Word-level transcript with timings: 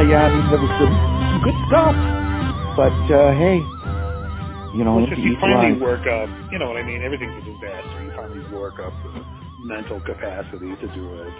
Yeah, 0.00 0.08
yeah, 0.08 0.12
yeah. 0.12 0.26
I 0.26 0.32
mean, 0.32 0.50
there 0.50 0.60
was 0.60 0.72
some, 0.80 0.94
good 1.44 1.58
stuff, 1.68 1.96
but 2.76 2.96
uh, 3.12 3.32
hey, 3.36 3.56
you 4.76 4.84
know, 4.84 4.96
Well, 4.96 5.04
if 5.12 5.18
you 5.18 5.36
finally 5.40 5.72
line. 5.76 5.80
work 5.80 6.06
up, 6.08 6.28
you 6.52 6.58
know 6.58 6.68
what 6.68 6.76
I 6.78 6.84
mean. 6.84 7.02
Everything's 7.02 7.36
a 7.36 7.44
disaster. 7.44 8.04
You 8.04 8.12
finally 8.16 8.44
work 8.56 8.80
up 8.80 8.92
the 9.04 9.24
mental 9.68 10.00
capacity 10.00 10.72
to 10.72 10.88
do 10.96 11.04
it. 11.20 11.34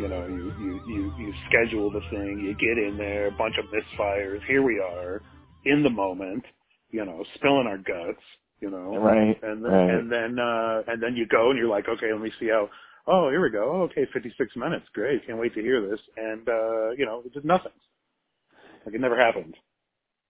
You 0.00 0.08
know, 0.08 0.26
you 0.26 0.52
you 0.56 0.72
you 0.88 1.12
you 1.18 1.34
schedule 1.48 1.90
the 1.90 2.00
thing. 2.10 2.40
You 2.40 2.54
get 2.56 2.78
in 2.82 2.96
there, 2.96 3.28
a 3.28 3.32
bunch 3.32 3.56
of 3.58 3.66
misfires. 3.66 4.40
Here 4.48 4.62
we 4.62 4.80
are, 4.80 5.20
in 5.66 5.82
the 5.82 5.90
moment. 5.90 6.44
You 6.90 7.04
know, 7.04 7.24
spilling 7.36 7.66
our 7.66 7.78
guts. 7.78 8.24
You 8.60 8.70
know, 8.70 8.96
Right, 8.96 9.36
and 9.42 9.64
then 9.64 9.70
right. 9.72 9.90
and 9.90 10.10
then 10.10 10.38
uh 10.38 10.82
and 10.88 11.02
then 11.02 11.14
you 11.14 11.26
go 11.28 11.50
and 11.50 11.58
you're 11.58 11.68
like, 11.68 11.88
okay, 11.88 12.12
let 12.12 12.22
me 12.22 12.32
see 12.40 12.48
how. 12.48 12.70
Oh, 13.06 13.30
here 13.30 13.42
we 13.42 13.50
go. 13.50 13.64
Oh, 13.72 13.82
okay, 13.84 14.06
56 14.12 14.56
minutes. 14.56 14.86
Great. 14.94 15.26
Can't 15.26 15.38
wait 15.38 15.54
to 15.54 15.62
hear 15.62 15.80
this. 15.88 16.00
And 16.16 16.48
uh, 16.48 16.90
you 16.96 17.06
know, 17.06 17.22
it 17.26 17.34
did 17.34 17.44
nothing. 17.44 17.72
Like 18.88 18.94
it 18.94 19.02
never 19.02 19.20
happened. 19.20 19.54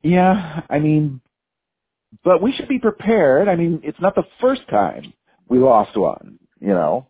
Yeah, 0.03 0.63
I 0.69 0.81
mean, 0.81 1.21
but 2.25 2.43
we 2.43 2.51
should 2.51 2.67
be 2.67 2.81
prepared. 2.81 3.47
I 3.49 3.55
mean, 3.55 3.81
it's 3.85 4.01
not 4.01 4.17
the 4.17 4.25
first 4.41 4.63
time 4.69 5.13
we 5.49 5.61
lost 5.61 5.97
one, 5.97 6.41
you 6.59 6.71
know, 6.75 7.07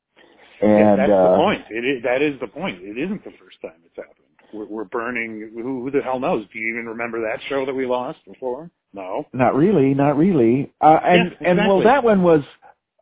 Yeah, 0.60 0.68
and 0.68 0.98
that's 0.98 1.10
uh, 1.10 1.22
the 1.22 1.36
point. 1.38 1.64
It 1.70 1.86
is, 1.86 2.02
that 2.02 2.20
is 2.20 2.38
the 2.38 2.48
point. 2.48 2.82
It 2.82 2.98
isn't 2.98 3.24
the 3.24 3.30
first 3.40 3.62
time 3.62 3.80
it's 3.86 3.96
happened. 3.96 4.26
We're, 4.52 4.66
we're 4.66 4.84
burning. 4.84 5.50
Who, 5.54 5.84
who 5.84 5.90
the 5.90 6.02
hell 6.02 6.20
knows? 6.20 6.44
Do 6.52 6.58
you 6.58 6.68
even 6.74 6.84
remember 6.84 7.22
that 7.22 7.40
show 7.48 7.64
that 7.64 7.74
we 7.74 7.86
lost 7.86 8.18
before? 8.26 8.70
No. 8.92 9.24
not 9.32 9.54
really, 9.54 9.94
not 9.94 10.18
really. 10.18 10.70
Uh, 10.82 10.98
and 11.02 11.32
Yeah, 11.40 11.48
and 11.48 11.58
well, 11.60 11.82
that 11.82 12.04
one 12.04 12.22
was 12.22 12.42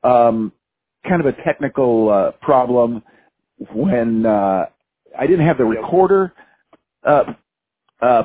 um, 0.05 0.53
kind 1.09 1.21
of 1.21 1.27
a 1.27 1.33
technical 1.43 2.11
uh, 2.11 2.31
problem 2.41 3.03
when 3.73 4.25
uh, 4.25 4.67
I 5.19 5.27
didn't 5.27 5.47
have 5.47 5.59
the 5.59 5.65
recorder. 5.65 6.33
Uh, 7.03 7.35
uh, 8.01 8.25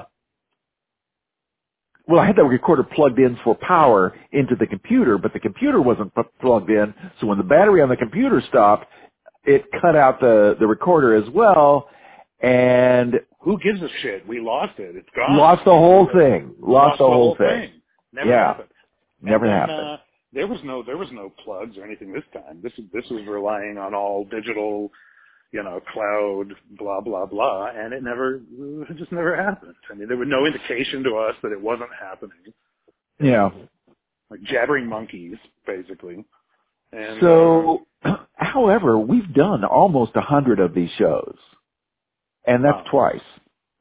well, 2.08 2.20
I 2.20 2.26
had 2.28 2.36
that 2.38 2.44
recorder 2.46 2.84
plugged 2.84 3.20
in 3.20 3.38
for 3.44 3.56
power 3.56 4.14
into 4.32 4.56
the 4.56 4.68
computer, 4.68 5.18
but 5.18 5.34
the 5.34 5.40
computer 5.40 5.82
wasn't 5.82 6.14
p- 6.16 6.22
plugged 6.42 6.70
in. 6.70 6.94
So 7.20 7.28
when 7.28 7.38
the 7.38 7.44
battery 7.44 7.82
on 7.82 7.90
the 7.90 7.98
computer 7.98 8.42
stopped, 8.50 8.88
it 9.46 9.66
cut 9.82 9.96
out 9.96 10.20
the 10.20 10.56
the 10.60 10.68
recorder 10.68 11.16
as 11.16 11.30
well, 11.32 11.90
and 12.42 13.16
Who 13.42 13.58
gives 13.60 13.82
a 13.82 13.88
shit? 14.02 14.28
We 14.28 14.40
lost 14.40 14.78
it. 14.80 14.96
It's 14.96 15.10
gone. 15.16 15.38
lost 15.38 15.64
the 15.66 15.72
whole 15.72 16.08
thing. 16.14 16.54
Lost, 16.60 16.98
the, 17.00 17.06
whole 17.06 17.36
thing. 17.36 17.48
thing. 17.48 17.82
Never 18.14 18.30
Yeah. 18.30 18.48
happened. 18.48 18.70
Never 19.22 19.46
then, 19.48 19.56
happened. 19.56 19.80
Uh, 19.80 19.98
there 20.34 20.48
was 20.48 20.60
no 20.64 20.82
there 20.84 20.98
was 20.98 21.10
no 21.12 21.30
plugs 21.44 21.78
or 21.78 21.86
anything 21.86 22.12
this 22.14 22.24
time. 22.34 22.60
This 22.62 22.74
this 22.94 23.06
was 23.10 23.26
relying 23.28 23.78
on 23.78 23.94
all 23.94 24.26
digital, 24.26 24.92
you 25.52 25.64
know, 25.64 25.82
cloud, 25.94 26.54
blah 26.78 27.02
blah 27.02 27.26
blah, 27.26 27.68
and 27.76 27.94
it 27.94 28.04
never 28.04 28.36
it 28.90 28.98
just 28.98 29.12
never 29.12 29.36
happened. 29.36 29.76
I 29.92 29.96
mean, 29.96 30.08
there 30.08 30.18
was 30.18 30.28
no 30.30 30.46
indication 30.46 31.04
to 31.04 31.16
us 31.18 31.36
that 31.44 31.52
it 31.52 31.62
wasn't 31.62 31.90
happening. 32.00 32.54
yeah. 33.20 33.50
like 34.30 34.42
jabbering 34.44 34.88
monkeys, 34.88 35.36
basically. 35.68 36.24
And 36.94 37.20
So, 37.22 37.86
um, 38.04 38.18
however, 38.36 38.98
we've 38.98 39.34
done 39.34 39.64
almost 39.66 40.12
a 40.16 40.22
hundred 40.22 40.60
of 40.60 40.74
these 40.74 40.90
shows, 40.98 41.38
and 42.46 42.64
that's 42.64 42.78
Wow. 42.86 42.92
twice. 43.10 43.22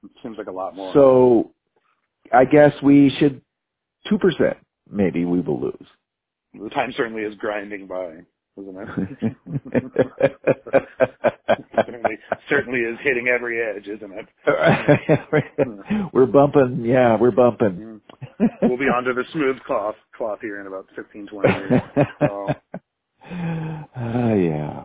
it 0.04 0.10
seems 0.22 0.38
like 0.38 0.46
a 0.48 0.52
lot 0.52 0.74
more. 0.76 0.92
So, 0.94 1.52
I 2.32 2.44
guess 2.44 2.72
we 2.82 3.10
should 3.18 3.42
two 4.08 4.18
percent. 4.18 4.56
Maybe 4.90 5.24
we 5.24 5.40
will 5.40 5.60
lose. 5.60 5.86
the 6.54 6.68
time 6.70 6.92
certainly 6.96 7.22
is 7.22 7.34
grinding 7.36 7.86
by, 7.86 8.24
isn't 8.58 8.76
it? 8.76 9.36
certainly, 11.76 12.18
certainly 12.48 12.80
is 12.80 12.98
hitting 13.02 13.28
every 13.28 13.60
edge, 13.62 13.86
isn't 13.88 14.12
it? 14.12 14.26
we're 16.12 16.26
bumping. 16.26 16.84
Yeah, 16.84 17.16
we're 17.18 17.30
bumping. 17.30 18.00
Mm. 18.40 18.50
We'll 18.62 18.78
be 18.78 18.84
onto 18.84 19.14
the 19.14 19.24
smooth 19.32 19.58
cloth 19.66 19.96
cloth 20.16 20.38
here 20.40 20.60
in 20.60 20.66
about 20.66 20.86
15, 20.96 21.26
20 21.26 21.48
years. 21.48 21.82
So, 22.20 22.48
Uh, 23.30 24.34
yeah. 24.34 24.84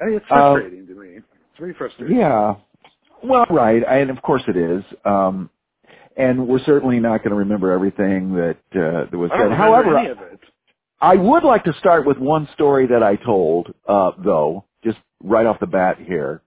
I 0.00 0.04
mean, 0.06 0.16
it's 0.16 0.26
Um, 0.30 0.54
frustrating 0.56 0.86
to 0.86 0.94
me. 0.94 1.08
It's 1.18 1.58
very 1.58 1.74
frustrating. 1.74 2.16
Yeah. 2.16 2.56
Well, 3.22 3.46
right, 3.48 3.82
and 3.88 4.10
of 4.10 4.20
course 4.22 4.42
it 4.48 4.56
is. 4.56 4.82
Um, 5.04 5.48
and 6.16 6.46
we're 6.46 6.58
certainly 6.60 7.00
not 7.00 7.18
going 7.18 7.30
to 7.30 7.36
remember 7.36 7.72
everything 7.72 8.34
that 8.34 8.58
uh, 8.74 9.10
that 9.10 9.16
was 9.16 9.30
said. 9.36 9.50
However, 9.52 9.96
any 9.98 10.10
of 10.10 10.18
it. 10.20 10.40
I 11.00 11.16
would 11.16 11.44
like 11.44 11.64
to 11.64 11.72
start 11.74 12.06
with 12.06 12.18
one 12.18 12.48
story 12.54 12.86
that 12.86 13.02
I 13.02 13.16
told, 13.16 13.72
uh, 13.86 14.12
though, 14.24 14.64
just 14.82 14.98
right 15.22 15.46
off 15.46 15.60
the 15.60 15.66
bat 15.66 15.98
here. 15.98 16.42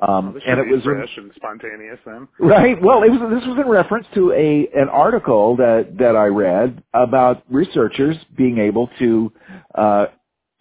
Um, 0.00 0.34
This 0.34 0.44
and 0.46 0.60
it 0.60 0.68
was 0.68 0.84
in- 0.84 0.94
fresh 0.94 1.16
and 1.16 1.32
spontaneous 1.34 1.98
then. 2.06 2.28
right. 2.40 2.80
Well, 2.80 3.02
it 3.02 3.10
was 3.10 3.20
this 3.30 3.48
was 3.48 3.58
in 3.60 3.68
reference 3.68 4.06
to 4.14 4.32
a 4.32 4.68
an 4.80 4.88
article 4.88 5.56
that 5.56 5.96
that 5.98 6.14
I 6.14 6.26
read 6.26 6.82
about 6.94 7.42
researchers 7.50 8.16
being 8.36 8.58
able 8.58 8.88
to 9.00 9.32
uh, 9.74 10.06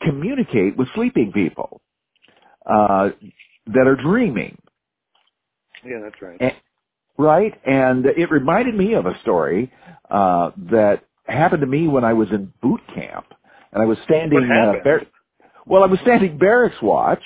communicate 0.02 0.75
with 0.75 0.88
sleeping 0.96 1.31
people 1.31 1.81
uh, 2.66 3.09
that 3.68 3.88
are 3.88 3.96
dreaming. 3.96 4.58
Yeah, 5.86 6.00
that's 6.02 6.19
right. 6.22 6.38
And, 6.40 6.54
right? 7.18 7.54
And 7.64 8.06
it 8.08 8.31
reminded 8.31 8.74
me 8.74 8.94
of 8.94 9.06
a 9.06 9.19
story 9.22 9.72
uh, 10.09 10.52
that 10.72 11.04
happened 11.27 11.61
to 11.61 11.67
me 11.67 11.88
when 11.88 12.03
I 12.03 12.13
was 12.13 12.29
in 12.31 12.51
boot 12.61 12.81
camp, 12.93 13.25
and 13.71 13.81
I 13.81 13.85
was 13.85 13.97
standing. 14.05 14.49
Uh, 14.51 14.73
bar- 14.83 15.01
well, 15.65 15.83
I 15.83 15.88
was 15.88 15.99
standing 16.01 16.38
barracks 16.38 16.81
watch. 16.81 17.23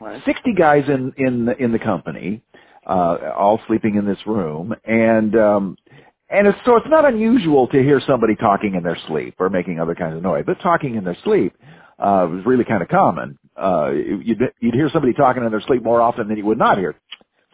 Right. 0.00 0.22
Sixty 0.24 0.54
guys 0.54 0.84
in 0.88 1.12
in 1.16 1.44
the, 1.46 1.56
in 1.62 1.72
the 1.72 1.78
company, 1.78 2.42
uh, 2.86 3.32
all 3.36 3.60
sleeping 3.66 3.96
in 3.96 4.06
this 4.06 4.18
room, 4.26 4.74
and 4.84 5.36
um, 5.36 5.76
and 6.30 6.46
it's, 6.46 6.58
so 6.64 6.76
it's 6.76 6.86
not 6.88 7.04
unusual 7.04 7.66
to 7.68 7.82
hear 7.82 8.00
somebody 8.06 8.36
talking 8.36 8.74
in 8.76 8.82
their 8.82 8.98
sleep 9.08 9.34
or 9.38 9.50
making 9.50 9.80
other 9.80 9.94
kinds 9.94 10.16
of 10.16 10.22
noise, 10.22 10.44
but 10.46 10.60
talking 10.60 10.94
in 10.94 11.04
their 11.04 11.16
sleep 11.24 11.54
uh, 11.98 12.26
was 12.30 12.44
really 12.46 12.64
kind 12.64 12.82
of 12.82 12.88
common. 12.88 13.38
Uh, 13.56 13.90
you'd, 13.90 14.40
you'd 14.60 14.74
hear 14.74 14.88
somebody 14.92 15.12
talking 15.12 15.44
in 15.44 15.50
their 15.50 15.60
sleep 15.62 15.82
more 15.82 16.00
often 16.00 16.28
than 16.28 16.38
you 16.38 16.46
would 16.46 16.58
not 16.58 16.78
hear 16.78 16.94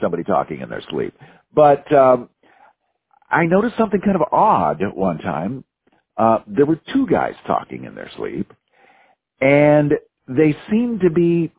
somebody 0.01 0.23
talking 0.23 0.61
in 0.61 0.69
their 0.69 0.83
sleep. 0.91 1.15
But 1.55 1.91
um, 1.93 2.29
I 3.31 3.47
noticed 3.47 3.77
something 3.77 4.01
kind 4.01 4.17
of 4.17 4.23
odd 4.33 4.83
at 4.83 4.97
one 4.97 5.19
time. 5.19 5.65
Uh, 6.17 6.39
there 6.47 6.67
were 6.67 6.81
two 6.93 7.07
guys 7.07 7.35
talking 7.47 7.85
in 7.85 7.95
their 7.95 8.11
sleep, 8.17 8.53
and 9.41 9.93
they 10.29 10.57
seemed 10.71 11.01
to 11.01 11.11
be 11.11 11.53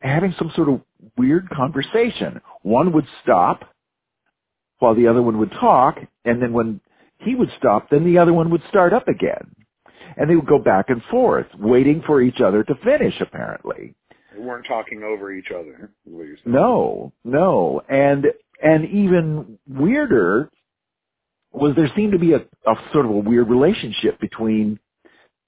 having 0.00 0.34
some 0.38 0.52
sort 0.54 0.68
of 0.68 0.80
weird 1.16 1.48
conversation. 1.50 2.40
One 2.62 2.92
would 2.92 3.06
stop 3.22 3.64
while 4.78 4.94
the 4.94 5.06
other 5.06 5.22
one 5.22 5.38
would 5.38 5.52
talk, 5.52 5.98
and 6.24 6.42
then 6.42 6.52
when 6.52 6.80
he 7.18 7.34
would 7.34 7.50
stop, 7.56 7.88
then 7.90 8.04
the 8.04 8.18
other 8.18 8.32
one 8.32 8.50
would 8.50 8.62
start 8.68 8.92
up 8.92 9.08
again. 9.08 9.54
And 10.16 10.28
they 10.28 10.34
would 10.34 10.46
go 10.46 10.58
back 10.58 10.86
and 10.88 11.02
forth, 11.04 11.46
waiting 11.58 12.02
for 12.04 12.20
each 12.20 12.40
other 12.40 12.64
to 12.64 12.74
finish, 12.84 13.14
apparently. 13.20 13.94
They 14.34 14.40
weren't 14.40 14.66
talking 14.66 15.02
over 15.02 15.32
each 15.32 15.50
other. 15.54 15.92
No, 16.44 17.12
no. 17.24 17.80
And, 17.88 18.26
and 18.62 18.84
even 18.90 19.58
weirder 19.68 20.50
was 21.52 21.74
there 21.76 21.90
seemed 21.96 22.12
to 22.12 22.18
be 22.18 22.32
a, 22.34 22.38
a 22.38 22.74
sort 22.92 23.06
of 23.06 23.12
a 23.12 23.18
weird 23.18 23.48
relationship 23.48 24.20
between 24.20 24.78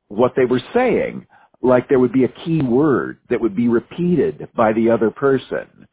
what 0.09 0.35
they 0.37 0.45
were 0.45 0.61
saying. 0.75 1.27
Like 1.63 1.89
there 1.89 1.99
would 1.99 2.13
be 2.13 2.25
a 2.25 2.29
key 2.29 2.63
word 2.63 3.19
that 3.31 3.41
would 3.41 3.57
be 3.57 3.69
repeated 3.69 4.49
by 4.57 4.73
the 4.73 4.91
other 4.91 5.11
person. 5.11 5.89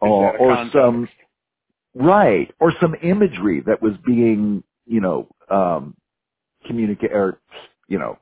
Or, 0.00 0.28
Is 0.28 0.32
that 0.32 0.40
a 0.40 0.44
or 0.44 0.70
some, 0.72 1.08
right, 1.94 2.54
or 2.60 2.72
some 2.80 2.94
imagery 3.02 3.62
that 3.66 3.82
was 3.82 3.94
being, 4.06 4.62
you 4.86 5.00
know, 5.00 5.28
um, 5.50 5.96
communicate, 6.66 7.12
or, 7.12 7.40
you 7.88 7.98
know, 7.98 8.18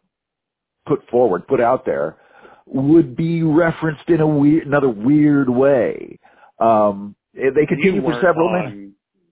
put 0.86 1.08
forward, 1.10 1.46
put 1.48 1.60
out 1.60 1.84
there, 1.86 2.16
would 2.66 3.16
be 3.16 3.42
referenced 3.42 4.08
in 4.08 4.20
a 4.20 4.26
weird, 4.26 4.66
another 4.66 4.88
weird 4.88 5.48
way. 5.50 6.18
Um, 6.60 7.16
they 7.34 7.66
continued 7.66 8.04
for 8.04 8.12
several 8.22 8.50
minutes. 8.52 8.76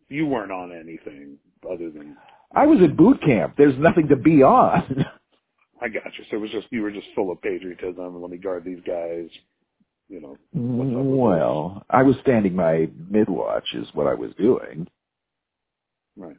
you 0.09 0.27
weren't 0.27 0.53
on 0.53 0.73
anything 0.73 1.39
other 1.71 1.91
than 1.91 2.17
I 2.55 2.67
was 2.67 2.81
at 2.83 2.97
boot 2.97 3.21
camp. 3.23 3.55
There's 3.57 3.77
nothing 3.79 4.09
to 4.09 4.17
be 4.17 4.43
on. 4.43 5.05
I 5.83 5.89
got 5.89 6.05
you. 6.19 6.25
So 6.31 6.37
it 6.37 6.41
was 6.41 6.51
just 6.51 6.67
you 6.71 6.83
were 6.83 6.91
just 6.93 7.07
full 7.15 7.31
of 7.33 7.43
patriotism. 7.43 8.21
Let 8.21 8.31
me 8.31 8.39
guard 8.39 8.65
these 8.65 8.81
guys. 8.87 9.29
You 10.09 10.21
know. 10.21 10.37
well, 10.53 11.83
I 11.89 12.03
was 12.03 12.15
standing 12.21 12.55
my 12.55 12.89
mid-watch 13.11 13.65
is 13.75 13.89
what 13.95 14.07
I 14.07 14.15
was 14.15 14.33
doing. 14.39 14.87
Right. 16.17 16.37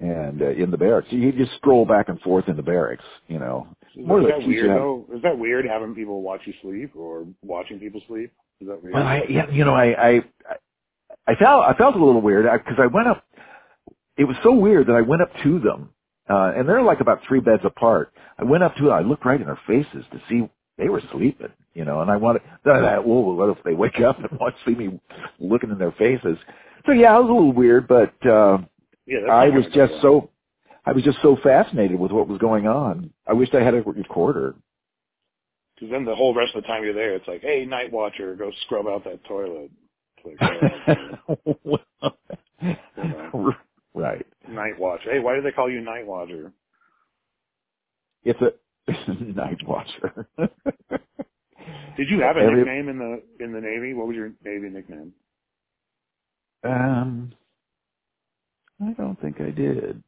And 0.00 0.42
uh, 0.42 0.48
in 0.50 0.70
the 0.70 0.78
barracks, 0.78 1.08
you 1.10 1.30
just 1.32 1.52
stroll 1.58 1.84
back 1.84 2.08
and 2.08 2.18
forth 2.22 2.48
in 2.48 2.56
the 2.56 2.62
barracks, 2.62 3.04
you 3.28 3.38
know. 3.38 3.68
Is, 3.94 4.06
More 4.06 4.20
is 4.22 4.26
that 4.28 4.46
weird 4.46 4.70
how- 4.70 4.76
though? 4.76 5.06
Is 5.16 5.22
that 5.22 5.38
weird 5.38 5.66
having 5.66 5.94
people 5.94 6.22
watch 6.22 6.40
you 6.46 6.54
sleep 6.62 6.96
or 6.96 7.26
watching 7.42 7.78
people 7.78 8.00
sleep? 8.08 8.32
Is 8.60 8.68
that 8.68 8.82
weird? 8.82 8.94
Well, 8.94 9.06
I, 9.06 9.22
yeah, 9.28 9.48
you 9.50 9.64
know, 9.64 9.74
I, 9.74 10.14
I, 10.14 10.20
I 11.26 11.34
felt, 11.36 11.64
I 11.66 11.74
felt 11.74 11.94
a 11.96 12.04
little 12.04 12.20
weird 12.22 12.46
because 12.50 12.78
I 12.78 12.86
went 12.86 13.08
up. 13.08 13.24
It 14.16 14.24
was 14.24 14.36
so 14.42 14.52
weird 14.52 14.86
that 14.86 14.96
I 14.96 15.00
went 15.00 15.22
up 15.22 15.30
to 15.42 15.58
them, 15.58 15.90
uh, 16.28 16.52
and 16.56 16.68
they're 16.68 16.82
like 16.82 17.00
about 17.00 17.20
three 17.26 17.40
beds 17.40 17.62
apart. 17.64 18.12
I 18.38 18.44
went 18.44 18.62
up 18.62 18.76
to 18.76 18.84
them. 18.84 18.92
I 18.92 19.00
looked 19.00 19.24
right 19.24 19.40
in 19.40 19.46
their 19.46 19.60
faces 19.66 20.04
to 20.12 20.22
see 20.28 20.48
they 20.78 20.88
were 20.88 21.02
sleeping, 21.12 21.52
you 21.74 21.84
know, 21.84 22.00
and 22.00 22.10
I 22.10 22.16
wanted 22.16 22.42
that. 22.64 23.06
Well, 23.06 23.22
what 23.34 23.50
if 23.56 23.62
they 23.64 23.74
wake 23.74 24.00
up 24.00 24.18
and 24.18 24.28
want 24.40 24.54
to 24.56 24.70
see 24.70 24.76
me 24.76 25.00
looking 25.38 25.70
in 25.70 25.78
their 25.78 25.92
faces? 25.92 26.36
So 26.86 26.92
yeah, 26.92 27.16
it 27.16 27.20
was 27.22 27.30
a 27.30 27.32
little 27.32 27.52
weird, 27.52 27.88
but 27.88 28.14
uh, 28.26 28.58
Yeah, 29.06 29.30
I 29.30 29.48
was 29.48 29.64
just 29.72 29.92
well. 29.92 30.02
so 30.02 30.30
I 30.86 30.92
was 30.92 31.02
just 31.02 31.18
so 31.22 31.36
fascinated 31.42 31.98
with 31.98 32.12
what 32.12 32.28
was 32.28 32.38
going 32.38 32.66
on. 32.66 33.10
I 33.26 33.32
wished 33.32 33.54
I 33.54 33.62
had 33.62 33.74
a 33.74 33.82
recorder. 33.82 34.54
Because 35.74 35.90
then 35.90 36.04
the 36.04 36.14
whole 36.14 36.34
rest 36.34 36.54
of 36.54 36.62
the 36.62 36.68
time 36.68 36.84
you're 36.84 36.94
there, 36.94 37.14
it's 37.14 37.26
like, 37.26 37.40
hey, 37.40 37.64
night 37.64 37.90
watcher, 37.90 38.36
go 38.36 38.52
scrub 38.62 38.86
out 38.86 39.04
that 39.04 39.24
toilet. 39.24 39.70
Like. 40.24 40.38
You 42.96 43.04
know. 43.04 43.52
right. 43.94 44.26
night 44.48 44.78
Watch. 44.78 45.00
Hey, 45.04 45.20
why 45.20 45.34
do 45.36 45.42
they 45.42 45.52
call 45.52 45.70
you 45.70 45.80
night 45.80 46.06
watcher? 46.06 46.52
It's 48.24 48.40
a 48.40 48.52
night 49.12 49.58
watcher. 49.66 50.28
Did 51.96 52.08
you 52.10 52.20
have 52.20 52.36
a 52.36 52.40
Every- 52.40 52.56
nickname 52.56 52.88
in 52.88 52.98
the 52.98 53.44
in 53.44 53.52
the 53.52 53.60
Navy? 53.60 53.94
What 53.94 54.08
was 54.08 54.16
your 54.16 54.32
Navy 54.44 54.68
nickname? 54.68 55.12
Um, 56.64 57.32
I 58.82 58.92
don't 58.94 59.20
think 59.20 59.40
I 59.40 59.50
did. 59.50 60.02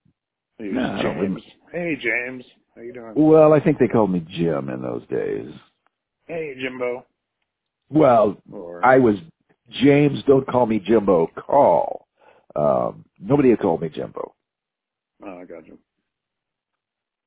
No, 0.59 0.99
James. 1.03 1.43
Hey 1.71 1.97
James, 2.00 2.44
how 2.75 2.81
you 2.83 2.93
doing? 2.93 3.12
Well, 3.15 3.53
I 3.53 3.61
think 3.61 3.79
they 3.79 3.88
called 3.88 4.11
me 4.11 4.25
Jim 4.29 4.71
in 4.71 4.81
those 4.83 5.06
days. 5.09 5.53
Hey 6.27 6.55
Jimbo. 6.61 7.05
Well, 7.91 8.38
Or 8.50 8.85
I 8.85 8.99
was 8.99 9.17
James. 9.71 10.23
Don't 10.27 10.47
call 10.49 10.67
me 10.67 10.79
Jimbo. 10.81 11.29
Call. 11.37 12.06
Um, 12.56 13.05
nobody 13.20 13.50
had 13.50 13.58
called 13.61 13.82
me 13.82 13.88
Jimbo. 13.88 14.35
oh, 15.25 15.38
I 15.41 15.44
got 15.44 15.67
you. 15.67 15.79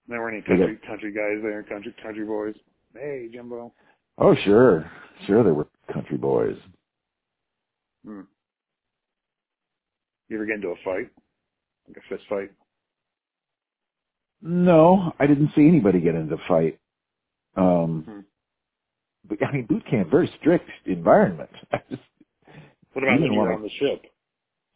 There 0.08 0.20
were 0.22 0.30
any 0.30 0.42
got- 0.42 0.48
country 0.58 0.78
country 0.88 1.12
guys 1.14 1.42
there, 1.44 1.64
country 1.64 1.94
country 2.02 2.26
boys. 2.26 2.56
Hey 2.94 3.30
Jimbo. 3.32 3.74
Oh, 4.18 4.36
sure, 4.44 4.90
sure. 5.28 5.44
there 5.44 5.54
were 5.54 5.68
country 5.94 6.18
boys. 6.18 6.58
Hmm. 8.06 8.22
You 10.30 10.38
ever 10.38 10.46
get 10.46 10.56
into 10.56 10.70
a 10.70 10.76
fight? 10.84 11.10
Like 11.88 11.98
a 11.98 12.02
fist 12.10 12.24
fight? 12.30 12.52
No, 14.42 15.14
I 15.20 15.28
didn't 15.28 15.52
see 15.56 15.68
anybody 15.68 16.00
get 16.00 16.16
into 16.16 16.36
a 16.36 16.48
fight. 16.48 16.80
Um, 17.56 18.04
Hmm. 18.08 18.20
but 19.26 19.44
I 19.46 19.52
mean, 19.52 19.66
boot 19.66 19.84
camp, 19.90 20.10
very 20.10 20.28
strict 20.40 20.70
environment. 20.86 21.50
Just, 21.90 22.02
What 22.94 23.04
about 23.04 23.20
when 23.22 23.32
you 23.32 23.40
were 23.40 23.54
on 23.54 23.62
the 23.62 23.70
ship? 23.70 24.06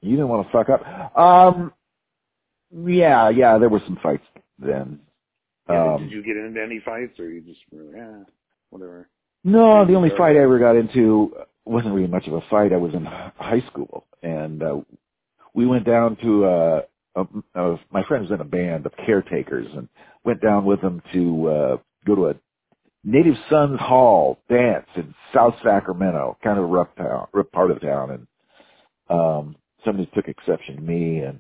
You 0.04 0.12
didn't 0.12 0.28
want 0.30 0.48
to 0.48 0.52
fuck 0.52 0.70
up. 0.70 1.18
Um, 1.18 1.74
yeah, 2.72 3.30
yeah, 3.30 3.58
there 3.58 3.70
were 3.70 3.82
some 3.86 3.98
fights 4.04 4.24
then. 4.60 5.00
Yeah, 5.70 5.94
Um, 5.96 6.04
did 6.04 6.12
you 6.12 6.24
get 6.24 6.38
into 6.38 6.62
any 6.62 6.82
fights, 6.84 7.20
or 7.20 7.30
you 7.30 7.42
just 7.42 7.60
were 7.72 7.96
yeah, 7.96 8.24
whatever? 8.70 9.10
No, 9.44 9.86
the 9.86 9.96
only 9.96 10.10
fight 10.10 10.36
I 10.36 10.42
ever 10.44 10.60
got 10.60 10.76
into 10.76 11.34
wasn't 11.66 11.94
really 11.96 12.08
much 12.08 12.28
of 12.28 12.34
a 12.34 12.42
fight. 12.50 12.74
I 12.74 12.78
was 12.78 12.94
in 12.94 13.06
high 13.06 13.64
school, 13.68 14.06
and 14.22 14.62
uh, 14.62 14.82
we 15.54 15.66
went 15.66 15.86
down 15.86 16.18
to 16.18 16.46
uh, 16.46 16.82
a, 17.16 17.26
a, 17.56 17.80
my 17.92 18.04
friend 18.04 18.24
was 18.24 18.32
in 18.32 18.42
a 18.42 18.46
band 18.46 18.86
of 18.86 18.94
caretakers, 19.06 19.68
and 19.76 19.88
went 20.26 20.42
down 20.42 20.66
with 20.66 20.82
them 20.82 21.02
to 21.14 21.48
uh, 21.48 21.78
go 22.06 22.16
to 22.16 22.28
a 22.30 22.36
Native 23.04 23.36
Sons 23.50 23.80
Hall 23.80 24.40
dance 24.50 24.88
in 24.96 25.14
South 25.34 25.56
Sacramento, 25.64 26.38
kind 26.44 26.58
of 26.58 26.66
a 26.66 26.68
rough 26.68 26.94
town, 26.98 27.28
rough 27.34 27.52
part 27.52 27.72
of 27.72 27.82
town, 27.82 28.12
and 28.12 28.28
um, 29.10 29.56
somebody 29.86 30.10
took 30.14 30.28
exception 30.28 30.76
to 30.78 30.82
me, 30.82 31.20
and 31.20 31.40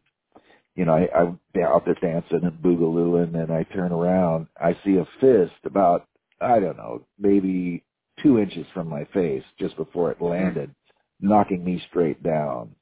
you 0.76 0.86
know, 0.86 0.94
I, 0.94 1.08
I'm 1.16 1.40
out 1.64 1.86
there 1.86 1.96
dancing 1.96 2.42
and 2.44 2.64
boogalooing, 2.64 3.36
and 3.36 3.52
I 3.52 3.64
turn 3.64 3.92
around, 3.92 4.48
I 4.60 4.76
see 4.84 4.98
a 4.98 5.08
fist 5.20 5.60
about 5.66 6.08
I 6.42 6.60
don't 6.60 6.78
know, 6.78 7.06
maybe 7.18 7.84
two 8.22 8.40
inches 8.40 8.66
from 8.74 8.90
my 8.90 9.06
face 9.14 9.44
just 9.60 9.78
before 9.78 10.12
it 10.12 10.22
landed, 10.22 10.74
knocking 11.22 11.64
me 11.64 11.82
straight 11.90 12.22
down. 12.22 12.76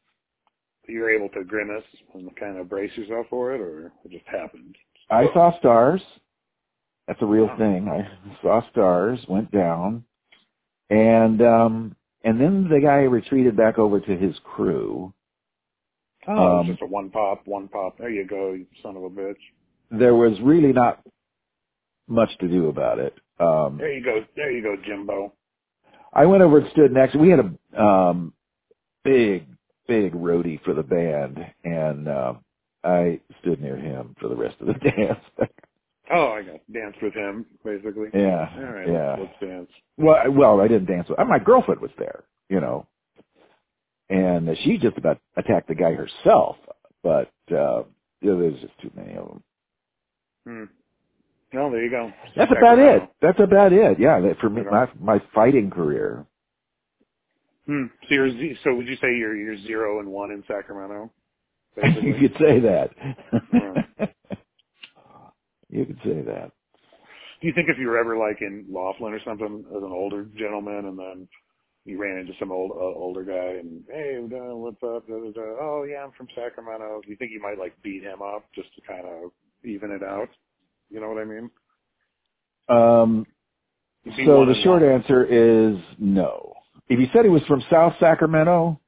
You 0.87 1.01
were 1.01 1.11
able 1.11 1.29
to 1.29 1.43
grimace 1.43 1.83
and 2.13 2.35
kind 2.35 2.57
of 2.57 2.67
brace 2.67 2.91
yourself 2.97 3.27
for 3.29 3.53
it, 3.53 3.61
or 3.61 3.93
it 4.03 4.11
just 4.11 4.27
happened? 4.27 4.75
I 5.09 5.25
saw 5.33 5.57
stars. 5.59 6.01
That's 7.07 7.21
a 7.21 7.25
real 7.25 7.47
Wow. 7.47 7.57
thing. 7.57 7.87
I 7.87 8.41
saw 8.41 8.61
stars, 8.71 9.19
went 9.27 9.51
down, 9.51 10.05
and 10.89 11.41
um 11.41 11.95
and 12.23 12.39
then 12.39 12.67
the 12.69 12.79
guy 12.79 13.01
retreated 13.03 13.55
back 13.55 13.79
over 13.79 13.99
to 13.99 14.17
his 14.17 14.37
crew. 14.43 15.13
Oh, 16.27 16.33
it 16.33 16.35
was 16.37 16.61
Um, 16.61 16.67
just 16.67 16.81
a 16.81 16.85
one 16.87 17.09
pop, 17.09 17.41
one 17.45 17.67
pop. 17.67 17.97
There 17.97 18.09
you 18.09 18.25
go, 18.27 18.53
you 18.53 18.65
son 18.83 18.95
of 18.97 19.03
a 19.03 19.09
bitch. 19.09 19.35
There 19.91 20.15
was 20.15 20.39
really 20.41 20.73
not 20.73 21.01
much 22.07 22.29
to 22.39 22.47
do 22.47 22.67
about 22.67 22.99
it. 22.99 23.13
Um 23.39 23.77
There 23.77 23.91
you 23.93 24.03
go, 24.03 24.19
there 24.35 24.51
you 24.51 24.61
go, 24.63 24.75
Jimbo. 24.85 25.33
I 26.13 26.25
went 26.25 26.43
over 26.43 26.59
and 26.59 26.69
stood 26.71 26.91
next. 26.91 27.15
We 27.15 27.29
had 27.29 27.39
a 27.39 27.81
um 27.83 28.33
big, 29.03 29.47
big 29.87 30.13
roadie 30.13 30.61
for 30.63 30.73
the 30.73 30.83
band, 30.83 31.39
and 31.63 32.07
uh, 32.07 32.33
I 32.83 33.19
stood 33.41 33.61
near 33.61 33.77
him 33.77 34.15
for 34.19 34.27
the 34.27 34.35
rest 34.35 34.57
of 34.61 34.67
the 34.67 34.73
dance. 34.73 35.19
Oh, 36.13 36.27
I 36.33 36.41
got 36.43 36.59
danced 36.71 37.01
with 37.01 37.13
him, 37.13 37.45
basically. 37.63 38.09
yeah, 38.13 38.49
All 38.57 38.63
right, 38.73 38.87
yeah. 38.87 39.15
let's, 39.19 39.31
let's 39.41 39.51
dance. 39.51 39.69
Well, 39.97 40.15
I- 40.23 40.27
well, 40.27 40.59
I 40.61 40.67
didn't 40.67 40.85
dance 40.87 41.07
with. 41.09 41.17
My 41.19 41.39
girlfriend 41.39 41.81
was 41.81 41.91
there, 41.97 42.23
you 42.49 42.59
know, 42.59 42.85
and 44.11 44.57
she 44.63 44.77
just 44.77 44.97
about 44.97 45.19
attacked 45.37 45.67
the 45.67 45.75
guy 45.75 45.93
herself. 45.93 46.57
But 47.03 47.31
uh, 47.55 47.83
there's 48.21 48.59
just 48.59 48.77
too 48.81 48.91
many 48.95 49.15
of 49.15 49.27
them. 49.27 49.43
Hmm. 50.45 50.63
Well, 51.57 51.71
there 51.71 51.83
you 51.83 51.89
go. 51.89 52.11
That's 52.35 52.51
about 52.51 52.79
it. 52.79 53.09
That's 53.21 53.39
about 53.39 53.73
it. 53.73 53.99
Yeah, 53.99 54.21
for 54.39 54.49
me, 54.49 54.61
my 54.69 54.87
my 54.99 55.21
fighting 55.33 55.69
career. 55.69 56.25
Hmm. 57.65 57.85
So 58.07 58.15
you're 58.15 58.29
so 58.63 58.75
would 58.75 58.87
you 58.87 58.95
say 58.95 59.15
you're 59.17 59.35
you're 59.35 59.57
zero 59.57 59.99
and 59.99 60.09
one 60.09 60.31
in 60.31 60.43
Sacramento? 60.47 61.11
you 62.01 62.15
could 62.19 62.37
say 62.39 62.59
that. 62.59 62.91
You 65.73 65.85
could 65.85 65.99
say 66.03 66.21
that. 66.23 66.51
Do 67.41 67.47
you 67.47 67.53
think 67.53 67.69
if 67.69 67.77
you 67.79 67.87
were 67.87 67.97
ever 67.97 68.17
like 68.17 68.41
in 68.41 68.65
Laughlin 68.69 69.13
or 69.13 69.21
something 69.25 69.63
as 69.69 69.81
an 69.81 69.91
older 69.91 70.25
gentleman, 70.37 70.85
and 70.85 70.99
then 70.99 71.27
you 71.85 71.99
ran 71.99 72.17
into 72.17 72.33
some 72.39 72.51
old 72.51 72.71
uh, 72.71 72.99
older 72.99 73.23
guy, 73.23 73.59
and 73.59 73.83
hey, 73.89 74.17
what's 74.19 74.81
up? 74.83 75.07
Da, 75.07 75.15
da, 75.15 75.31
da. 75.31 75.41
Oh 75.59 75.85
yeah, 75.89 76.03
I'm 76.03 76.11
from 76.11 76.27
Sacramento. 76.35 77.01
Do 77.03 77.09
you 77.09 77.15
think 77.15 77.31
you 77.31 77.41
might 77.41 77.57
like 77.57 77.73
beat 77.81 78.03
him 78.03 78.21
up 78.21 78.45
just 78.53 78.73
to 78.75 78.81
kind 78.81 79.05
of 79.05 79.31
even 79.63 79.91
it 79.91 80.03
out? 80.03 80.29
You 80.89 80.99
know 80.99 81.09
what 81.09 81.21
I 81.21 81.25
mean? 81.25 81.49
Um, 82.69 83.25
so 84.25 84.45
the 84.45 84.59
short 84.63 84.83
answer 84.83 85.23
is 85.25 85.77
no. 85.97 86.53
If 86.89 86.99
he 86.99 87.07
said 87.13 87.23
he 87.23 87.29
was 87.29 87.43
from 87.43 87.63
South 87.71 87.93
Sacramento, 87.99 88.79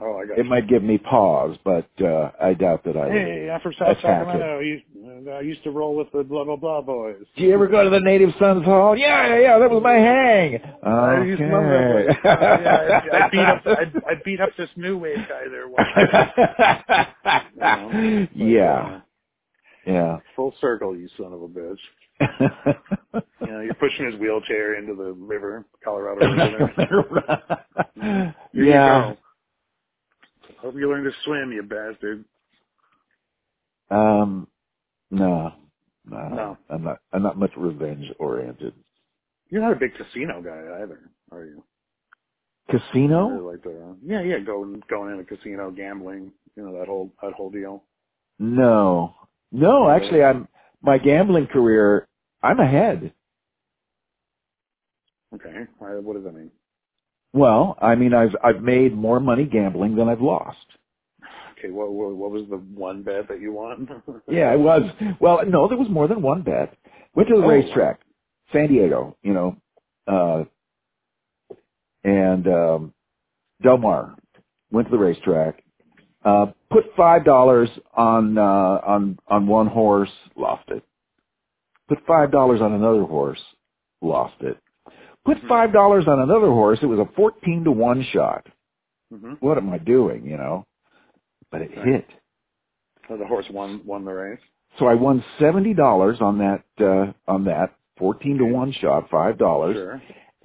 Oh, 0.00 0.16
I 0.16 0.26
got 0.26 0.38
it 0.38 0.44
you. 0.44 0.50
might 0.50 0.68
give 0.68 0.84
me 0.84 0.96
pause, 0.96 1.56
but 1.64 1.88
uh, 2.00 2.30
I 2.40 2.54
doubt 2.54 2.84
that 2.84 2.96
I 2.96 3.06
would. 3.06 3.12
Hey, 3.12 3.50
I'm 3.50 3.60
from 3.60 3.72
South 3.72 3.98
attack 3.98 4.02
Sacramento. 4.02 4.58
I 4.58 4.62
used, 4.62 4.84
I 5.28 5.40
used 5.40 5.64
to 5.64 5.72
roll 5.72 5.96
with 5.96 6.06
the 6.12 6.22
blah 6.22 6.44
blah 6.44 6.54
blah 6.54 6.82
boys. 6.82 7.24
Do 7.36 7.42
you 7.42 7.52
ever 7.52 7.66
go 7.66 7.82
to 7.82 7.90
the 7.90 7.98
Native 7.98 8.30
Sons 8.38 8.64
Hall? 8.64 8.96
Yeah, 8.96 9.26
yeah, 9.26 9.40
yeah. 9.40 9.58
That 9.58 9.70
was 9.70 9.82
my 9.82 9.94
hang. 9.94 10.60
I 10.84 11.24
used 11.24 11.40
to 11.40 11.48
love 11.48 11.64
that 11.64 11.92
place. 11.92 12.16
Uh, 12.24 12.58
yeah, 12.62 13.10
I, 13.12 13.24
I 13.24 13.28
beat 13.32 13.40
up 13.40 13.62
I, 13.66 14.10
I 14.10 14.14
beat 14.24 14.40
up 14.40 14.50
this 14.56 14.70
new 14.76 14.98
wave 14.98 15.18
guy 15.28 15.48
there 15.50 15.68
once. 15.68 15.88
know, 17.56 17.90
but, 17.92 18.46
yeah, 18.46 18.72
uh, 18.72 19.00
yeah. 19.84 20.16
full 20.36 20.54
circle, 20.60 20.96
you 20.96 21.08
son 21.16 21.32
of 21.32 21.42
a 21.42 21.48
bitch. 21.48 21.78
You 23.40 23.54
know, 23.54 23.60
you're 23.60 23.74
pushing 23.74 24.04
his 24.04 24.20
wheelchair 24.20 24.74
into 24.78 24.94
the 24.94 25.12
river, 25.12 25.64
Colorado 25.82 26.30
River. 26.30 26.74
There. 26.76 28.34
Here 28.52 28.64
yeah. 28.66 29.14
Hope 30.60 30.74
you 30.76 30.88
learn 30.88 31.04
to 31.04 31.10
swim, 31.24 31.52
you 31.52 31.62
bastard. 31.62 32.24
Um, 33.90 34.48
no, 35.10 35.52
no, 36.04 36.28
No. 36.28 36.58
I'm 36.68 36.84
not. 36.84 36.98
I'm 37.12 37.22
not 37.22 37.38
much 37.38 37.52
revenge 37.56 38.06
oriented. 38.18 38.74
You're 39.50 39.62
not 39.62 39.72
a 39.72 39.80
big 39.80 39.92
casino 39.94 40.42
guy 40.42 40.82
either, 40.82 41.10
are 41.32 41.44
you? 41.44 41.62
Casino? 42.70 43.50
Like 43.50 43.62
the 43.62 43.96
yeah, 44.04 44.22
yeah, 44.22 44.38
going 44.40 44.82
going 44.90 45.14
in 45.14 45.20
a 45.20 45.24
casino, 45.24 45.70
gambling, 45.70 46.32
you 46.56 46.62
know 46.64 46.78
that 46.78 46.86
whole 46.86 47.12
that 47.22 47.32
whole 47.32 47.50
deal. 47.50 47.84
No, 48.38 49.14
no. 49.52 49.88
Actually, 49.88 50.22
I'm 50.22 50.48
my 50.82 50.98
gambling 50.98 51.46
career. 51.46 52.06
I'm 52.42 52.60
ahead. 52.60 53.12
Okay, 55.34 55.66
what 55.78 56.14
does 56.14 56.24
that 56.24 56.34
mean? 56.34 56.50
Well, 57.32 57.76
I 57.80 57.94
mean, 57.94 58.14
I've 58.14 58.34
I've 58.42 58.62
made 58.62 58.94
more 58.96 59.20
money 59.20 59.44
gambling 59.44 59.96
than 59.96 60.08
I've 60.08 60.20
lost. 60.22 60.58
Okay, 61.58 61.70
what 61.70 61.92
what, 61.92 62.16
what 62.16 62.30
was 62.30 62.44
the 62.50 62.56
one 62.56 63.02
bet 63.02 63.28
that 63.28 63.40
you 63.40 63.52
won? 63.52 63.88
Yeah, 64.28 64.52
it 64.54 64.60
was. 64.60 64.82
Well, 65.20 65.40
no, 65.46 65.68
there 65.68 65.78
was 65.78 65.88
more 65.90 66.08
than 66.08 66.22
one 66.22 66.42
bet. 66.42 66.76
Went 67.14 67.28
to 67.28 67.36
the 67.36 67.42
Oh, 67.42 67.48
racetrack, 67.48 68.00
San 68.52 68.68
Diego, 68.68 69.16
you 69.22 69.32
know, 69.34 69.56
uh, 70.06 70.44
and 72.04 72.46
um, 72.48 72.94
Del 73.62 73.78
Mar. 73.78 74.16
Went 74.70 74.88
to 74.88 74.92
the 74.92 74.98
racetrack. 75.02 75.62
Uh, 76.24 76.46
put 76.70 76.84
five 76.96 77.24
dollars 77.24 77.70
on 77.94 78.38
uh, 78.38 78.42
on 78.42 79.18
on 79.28 79.46
one 79.46 79.66
horse, 79.68 80.10
lost 80.36 80.64
it. 80.68 80.82
Put 81.88 81.98
five 82.06 82.30
dollars 82.32 82.60
on 82.60 82.72
another 82.72 83.04
horse, 83.04 83.40
lost 84.02 84.34
it. 84.40 84.58
Put 85.28 85.42
Mhm. 85.44 85.48
five 85.48 85.72
dollars 85.72 86.08
on 86.08 86.20
another 86.20 86.46
horse. 86.48 86.78
It 86.82 86.86
was 86.86 86.98
a 86.98 87.04
fourteen 87.14 87.64
to 87.64 87.70
one 87.72 88.02
shot. 88.02 88.46
hmm 89.10 89.34
What 89.40 89.58
am 89.58 89.70
I 89.70 89.78
doing? 89.78 90.24
You 90.24 90.36
know. 90.36 90.66
But 91.50 91.62
it 91.62 91.70
hit. 91.72 92.06
So 93.08 93.16
the 93.16 93.26
horse 93.26 93.48
won 93.50 93.82
won 93.84 94.04
the 94.04 94.12
race. 94.12 94.40
So 94.78 94.86
I 94.86 94.94
won 94.94 95.22
seventy 95.38 95.74
dollars 95.74 96.20
on 96.20 96.38
that 96.38 96.64
uh 96.80 97.12
on 97.26 97.44
that 97.44 97.74
fourteen 97.96 98.38
to 98.38 98.44
one 98.44 98.72
shot, 98.72 99.08
five 99.10 99.38
dollars. 99.38 99.76
Sure, 99.76 100.02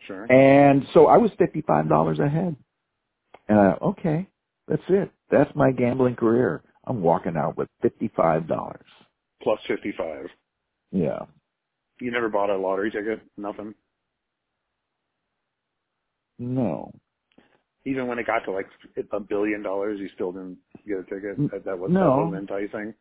sure. 0.07 0.31
And 0.31 0.85
so 0.93 1.07
I 1.07 1.17
was 1.17 1.31
fifty 1.37 1.61
five 1.61 1.87
dollars 1.89 2.19
ahead. 2.19 2.55
And 3.47 3.59
I 3.59 3.77
okay, 3.81 4.27
that's 4.67 4.83
it. 4.89 5.11
That's 5.29 5.53
my 5.55 5.71
gambling 5.71 6.15
career. 6.15 6.61
I'm 6.85 7.01
walking 7.01 7.37
out 7.37 7.57
with 7.57 7.69
fifty 7.81 8.09
five 8.15 8.47
dollars. 8.47 8.85
Plus 9.41 9.59
fifty 9.67 9.91
five. 9.97 10.27
Yeah. 10.91 11.19
You 11.99 12.11
never 12.11 12.29
bought 12.29 12.49
a 12.49 12.57
lottery 12.57 12.91
ticket? 12.91 13.21
Nothing. 13.37 13.75
No. 16.39 16.91
Even 17.85 18.07
when 18.07 18.17
it 18.17 18.27
got 18.27 18.39
to 18.45 18.51
like 18.51 18.67
a 19.11 19.19
billion 19.19 19.61
dollars, 19.61 19.99
you 19.99 20.09
still 20.15 20.31
didn't 20.31 20.57
get 20.87 20.99
a 20.99 21.03
ticket. 21.03 21.37
That, 21.51 21.65
that 21.65 21.77
was 21.77 21.91
no. 21.91 22.33
enticing. 22.33 22.93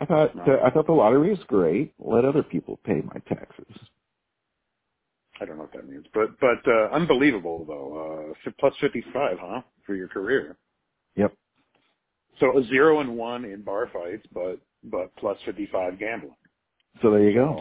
I 0.00 0.04
thought 0.04 0.36
No. 0.36 0.60
I 0.64 0.70
thought 0.70 0.86
the 0.86 0.92
lottery 0.92 1.30
was 1.30 1.38
great. 1.46 1.94
Let 1.98 2.24
other 2.24 2.42
people 2.42 2.78
pay 2.84 3.00
my 3.02 3.20
taxes. 3.26 3.66
I 5.40 5.44
don't 5.44 5.56
know 5.56 5.62
what 5.62 5.72
that 5.72 5.88
means, 5.88 6.04
but 6.12 6.38
but 6.40 6.70
uh, 6.70 6.88
unbelievable 6.92 7.64
though. 7.66 8.34
Uh, 8.46 8.50
plus 8.58 8.74
fifty 8.80 9.04
five, 9.12 9.38
huh, 9.40 9.62
for 9.86 9.94
your 9.94 10.08
career. 10.08 10.56
Yep. 11.16 11.32
So 12.40 12.58
a 12.58 12.64
zero 12.64 13.00
and 13.00 13.16
one 13.16 13.44
in 13.44 13.62
bar 13.62 13.88
fights, 13.92 14.26
but 14.32 14.60
but 14.84 15.14
plus 15.16 15.38
fifty 15.44 15.68
five 15.72 15.98
gambling. 15.98 16.34
So 17.02 17.10
there 17.10 17.22
you 17.22 17.34
go. 17.34 17.54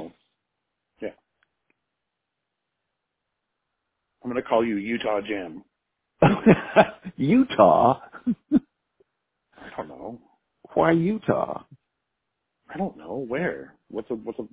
So, 0.99 1.05
yeah. 1.05 1.13
I'm 4.27 4.33
gonna 4.33 4.41
call 4.41 4.65
you 4.65 4.75
Utah 4.75 5.21
Jim. 5.21 5.63
Utah? 7.15 8.01
I 8.51 9.69
don't 9.77 9.87
know. 9.87 10.19
Why 10.73 10.91
Utah? 10.91 11.63
I 12.69 12.77
don't 12.77 12.97
know 12.97 13.23
where. 13.25 13.75
What's 13.87 14.11
a 14.11 14.15
what's 14.15 14.37
a? 14.39 14.43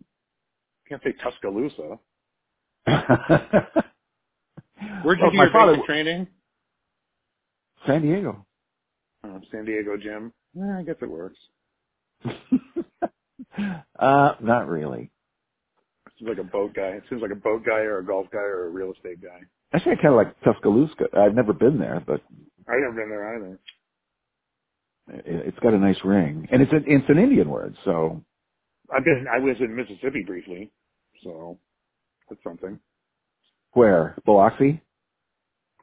Can't 0.89 1.03
say 1.03 1.11
Tuscaloosa. 1.21 1.99
Where'd 2.87 3.19
you 5.19 5.25
Well, 5.25 5.31
do 5.33 5.37
my 5.37 5.45
your 5.45 5.53
father- 5.53 5.73
basic 5.73 5.87
training? 5.87 6.29
San 7.85 8.03
Diego. 8.03 8.47
Uh, 9.25 9.41
San 9.51 9.65
Diego 9.65 9.97
Jim. 9.97 10.33
Yeah, 10.55 10.79
I 10.79 10.85
guess 10.85 10.95
it 11.03 11.11
works. 11.11 11.39
uh, 13.99 14.35
not 14.41 14.69
really. 14.69 15.11
Seems 16.17 16.29
like 16.29 16.39
a 16.39 16.45
boat 16.45 16.75
guy. 16.75 16.91
It 16.91 17.03
seems 17.11 17.23
like 17.23 17.33
a 17.33 17.35
boat 17.37 17.65
guy 17.67 17.81
or 17.81 17.99
a 17.99 18.05
golf 18.07 18.29
guy 18.33 18.39
or 18.39 18.67
a 18.67 18.71
real 18.71 18.93
estate 18.93 19.21
guy. 19.21 19.41
Actually, 19.73 19.93
I 19.93 19.97
kind 19.97 20.09
of 20.09 20.17
like 20.17 20.41
Tuscaloosa. 20.43 20.95
I've 21.17 21.35
never 21.35 21.53
been 21.53 21.79
there, 21.79 22.03
but 22.07 22.21
I've 22.69 22.81
never 22.81 22.93
been 22.95 23.11
there 23.11 23.37
either. 23.37 23.59
it- 25.09 25.47
it's 25.49 25.59
got 25.61 25.75
a 25.75 25.79
nice 25.79 26.03
ring, 26.05 26.49
and 26.51 26.63
it's 26.63 26.73
an 26.73 26.85
it's 26.87 27.09
an 27.09 27.19
Indian 27.19 27.49
word. 27.49 27.77
So 27.85 28.25
I've 28.91 29.05
been. 29.05 29.27
I 29.33 29.39
was 29.39 29.57
in 29.61 29.75
Mississippi 29.75 30.23
briefly, 30.27 30.71
so 31.23 31.59
that's 32.29 32.43
something. 32.43 32.81
where 33.73 34.17
Biloxi? 34.25 34.81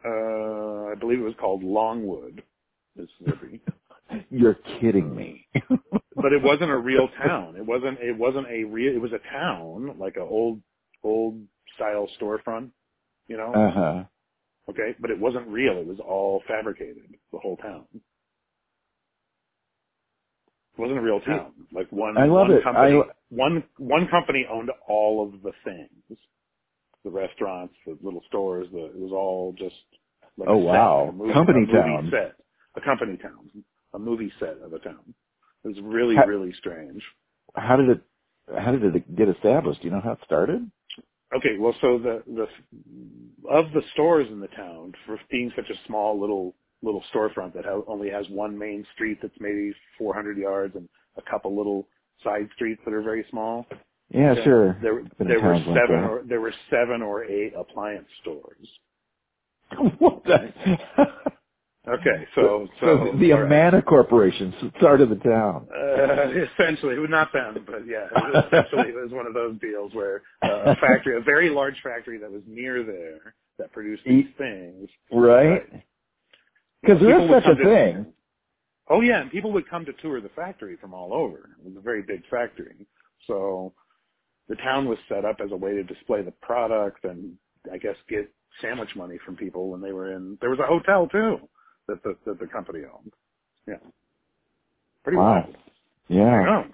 Uh, 0.05 0.91
I 0.91 0.95
believe 0.99 1.19
it 1.19 1.23
was 1.23 1.35
called 1.39 1.63
Longwood, 1.63 2.43
Mississippi. 2.95 3.61
You're 4.31 4.55
kidding 4.79 5.15
me. 5.15 5.47
but 5.69 6.33
it 6.33 6.41
wasn't 6.41 6.71
a 6.71 6.77
real 6.77 7.07
town. 7.09 7.55
It 7.55 7.65
wasn't. 7.65 7.99
It 7.99 8.17
wasn't 8.17 8.47
a 8.47 8.63
real. 8.63 8.93
It 8.95 9.01
was 9.01 9.13
a 9.13 9.19
town, 9.31 9.97
like 9.99 10.15
a 10.17 10.21
old, 10.21 10.61
old 11.03 11.41
style 11.75 12.07
storefront. 12.19 12.71
You 13.31 13.37
know. 13.37 13.53
uh 13.53 13.71
huh. 13.71 14.03
okay, 14.71 14.89
but 14.99 15.09
it 15.09 15.19
wasn't 15.19 15.47
real. 15.47 15.77
It 15.77 15.87
was 15.87 15.99
all 15.99 16.43
fabricated. 16.47 17.03
The 17.31 17.39
whole 17.39 17.55
town. 17.57 17.85
It 17.93 18.01
wasn't 20.81 20.99
a 20.99 21.01
real 21.01 21.19
town. 21.21 21.51
Like 21.71 21.91
one. 21.91 22.17
I 22.17 22.25
love 22.25 22.47
one 22.47 22.51
it. 22.51 22.63
Company, 22.63 22.97
I- 22.97 23.11
one 23.29 23.63
one 23.77 24.07
company 24.09 24.45
owned 24.51 24.69
all 24.87 25.25
of 25.25 25.41
the 25.43 25.51
things. 25.63 26.19
The 27.03 27.09
restaurants, 27.09 27.73
the 27.85 27.97
little 28.01 28.21
stores. 28.27 28.67
The 28.71 28.85
it 28.85 28.95
was 28.99 29.11
all 29.13 29.53
just. 29.57 29.75
Like 30.37 30.47
Oh, 30.49 30.59
set, 30.59 30.65
wow. 30.65 31.11
movie, 31.13 31.33
Company 31.33 31.65
town. 31.67 32.09
set, 32.09 32.35
a 32.75 32.81
company 32.81 33.17
town, 33.17 33.49
a 33.93 33.99
movie 33.99 34.31
set 34.39 34.57
of 34.63 34.71
a 34.73 34.79
town. 34.79 35.13
It 35.65 35.67
was 35.67 35.77
really, 35.83 36.15
Ha- 36.15 36.23
really 36.23 36.53
strange. 36.57 37.03
How 37.55 37.75
did 37.75 37.89
it? 37.89 38.01
How 38.57 38.71
did 38.71 38.95
it 38.95 39.15
get 39.15 39.27
established? 39.27 39.81
Do 39.81 39.87
you 39.87 39.93
know 39.93 39.99
how 40.01 40.13
it 40.13 40.19
started? 40.25 40.71
Okay, 41.35 41.57
well, 41.59 41.75
so 41.81 41.97
the 41.97 42.23
the 42.27 42.47
of 43.49 43.71
the 43.73 43.81
stores 43.93 44.27
in 44.31 44.39
the 44.39 44.47
town, 44.49 44.93
for 45.05 45.19
being 45.29 45.51
such 45.55 45.69
a 45.69 45.87
small 45.87 46.19
little 46.19 46.55
little 46.83 47.03
storefront 47.13 47.53
that 47.53 47.65
ha- 47.65 47.81
only 47.87 48.09
has 48.09 48.25
one 48.29 48.57
main 48.57 48.85
street 48.93 49.19
that's 49.21 49.33
maybe 49.39 49.71
400 49.97 50.37
yards 50.37 50.75
and 50.75 50.87
a 51.17 51.21
couple 51.29 51.55
little 51.55 51.87
side 52.23 52.49
streets 52.55 52.81
that 52.85 52.93
are 52.93 53.01
very 53.03 53.25
small. 53.29 53.65
Yeah, 54.09 54.35
sure. 54.43 54.77
There 54.81 55.03
there 55.19 55.39
were 55.41 55.53
towns 55.53 55.67
like 55.67 55.77
seven 55.87 56.03
or 56.03 56.23
there 56.27 56.41
were 56.41 56.53
seven 56.69 57.01
or 57.01 57.23
eight 57.25 57.53
appliance 57.57 58.07
stores. 58.21 58.67
what 59.99 60.23
the? 60.25 60.53
Okay, 61.87 62.27
so 62.35 62.67
so, 62.79 63.11
so, 63.11 63.17
the 63.17 63.31
right. 63.31 63.43
Amana 63.43 63.81
Corporation 63.81 64.53
started 64.77 65.09
the 65.09 65.15
town. 65.15 65.67
Uh, 65.75 66.29
essentially, 66.61 66.95
not 67.09 67.33
them, 67.33 67.63
but 67.65 67.87
yeah, 67.87 68.05
it 68.05 68.11
was 68.13 68.45
essentially 68.45 68.89
it 68.89 68.95
was 68.95 69.11
one 69.11 69.25
of 69.25 69.33
those 69.33 69.59
deals 69.59 69.91
where 69.95 70.21
uh, 70.43 70.73
a 70.73 70.75
factory, 70.81 71.17
a 71.17 71.21
very 71.21 71.49
large 71.49 71.73
factory 71.83 72.19
that 72.19 72.31
was 72.31 72.43
near 72.45 72.83
there 72.83 73.33
that 73.57 73.71
produced 73.71 74.03
these 74.05 74.27
things. 74.37 74.89
Right? 75.11 75.63
Because 76.83 77.01
there 77.01 77.19
People 77.19 77.35
such 77.35 77.45
a 77.45 77.55
come 77.55 77.57
to- 77.57 77.63
thing. 77.63 78.05
Oh 78.87 79.01
yeah, 79.01 79.21
and 79.21 79.31
people 79.31 79.51
would 79.53 79.67
come 79.67 79.83
to 79.85 79.93
tour 80.03 80.21
the 80.21 80.29
factory 80.29 80.77
from 80.79 80.93
all 80.93 81.11
over. 81.15 81.49
It 81.59 81.65
was 81.65 81.77
a 81.77 81.81
very 81.81 82.03
big 82.03 82.21
factory, 82.29 82.85
so 83.25 83.73
the 84.49 84.55
town 84.57 84.87
was 84.87 84.99
set 85.09 85.25
up 85.25 85.37
as 85.43 85.51
a 85.51 85.57
way 85.57 85.71
to 85.73 85.83
display 85.83 86.21
the 86.21 86.33
product 86.43 87.05
and 87.05 87.33
I 87.73 87.79
guess 87.79 87.95
get 88.07 88.31
sandwich 88.61 88.95
money 88.95 89.17
from 89.25 89.35
people 89.35 89.69
when 89.69 89.81
they 89.81 89.93
were 89.93 90.13
in. 90.13 90.37
There 90.41 90.51
was 90.51 90.59
a 90.59 90.67
hotel 90.67 91.07
too 91.07 91.39
that 91.87 92.01
the 92.03 92.15
that 92.25 92.39
the 92.39 92.47
company 92.47 92.79
owned. 92.85 93.13
Yeah, 93.67 93.75
pretty 95.03 95.17
Wow. 95.17 95.43
wild. 95.43 95.55
I 95.55 96.13
Yeah. 96.13 96.43
know. 96.43 96.65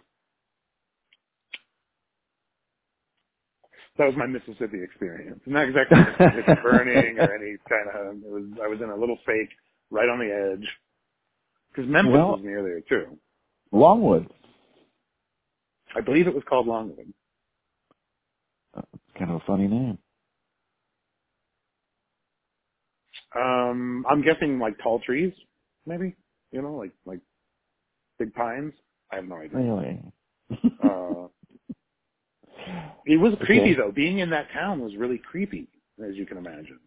That 3.98 4.06
was 4.06 4.16
my 4.16 4.28
Mississippi 4.28 4.84
experience. 4.84 5.42
Not 5.48 5.68
exactly 5.70 5.98
Mississippi 6.20 6.62
burning 6.62 7.20
or 7.20 7.34
any 7.34 7.58
kind 7.68 7.90
of. 7.90 8.18
It 8.24 8.30
was. 8.30 8.44
I 8.64 8.68
was 8.68 8.80
in 8.82 8.90
a 8.90 8.96
little 8.96 9.18
fake 9.26 9.50
right 9.90 10.08
on 10.08 10.20
the 10.20 10.32
edge 10.54 10.68
because 11.72 11.90
Memphis 11.90 12.14
Well- 12.14 12.34
was 12.34 12.42
near 12.44 12.62
there 12.64 12.82
too. 12.82 13.18
Longwood. 13.72 14.28
I 15.96 16.02
believe 16.02 16.28
it 16.28 16.34
was 16.36 16.44
called 16.48 16.68
Longwood. 16.68 17.12
Uh, 18.76 18.82
kind 19.18 19.32
of 19.32 19.38
a 19.38 19.46
funny 19.48 19.68
name. 19.68 19.98
Um, 23.36 24.06
I'm 24.10 24.22
guessing 24.24 24.60
like 24.60 24.78
tall 24.82 25.00
trees, 25.00 25.34
maybe. 25.86 26.16
You 26.52 26.62
know, 26.62 26.76
like 26.76 26.92
like 27.06 27.20
big 28.20 28.34
pines. 28.34 28.74
I 29.12 29.18
have 29.18 29.26
no 29.26 29.38
idea. 29.38 29.58
Really? 29.60 30.02
Uh, 30.84 31.28
it 33.06 33.18
was 33.20 33.34
creepy 33.46 33.72
Okay. 33.72 33.76
though. 33.76 33.92
Being 33.92 34.20
in 34.20 34.30
that 34.32 34.48
town 34.54 34.80
was 34.80 34.96
really 34.98 35.20
creepy, 35.20 35.68
as 36.06 36.16
you 36.16 36.26
can 36.26 36.38
imagine. 36.38 36.80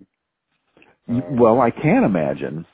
Uh, 1.09 1.21
well, 1.33 1.61
I 1.61 1.71
can 1.71 2.05
imagine. 2.05 2.67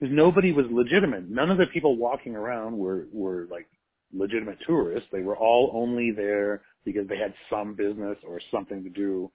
because 0.00 0.14
nobody 0.14 0.52
was 0.52 0.66
legitimate. 0.70 1.30
None 1.30 1.50
of 1.50 1.58
the 1.58 1.66
people 1.66 1.96
walking 1.96 2.36
around 2.36 2.76
were 2.78 3.06
were 3.12 3.46
like 3.50 3.68
legitimate 4.12 4.58
tourists. 4.66 5.08
They 5.12 5.22
were 5.22 5.36
all 5.36 5.72
only 5.74 6.12
there 6.12 6.62
because 6.84 7.08
they 7.08 7.18
had 7.18 7.34
some 7.50 7.74
business 7.74 8.18
or 8.26 8.40
something 8.52 8.82
to 8.84 8.90
do 8.90 9.30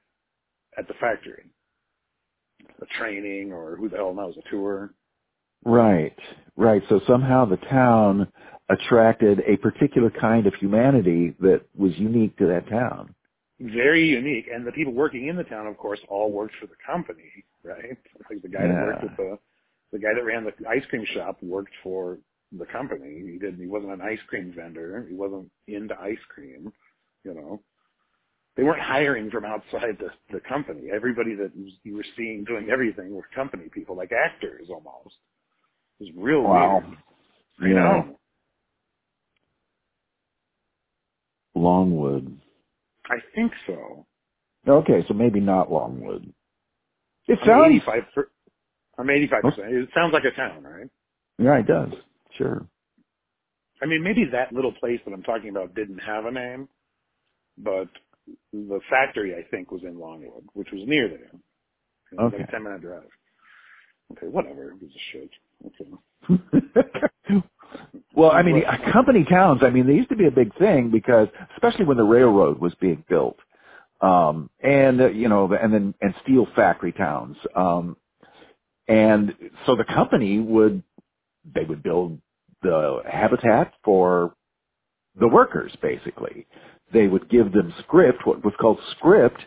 at 0.77 0.88
the 0.88 0.94
factory, 0.96 1.46
a 2.82 2.86
training 3.00 3.51
or 3.51 3.75
who 3.75 3.89
the 3.89 3.98
hell 3.98 4.13
knows, 4.13 4.36
a 4.38 4.50
tour. 4.50 4.94
Right. 5.63 6.17
Right. 6.55 6.82
So 6.89 7.01
somehow 7.08 7.46
the 7.46 7.58
town 7.58 8.27
attracted 8.70 9.41
a 9.48 9.58
particular 9.58 10.10
kind 10.10 10.48
of 10.48 10.53
humanity 10.55 11.36
that 11.39 11.62
was 11.75 11.91
unique 11.98 12.38
to 12.38 12.48
that 12.48 12.67
town. 12.70 13.13
Very 13.60 14.05
unique, 14.05 14.48
and 14.53 14.67
the 14.67 14.72
people 14.74 14.91
working 14.94 15.27
in 15.27 15.38
the 15.38 15.44
town, 15.46 15.65
of 15.65 15.77
course, 15.77 16.00
all 16.10 16.29
worked 16.32 16.55
for 16.60 16.67
the 16.67 16.75
company, 16.86 17.46
right? 17.63 17.98
Like 18.29 18.41
the 18.41 18.50
guy 18.50 18.67
that 18.67 18.84
worked 18.84 19.03
Yeah. 19.03 19.12
at 19.12 19.17
the 19.17 19.39
the 19.94 20.00
guy 20.00 20.13
that 20.13 20.25
ran 20.25 20.44
the 20.44 20.53
ice 20.67 20.84
cream 20.89 21.05
shop 21.13 21.41
worked 21.41 21.72
for 21.82 22.17
the 22.51 22.65
company. 22.65 23.22
He 23.32 23.38
didn't. 23.39 23.60
He 23.60 23.67
wasn't 23.67 23.94
an 23.94 24.01
ice 24.01 24.20
cream 24.27 24.51
vendor. 24.53 25.05
He 25.08 25.15
wasn't 25.15 25.50
into 25.67 25.98
ice 26.00 26.20
cream. 26.27 26.74
You 27.24 27.34
know, 27.34 27.62
they 28.58 28.64
weren't 28.64 28.82
hiring 28.82 29.30
from 29.32 29.46
outside 29.46 29.98
the 30.00 30.10
the 30.32 30.42
company. 30.48 30.90
Everybody 30.94 31.36
that 31.36 31.52
you 31.84 31.96
were 31.96 32.06
seeing 32.18 32.44
doing 32.46 32.70
everything 32.72 33.16
were 33.16 33.28
company 33.36 33.66
people, 33.74 33.96
like 33.96 34.12
actors 34.12 34.68
almost. 34.70 35.16
It 36.00 36.06
was 36.06 36.14
real 36.18 36.42
Wow. 36.44 36.82
weird. 36.82 36.98
I 37.62 37.68
Yeah. 37.68 37.74
know. 37.74 38.20
Longwood. 41.56 42.40
I 43.10 43.18
think 43.36 43.52
so. 43.68 44.06
Okay, 44.68 45.06
so 45.08 45.14
maybe 45.14 45.40
not 45.40 45.72
Longwood. 45.72 46.34
It 47.28 47.40
I'm 47.42 47.48
sounds 47.48 47.68
85 47.76 48.04
per, 48.16 48.30
I'm 48.98 49.10
85 49.10 49.42
percent. 49.44 49.74
It 49.74 49.90
sounds 49.96 50.14
like 50.14 50.26
a 50.26 50.32
town, 50.32 50.64
right? 50.64 50.90
yeah, 51.40 51.60
it 51.60 51.68
does. 51.68 51.94
Sure. 52.38 52.66
I 53.82 53.86
mean, 53.86 54.04
maybe 54.04 54.26
that 54.32 54.54
little 54.54 54.72
place 54.74 55.00
that 55.06 55.14
I'm 55.14 55.24
talking 55.24 55.50
about 55.50 55.76
didn't 55.76 56.00
have 56.00 56.26
a 56.26 56.32
name, 56.32 56.70
but 57.58 57.90
the 58.53 58.79
factory 58.89 59.36
I 59.36 59.44
think 59.50 59.72
was 59.72 59.84
in 59.84 60.00
Longwood, 60.00 60.46
which 60.53 60.70
was 60.72 60.84
near 60.88 61.10
there. 61.10 61.32
It 62.12 62.22
was 62.22 62.32
like 62.34 62.41
Okay. 62.41 62.44
a 62.44 62.51
10 62.51 62.63
minute 62.63 62.82
drive. 62.82 63.03
Okay, 64.13 64.27
whatever. 64.27 64.72
It 64.72 64.82
was 64.82 64.91
a 64.91 65.00
shit. 65.12 65.32
Okay. 65.67 67.41
well, 68.15 68.32
I 68.32 68.44
mean, 68.44 68.63
company 68.94 69.25
towns. 69.25 69.62
I 69.63 69.70
mean, 69.72 69.88
they 69.88 69.94
used 69.94 70.10
to 70.10 70.15
be 70.15 70.27
a 70.27 70.32
big 70.32 70.55
thing 70.58 70.91
because, 70.91 71.27
especially 71.55 71.86
when 71.86 71.98
the 71.98 72.03
railroad 72.03 72.60
was 72.60 72.74
being 72.82 73.03
built, 73.10 73.38
um, 74.01 74.50
and 74.62 75.01
uh, 75.01 75.10
you 75.10 75.29
know, 75.29 75.51
and 75.53 75.74
then 75.74 75.94
and 76.01 76.15
steel 76.24 76.48
factory 76.55 76.94
towns, 76.94 77.38
um, 77.55 77.98
and 78.88 79.36
so 79.65 79.75
the 79.75 79.86
company 79.86 80.39
would 80.39 80.84
they 81.53 81.63
would 81.65 81.84
build 81.84 82.20
the 82.63 83.01
habitat 83.10 83.74
for 83.84 84.36
the 85.20 85.27
workers, 85.27 85.75
basically. 85.82 86.48
They 86.94 87.08
would 87.08 87.30
give 87.30 87.51
them 87.51 87.74
script, 87.82 88.25
what 88.25 88.44
was 88.46 88.54
called 88.60 88.80
script, 88.98 89.42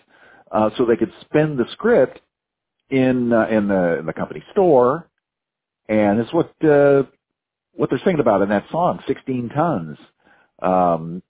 uh, 0.52 0.70
so 0.76 0.84
they 0.86 0.96
could 0.96 1.12
spend 1.22 1.58
the 1.58 1.66
script 1.72 2.20
in 2.90 3.32
uh, 3.32 3.46
in 3.48 3.68
the 3.68 3.98
in 4.00 4.06
the 4.06 4.12
company 4.12 4.42
store, 4.52 5.08
and 5.88 6.20
it's 6.20 6.32
what 6.32 6.52
uh, 6.64 7.04
what 7.74 7.90
they're 7.90 8.00
singing 8.04 8.20
about 8.20 8.42
in 8.42 8.48
that 8.50 8.66
song, 8.70 9.00
16 9.06 9.50
tons. 9.50 9.98
Um, 10.62 11.22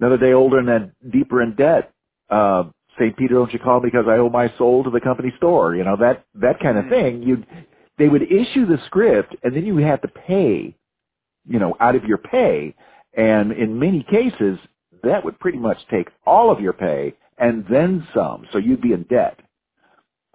another 0.00 0.18
day 0.18 0.32
older 0.34 0.58
and 0.58 0.68
then 0.68 0.92
deeper 1.10 1.42
in 1.42 1.54
debt. 1.56 1.92
Uh, 2.30 2.64
St. 2.98 3.16
Peter, 3.16 3.34
don't 3.34 3.52
you 3.52 3.58
call 3.60 3.80
because 3.80 4.06
I 4.08 4.18
owe 4.18 4.30
my 4.30 4.52
soul 4.58 4.84
to 4.84 4.90
the 4.90 5.00
company 5.00 5.32
store. 5.38 5.74
You 5.76 5.84
know, 5.84 5.96
that, 6.00 6.24
that 6.36 6.60
kind 6.60 6.78
of 6.78 6.86
Mhm. 6.86 6.90
thing. 6.90 7.22
You, 7.22 7.44
they 7.98 8.08
would 8.08 8.22
issue 8.30 8.66
the 8.66 8.78
script 8.86 9.36
and 9.42 9.54
then 9.54 9.66
you 9.66 9.74
would 9.76 9.84
have 9.84 10.02
to 10.02 10.08
pay, 10.08 10.76
you 11.46 11.58
know, 11.58 11.76
out 11.80 11.96
of 11.96 12.04
your 12.04 12.18
pay. 12.18 12.74
And 13.14 13.52
in 13.52 13.78
many 13.78 14.04
cases, 14.04 14.58
that 15.02 15.24
would 15.24 15.38
pretty 15.40 15.58
much 15.58 15.78
take 15.90 16.08
all 16.26 16.50
of 16.50 16.60
your 16.60 16.72
pay 16.72 17.14
and 17.38 17.64
then 17.70 18.06
some. 18.14 18.46
So 18.52 18.58
you'd 18.58 18.80
be 18.82 18.92
in 18.92 19.04
debt 19.04 19.40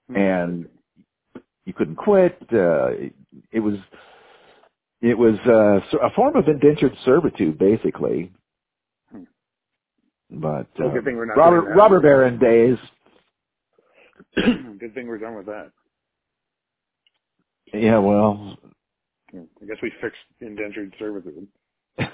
and 0.10 0.68
you 1.66 1.74
couldn't 1.74 1.96
quit. 1.96 2.38
Uh, 2.52 2.88
it, 2.90 3.14
it 3.52 3.60
was, 3.60 3.76
it 5.02 5.18
was 5.18 5.36
uh, 5.46 5.98
a 6.06 6.10
form 6.16 6.36
of 6.36 6.48
indentured 6.48 6.96
servitude, 7.06 7.58
basically. 7.58 8.32
Hmm. 9.12 9.24
But 10.30 10.68
Well, 10.80 10.90
uh, 10.90 10.94
good 10.94 11.06
thing 11.06 11.16
we're 11.18 11.26
not 11.26 11.38
Robert 11.38 11.62
doing. 11.66 11.76
robber 11.78 12.00
baron 12.00 12.40
days, 12.40 12.78
good 14.36 14.94
thing 14.94 15.08
we're 15.08 15.18
done 15.18 15.36
with 15.36 15.46
that. 15.48 15.72
yeah. 17.74 17.98
Well, 17.98 18.58
I 19.34 19.66
guess 19.66 19.78
we 19.82 19.92
fixed 20.02 20.20
indentured 20.42 20.94
servitude. 21.00 21.48
I 22.00 22.10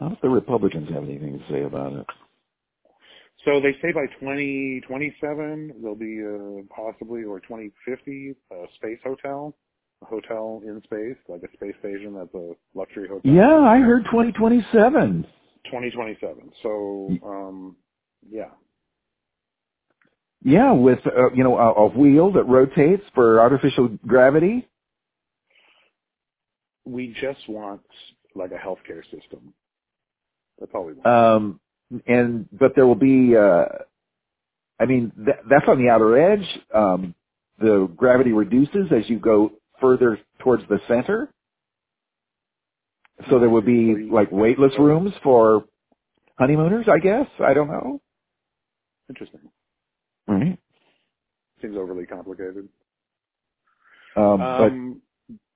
don't 0.00 0.10
know 0.10 0.12
if 0.12 0.20
the 0.20 0.28
Republicans 0.28 0.88
have 0.90 1.04
anything 1.04 1.38
to 1.38 1.44
say 1.50 1.62
about 1.62 1.92
it. 1.92 2.06
So 3.44 3.60
they 3.60 3.72
say 3.82 3.92
by 3.92 4.06
2027 4.20 5.74
there'll 5.80 5.96
be 5.96 6.22
uh, 6.22 6.62
possibly, 6.74 7.24
or 7.24 7.40
2050, 7.40 8.34
a 8.52 8.64
space 8.76 8.98
hotel, 9.04 9.56
a 10.02 10.06
hotel 10.06 10.60
in 10.64 10.80
space, 10.84 11.16
like 11.28 11.42
a 11.42 11.52
space 11.56 11.74
station 11.80 12.14
that's 12.14 12.34
a 12.34 12.52
luxury 12.74 13.08
hotel. 13.08 13.32
Yeah, 13.32 13.58
I 13.58 13.78
heard 13.78 14.04
2027. 14.04 15.26
2027. 15.64 16.52
So, 16.62 17.08
um, 17.24 17.76
yeah. 18.28 18.50
Yeah, 20.44 20.72
with 20.72 20.98
uh, 21.06 21.30
you 21.34 21.44
know 21.44 21.56
a, 21.56 21.72
a 21.72 21.88
wheel 21.88 22.32
that 22.32 22.44
rotates 22.44 23.04
for 23.14 23.40
artificial 23.40 23.88
gravity. 24.06 24.68
We 26.84 27.14
just 27.20 27.48
want 27.48 27.82
like 28.34 28.50
a 28.52 28.56
healthcare 28.56 29.02
system. 29.04 29.52
That's 30.58 30.72
all 30.74 30.84
we 30.84 30.94
want. 30.94 31.06
Um, 31.06 31.60
and 32.06 32.48
but 32.52 32.74
there 32.74 32.86
will 32.86 32.94
be. 32.94 33.36
Uh, 33.36 33.64
I 34.80 34.86
mean, 34.86 35.12
th- 35.16 35.38
that's 35.48 35.66
on 35.68 35.78
the 35.82 35.90
outer 35.90 36.18
edge. 36.32 36.46
Um, 36.74 37.14
the 37.60 37.88
gravity 37.96 38.32
reduces 38.32 38.90
as 38.90 39.08
you 39.08 39.18
go 39.18 39.52
further 39.80 40.18
towards 40.40 40.64
the 40.68 40.80
center. 40.88 41.28
So 43.30 43.38
there 43.38 43.50
would 43.50 43.66
be 43.66 44.08
like 44.10 44.32
weightless 44.32 44.72
rooms 44.78 45.12
for 45.22 45.64
honeymooners, 46.38 46.86
I 46.88 46.98
guess. 46.98 47.26
I 47.38 47.54
don't 47.54 47.68
know. 47.68 48.00
Interesting. 49.08 49.40
Right. 50.26 50.58
Seems 51.60 51.76
overly 51.76 52.06
complicated. 52.06 52.68
Um, 54.16 54.40
Um, 54.40 55.02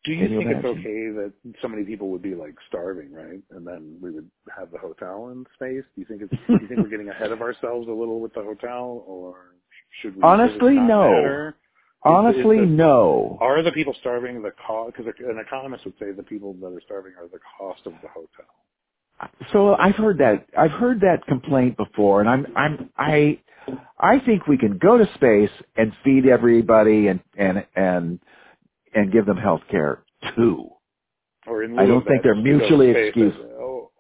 do 0.06 0.12
you 0.12 0.28
think 0.38 0.50
it's 0.50 0.64
okay 0.64 1.10
that 1.18 1.32
so 1.60 1.68
many 1.68 1.84
people 1.84 2.10
would 2.10 2.22
be 2.22 2.34
like 2.34 2.54
starving, 2.68 3.12
right? 3.12 3.42
And 3.50 3.66
then 3.66 3.98
we 4.00 4.10
would 4.12 4.30
have 4.56 4.70
the 4.70 4.78
hotel 4.78 5.30
in 5.30 5.44
space. 5.54 5.84
Do 5.94 6.00
you 6.00 6.04
think 6.06 6.22
it's? 6.22 6.32
do 6.46 6.58
you 6.60 6.68
think 6.68 6.80
we're 6.80 6.88
getting 6.88 7.08
ahead 7.08 7.32
of 7.32 7.42
ourselves 7.42 7.88
a 7.88 7.92
little 7.92 8.20
with 8.20 8.32
the 8.34 8.42
hotel, 8.42 9.04
or 9.06 9.56
should 10.00 10.16
we? 10.16 10.22
Honestly, 10.22 10.74
no. 10.76 11.52
honestly, 12.04 12.58
is 12.58 12.62
the- 12.62 12.66
no. 12.66 13.36
Are 13.40 13.62
the 13.62 13.72
people 13.72 13.94
starving 14.00 14.42
the 14.42 14.52
cost? 14.66 14.96
Because 14.96 15.12
an 15.18 15.38
economist 15.44 15.84
would 15.84 15.98
say 15.98 16.12
the 16.12 16.22
people 16.22 16.54
that 16.54 16.68
are 16.68 16.82
starving 16.86 17.12
are 17.18 17.28
the 17.28 17.40
cost 17.58 17.84
of 17.86 17.94
the 18.02 18.08
hotel. 18.08 18.46
So 19.52 19.74
I've 19.74 19.96
heard 19.96 20.18
that. 20.18 20.46
I've 20.56 20.72
heard 20.72 21.00
that 21.00 21.26
complaint 21.26 21.76
before, 21.76 22.20
and 22.20 22.28
I'm 22.28 22.46
I'm 22.54 22.90
I 22.96 23.40
I 23.98 24.20
think 24.20 24.46
we 24.46 24.58
can 24.58 24.78
go 24.78 24.98
to 24.98 25.06
space 25.14 25.50
and 25.76 25.92
feed 26.04 26.26
everybody 26.26 27.08
and 27.08 27.20
and 27.36 27.66
and 27.74 28.20
and 28.96 29.12
give 29.12 29.26
them 29.26 29.36
health 29.36 29.60
care 29.70 30.02
too. 30.34 30.70
Or 31.46 31.62
in 31.62 31.78
I 31.78 31.86
don't 31.86 32.04
think 32.04 32.22
they're 32.24 32.34
just 32.34 32.44
to 32.44 32.52
go 32.52 32.58
to 32.58 32.58
mutually 32.58 32.90
exclusive. 32.90 33.50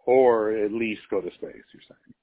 or- 0.06 0.52
at 0.52 0.72
least 0.72 1.02
go 1.10 1.20
to 1.20 1.28
space. 1.34 1.62
You're 1.72 1.82
saying. 1.88 2.14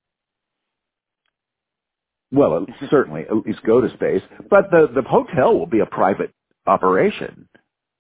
Well, 2.32 2.66
certainly 2.90 3.22
at 3.22 3.46
least 3.46 3.62
go 3.64 3.80
to 3.80 3.90
space, 3.94 4.22
but 4.50 4.72
the 4.72 4.88
the 4.94 5.04
hotel 5.08 5.58
will 5.58 5.68
be 5.68 5.80
a 5.80 5.86
private 5.86 6.32
operation, 6.66 7.48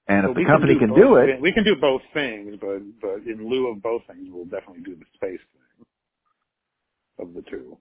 and 0.07 0.23
Well, 0.23 0.31
if 0.31 0.37
the 0.37 0.45
company 0.45 0.79
can, 0.79 0.89
both 0.89 0.97
do 0.97 1.15
it, 1.17 1.39
We 1.39 1.51
can 1.51 1.63
do 1.63 1.75
both 1.75 2.01
things, 2.13 2.57
but 2.59 2.79
but 3.01 3.23
in 3.27 3.47
lieu 3.47 3.67
of 3.67 3.81
both 3.81 4.01
things, 4.07 4.27
we'll 4.31 4.45
definitely 4.45 4.83
do 4.83 4.95
the 4.95 5.05
space 5.15 5.39
thing 5.53 5.85
of 7.19 7.33
the 7.35 7.43
two. 7.43 7.77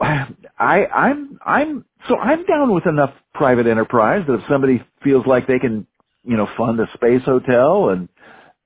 I 0.00 0.86
I'm 0.86 1.38
I'm 1.44 1.84
so 2.08 2.16
I'm 2.18 2.44
down 2.46 2.74
with 2.74 2.86
enough 2.86 3.12
private 3.34 3.66
enterprise 3.66 4.24
that 4.28 4.34
if 4.34 4.42
somebody 4.50 4.82
feels 5.04 5.26
like 5.26 5.46
they 5.46 5.58
can, 5.58 5.86
you 6.24 6.36
know, 6.36 6.48
fund 6.56 6.80
a 6.80 6.86
space 6.94 7.22
hotel 7.24 7.90
and 7.90 8.08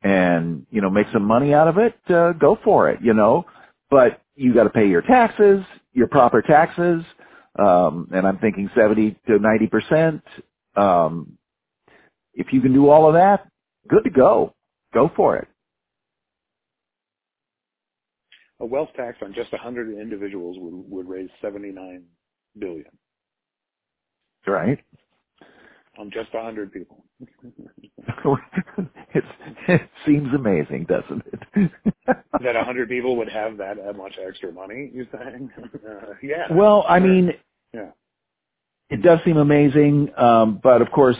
and 0.02 0.66
you 0.70 0.80
know 0.82 0.90
make 0.90 1.06
some 1.12 1.24
money 1.24 1.54
out 1.54 1.68
of 1.68 1.78
it, 1.78 1.94
uh, 2.10 2.32
go 2.34 2.58
for 2.64 2.90
it, 2.90 3.00
you 3.02 3.14
know. 3.14 3.46
But 3.90 4.22
you 4.36 4.54
got 4.54 4.64
to 4.64 4.70
pay 4.70 4.88
your 4.88 5.02
taxes, 5.02 5.64
your 5.94 6.08
proper 6.08 6.42
taxes, 6.42 7.04
um, 7.58 8.08
and 8.14 8.26
I'm 8.26 8.38
thinking 8.38 8.70
seventy 8.76 9.18
to 9.28 9.38
ninety 9.38 9.68
percent. 9.68 10.22
Um, 10.76 11.38
if 12.34 12.48
you 12.52 12.60
can 12.62 12.72
do 12.74 12.88
all 12.90 13.08
of 13.08 13.14
that, 13.14 13.48
good 13.88 14.04
to 14.04 14.10
go. 14.10 14.54
Go 14.94 15.10
for 15.16 15.36
it. 15.38 15.48
A 18.60 18.66
wealth 18.66 18.88
tax 18.96 19.18
on 19.22 19.34
just 19.34 19.52
100 19.52 19.98
individuals 19.98 20.56
would 20.58 20.90
would 20.90 21.08
raise 21.08 21.28
79 21.42 22.04
billion 22.58 22.86
Right? 24.46 24.78
on 25.98 26.10
just 26.10 26.32
100 26.32 26.72
people. 26.72 27.04
it's, 29.14 29.26
it 29.68 29.80
seems 30.04 30.28
amazing, 30.34 30.86
doesn't 30.88 31.22
it? 31.26 31.70
that 32.06 32.54
100 32.54 32.88
people 32.88 33.16
would 33.16 33.30
have 33.30 33.56
that 33.58 33.76
that 33.76 33.96
much 33.96 34.14
extra 34.24 34.52
money. 34.52 34.90
you're 34.92 35.06
saying? 35.12 35.50
Uh, 35.58 36.14
yeah. 36.22 36.46
well, 36.52 36.84
I 36.88 36.98
mean, 36.98 37.32
yeah. 37.72 37.90
it 38.90 39.02
does 39.02 39.18
seem 39.24 39.36
amazing, 39.36 40.10
um, 40.16 40.60
but 40.62 40.82
of 40.82 40.90
course, 40.90 41.16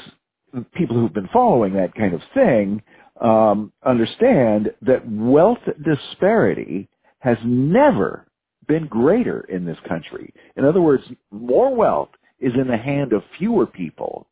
people 0.75 0.96
who've 0.96 1.12
been 1.12 1.29
following 1.33 1.75
that 1.75 1.94
kind 1.94 2.14
of 2.14 2.20
thing 2.35 2.83
um, 3.20 3.72
understand 3.85 4.72
that 4.83 5.09
wealth 5.11 5.59
disparity 5.85 6.88
has 7.27 7.39
never 7.45 8.25
been 8.69 8.87
greater 8.87 9.41
in 9.41 9.65
this 9.65 9.79
country. 9.89 10.33
In 10.57 10.65
other 10.65 10.81
words, 10.81 11.03
more 11.33 11.75
wealth 11.75 12.11
is 12.39 12.53
in 12.55 12.69
the 12.69 12.77
hand 12.77 13.12
of 13.12 13.23
fewer 13.37 13.67
people. 13.67 14.29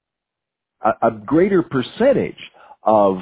A, 0.81 1.09
a 1.09 1.11
greater 1.11 1.63
percentage 1.65 2.39
of 2.85 3.19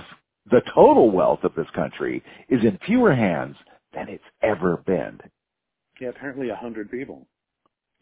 the 0.50 0.60
total 0.74 1.10
wealth 1.10 1.42
of 1.44 1.54
this 1.54 1.68
country 1.74 2.22
is 2.50 2.62
in 2.62 2.78
fewer 2.84 3.14
hands 3.14 3.56
than 3.94 4.10
it's 4.10 4.22
ever 4.42 4.76
been. 4.86 5.18
Yeah. 5.98 6.10
Apparently, 6.10 6.48
a 6.48 6.52
100 6.52 6.90
people. 6.90 7.26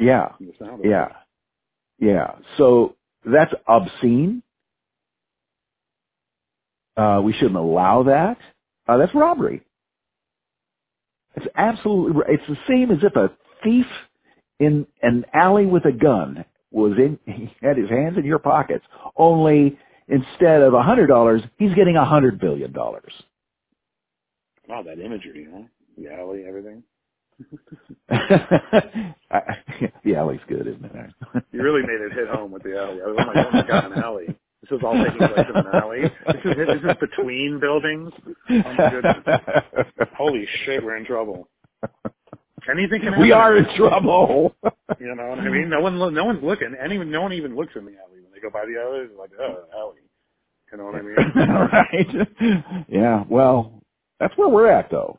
Yeah, 0.00 0.34
from 0.36 0.46
the 0.46 0.54
sound 0.58 0.80
of 0.84 0.90
yeah, 0.90 1.06
it. 1.06 1.12
yeah. 2.06 2.32
So 2.58 2.96
that's 3.24 3.52
obscene. 3.68 4.42
Uh, 6.96 7.20
we 7.22 7.32
shouldn't 7.34 7.56
allow 7.56 8.02
that. 8.04 8.38
Uh, 8.88 8.96
that's 8.96 9.14
robbery. 9.14 9.62
It's 11.36 11.46
absolutely 11.56 12.12
right. 12.20 12.30
It's 12.30 12.46
the 12.48 12.58
same 12.68 12.90
as 12.90 12.98
if 13.02 13.16
a 13.16 13.30
thief 13.62 13.86
in 14.58 14.86
an 15.02 15.24
alley 15.32 15.66
with 15.66 15.84
a 15.84 15.92
gun 15.92 16.44
was 16.70 16.92
in, 16.98 17.18
he 17.26 17.52
had 17.62 17.76
his 17.76 17.88
hands 17.88 18.18
in 18.18 18.24
your 18.24 18.38
pockets. 18.38 18.84
Only 19.16 19.78
instead 20.08 20.62
of 20.62 20.74
a 20.74 20.82
hundred 20.82 21.06
dollars, 21.06 21.42
he's 21.58 21.74
getting 21.74 21.96
a 21.96 22.04
hundred 22.04 22.40
billion 22.40 22.72
dollars. 22.72 23.12
Wow, 24.68 24.82
that 24.82 25.00
imagery, 25.00 25.48
huh? 25.52 25.62
The 25.98 26.12
alley, 26.12 26.44
everything. 26.46 26.82
the 30.04 30.14
alley's 30.16 30.40
good, 30.48 30.66
isn't 30.66 30.84
it? 30.84 31.44
you 31.52 31.62
really 31.62 31.82
made 31.82 32.00
it 32.00 32.12
hit 32.12 32.28
home 32.28 32.52
with 32.52 32.62
the 32.62 32.76
alley. 32.78 33.00
I 33.02 33.06
was 33.06 33.16
like, 33.16 33.46
oh 33.46 33.50
my 33.52 33.66
god, 33.66 33.92
an 33.92 34.02
alley. 34.02 34.36
This 34.62 34.76
is 34.78 34.84
all 34.84 34.92
taking 34.92 35.18
place 35.18 35.46
in 35.48 35.56
an 35.56 35.66
alley. 35.72 36.02
This 36.02 36.44
is 36.44 36.56
this 36.56 36.90
is 36.90 36.96
between 37.00 37.60
buildings. 37.60 38.12
Oh 38.26 38.74
my 38.76 38.90
goodness. 38.90 39.86
Holy 40.16 40.46
shit, 40.64 40.84
we're 40.84 40.96
in 40.96 41.04
trouble. 41.04 41.48
Anything 42.70 43.00
can 43.00 43.12
happen. 43.14 43.22
We 43.22 43.32
are 43.32 43.56
in 43.56 43.66
trouble. 43.76 44.54
you 45.00 45.14
know 45.14 45.28
what 45.28 45.38
I 45.38 45.48
mean? 45.48 45.70
No 45.70 45.80
one 45.80 45.98
no 46.14 46.24
one's 46.24 46.42
looking. 46.42 46.74
Anyone 46.82 47.10
no 47.10 47.22
one 47.22 47.32
even 47.32 47.56
looks 47.56 47.72
in 47.74 47.84
the 47.84 47.92
alley 47.92 48.20
when 48.22 48.32
they 48.32 48.40
go 48.40 48.50
by 48.50 48.64
the 48.66 48.78
alley. 48.80 49.06
It's 49.06 49.18
like, 49.18 49.30
oh, 49.40 49.64
alley. 49.74 50.00
You 50.70 50.78
know 50.78 50.84
what 50.84 50.94
I 50.94 51.02
mean? 51.02 52.26
right. 52.76 52.86
Yeah. 52.88 53.24
Well, 53.28 53.82
that's 54.20 54.36
where 54.36 54.48
we're 54.48 54.70
at, 54.70 54.90
though. 54.90 55.18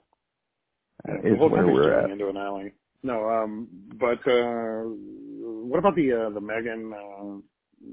Yeah, 1.07 1.33
is 1.33 1.39
where 1.39 1.67
we're 1.67 1.93
at. 1.99 2.11
into 2.11 2.29
an 2.29 2.37
alley. 2.37 2.73
No, 3.03 3.27
um, 3.27 3.67
but 3.99 4.19
uh, 4.31 4.83
what 5.65 5.79
about 5.79 5.95
the 5.95 6.13
uh, 6.13 6.29
the 6.29 6.39
Meghan? 6.39 6.93
uh, 6.93 7.41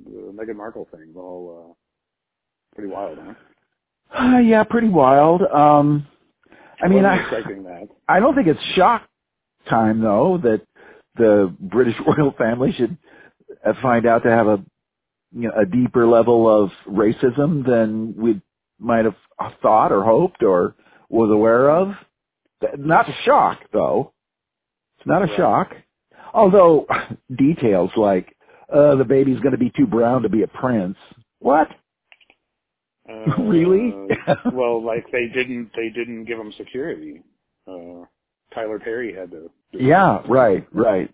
the 0.04 0.32
Meghan 0.32 0.56
Markle 0.56 0.88
thing? 0.90 1.12
All 1.16 1.70
uh, 1.70 1.74
pretty 2.74 2.90
wild, 2.90 3.18
huh? 3.20 3.34
Uh, 4.34 4.38
yeah, 4.38 4.64
pretty 4.64 4.88
wild. 4.88 5.42
Um, 5.42 6.06
I 6.82 6.88
mean, 6.88 7.02
wasn't 7.04 7.20
I, 7.20 7.22
expecting 7.22 7.62
that. 7.64 7.88
I 8.08 8.20
don't 8.20 8.34
think 8.34 8.48
it's 8.48 8.62
shock 8.74 9.02
time 9.68 10.00
though 10.00 10.38
that 10.42 10.62
the 11.16 11.54
British 11.60 11.94
royal 12.06 12.32
family 12.32 12.72
should 12.72 12.96
uh, 13.66 13.72
find 13.82 14.06
out 14.06 14.22
to 14.24 14.30
have 14.30 14.46
a 14.46 14.62
you 15.32 15.48
know 15.48 15.52
a 15.60 15.66
deeper 15.66 16.06
level 16.06 16.48
of 16.48 16.70
racism 16.88 17.66
than 17.66 18.14
we 18.16 18.40
might 18.78 19.04
have 19.04 19.16
thought 19.62 19.92
or 19.92 20.04
hoped 20.04 20.42
or 20.42 20.74
was 21.08 21.30
aware 21.30 21.70
of. 21.70 21.92
Not 22.76 23.08
a 23.08 23.14
shock 23.24 23.60
though. 23.72 24.12
It's 24.98 25.06
not 25.06 25.22
a 25.22 25.26
Right. 25.26 25.36
shock. 25.36 25.76
Although 26.34 26.86
details 27.36 27.90
like 27.96 28.34
uh 28.72 28.94
the 28.96 29.04
baby's 29.04 29.40
going 29.40 29.52
to 29.52 29.58
be 29.58 29.72
too 29.76 29.86
brown 29.86 30.22
to 30.22 30.28
be 30.28 30.42
a 30.42 30.48
prince. 30.48 30.96
What? 31.40 31.68
Uh, 33.08 33.34
Really? 33.38 33.94
well, 34.52 34.82
like 34.84 35.06
they 35.12 35.28
didn't 35.34 35.70
they 35.74 35.88
didn't 35.90 36.24
give 36.24 36.38
him 36.38 36.52
security. 36.56 37.22
Uh, 37.66 38.04
Tyler 38.54 38.78
Perry 38.78 39.14
had 39.14 39.30
to. 39.30 39.50
Yeah, 39.72 40.20
it. 40.20 40.28
right, 40.28 40.66
right. 40.72 41.10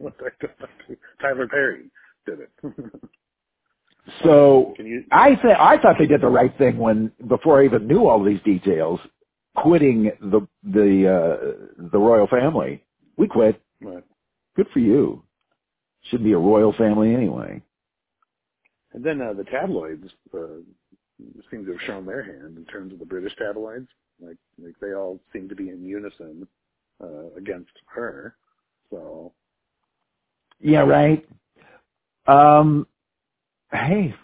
Tyler 1.20 1.48
Perry 1.48 1.90
did 2.26 2.40
it. 2.40 2.50
So 4.22 4.74
Can 4.76 4.86
you? 4.86 5.04
I 5.10 5.30
th- 5.34 5.56
I 5.58 5.78
thought 5.78 5.96
they 5.98 6.06
did 6.06 6.20
the 6.20 6.28
right 6.28 6.56
thing 6.58 6.76
when 6.78 7.10
before 7.26 7.60
I 7.60 7.64
even 7.64 7.86
knew 7.86 8.06
all 8.06 8.22
these 8.22 8.40
details, 8.42 9.00
quitting 9.56 10.10
the 10.20 10.46
the 10.62 11.08
uh, 11.08 11.86
the 11.90 11.98
royal 11.98 12.26
family. 12.26 12.84
We 13.16 13.28
quit. 13.28 13.60
What? 13.80 14.04
Good 14.56 14.66
for 14.72 14.78
you. 14.80 15.22
Shouldn't 16.04 16.24
be 16.24 16.32
a 16.32 16.38
royal 16.38 16.72
family 16.74 17.14
anyway. 17.14 17.62
And 18.92 19.02
then 19.02 19.20
uh, 19.20 19.32
the 19.32 19.44
tabloids 19.44 20.06
uh, 20.32 20.62
seem 21.50 21.64
to 21.64 21.72
have 21.72 21.80
shown 21.86 22.06
their 22.06 22.22
hand 22.22 22.56
in 22.56 22.64
terms 22.66 22.92
of 22.92 22.98
the 22.98 23.06
British 23.06 23.34
tabloids. 23.36 23.88
Like, 24.20 24.36
like 24.62 24.74
they 24.80 24.94
all 24.94 25.20
seem 25.32 25.48
to 25.48 25.54
be 25.54 25.70
in 25.70 25.84
unison 25.84 26.46
uh, 27.02 27.32
against 27.36 27.72
her. 27.86 28.36
So 28.90 29.32
Yeah, 30.60 30.80
right. 30.80 31.26
Um, 32.26 32.86
hey, 33.72 34.14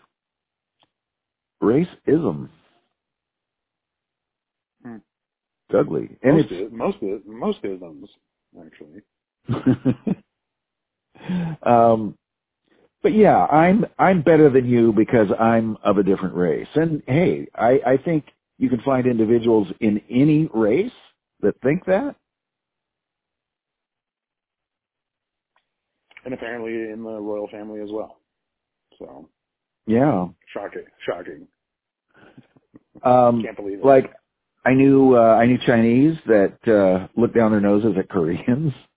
racism. 1.63 2.49
Hmm. 4.83 4.97
It's 5.69 5.79
ugly, 5.79 6.17
and 6.23 6.37
most 6.37 6.51
it's 6.51 6.53
it, 6.53 6.73
most 6.73 6.99
is, 7.03 7.21
most 7.27 7.59
isms 7.63 8.09
actually. 8.65 9.03
um, 11.65 12.17
but 13.03 13.15
yeah, 13.15 13.47
I'm 13.47 13.87
I'm 13.99 14.23
better 14.23 14.51
than 14.51 14.67
you 14.69 14.93
because 14.93 15.29
I'm 15.39 15.77
of 15.85 15.99
a 15.99 16.03
different 16.03 16.35
race. 16.35 16.69
And 16.75 17.03
hey, 17.07 17.49
I, 17.55 17.81
I 17.87 17.97
think 18.05 18.25
you 18.59 18.69
can 18.69 18.81
find 18.83 19.07
individuals 19.07 19.69
in 19.81 20.01
any 20.11 20.49
race 20.55 20.93
that 21.43 21.55
think 21.63 21.87
that. 21.87 22.17
And 26.25 26.35
apparently 26.35 26.73
in 26.73 27.03
the 27.05 27.21
royal 27.21 27.49
family 27.51 27.81
as 27.81 27.91
well. 27.93 28.19
So 28.99 29.29
Yeah. 29.87 30.29
shocking, 30.53 30.85
shocking. 31.07 31.49
Um, 33.03 33.43
Can't 33.43 33.57
believe 33.57 33.81
it. 33.81 33.87
like 33.87 34.13
I 34.67 34.75
knew 34.75 35.17
uh, 35.17 35.37
I 35.37 35.47
knew 35.47 35.59
Chinese 35.67 36.19
that 36.27 36.59
uh, 36.69 37.09
looked 37.21 37.35
down 37.37 37.53
their 37.53 37.61
noses 37.61 37.95
at 37.99 38.09
Koreans 38.11 38.73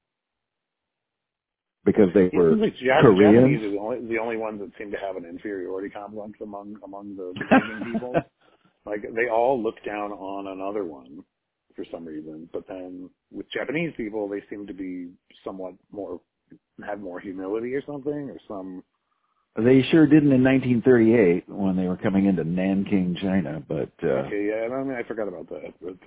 because 1.86 2.10
they 2.14 2.30
were 2.34 2.56
like 2.56 2.76
Jap- 2.76 3.02
Koreans. 3.02 3.36
Japanese 3.36 3.64
are 3.66 3.72
the 3.72 3.78
only, 3.78 4.08
the 4.08 4.20
only 4.20 4.38
ones 4.38 4.60
that 4.62 4.72
seem 4.78 4.92
to 4.92 4.98
have 4.98 5.16
an 5.18 5.26
inferiority 5.26 5.90
complex 5.90 6.34
among 6.42 6.78
among 6.84 7.16
the, 7.16 7.34
the 7.50 7.56
Asian 7.56 7.84
people. 7.84 8.24
Like 8.86 9.02
they 9.02 9.30
all 9.30 9.62
look 9.62 9.76
down 9.86 10.12
on 10.12 10.48
another 10.48 10.84
one 10.86 11.24
for 11.76 11.86
some 11.92 12.06
reason, 12.06 12.50
but 12.54 12.68
then 12.68 13.10
with 13.32 13.52
Japanese 13.52 13.94
people, 13.98 14.28
they 14.28 14.44
seem 14.50 14.68
to 14.68 14.74
be 14.74 15.10
somewhat 15.44 15.74
more 15.92 16.20
have 16.86 17.00
more 17.00 17.20
humility 17.20 17.74
or 17.74 17.82
something, 17.86 18.30
or 18.30 18.38
some. 18.48 18.84
They 19.56 19.84
sure 19.92 20.08
didn't 20.08 20.32
in 20.32 20.44
1938 20.44 21.48
when 21.48 21.76
they 21.76 21.86
were 21.88 21.98
coming 21.98 22.26
into 22.26 22.44
Nanking, 22.44 23.16
China. 23.22 23.62
But 23.68 23.92
uh, 24.04 24.26
Okay, 24.26 24.48
yeah, 24.50 24.74
I 24.74 24.84
mean, 24.84 24.96
I 24.96 25.04
forgot 25.04 25.28
about 25.28 25.48
that. 25.50 25.74
But 25.80 26.00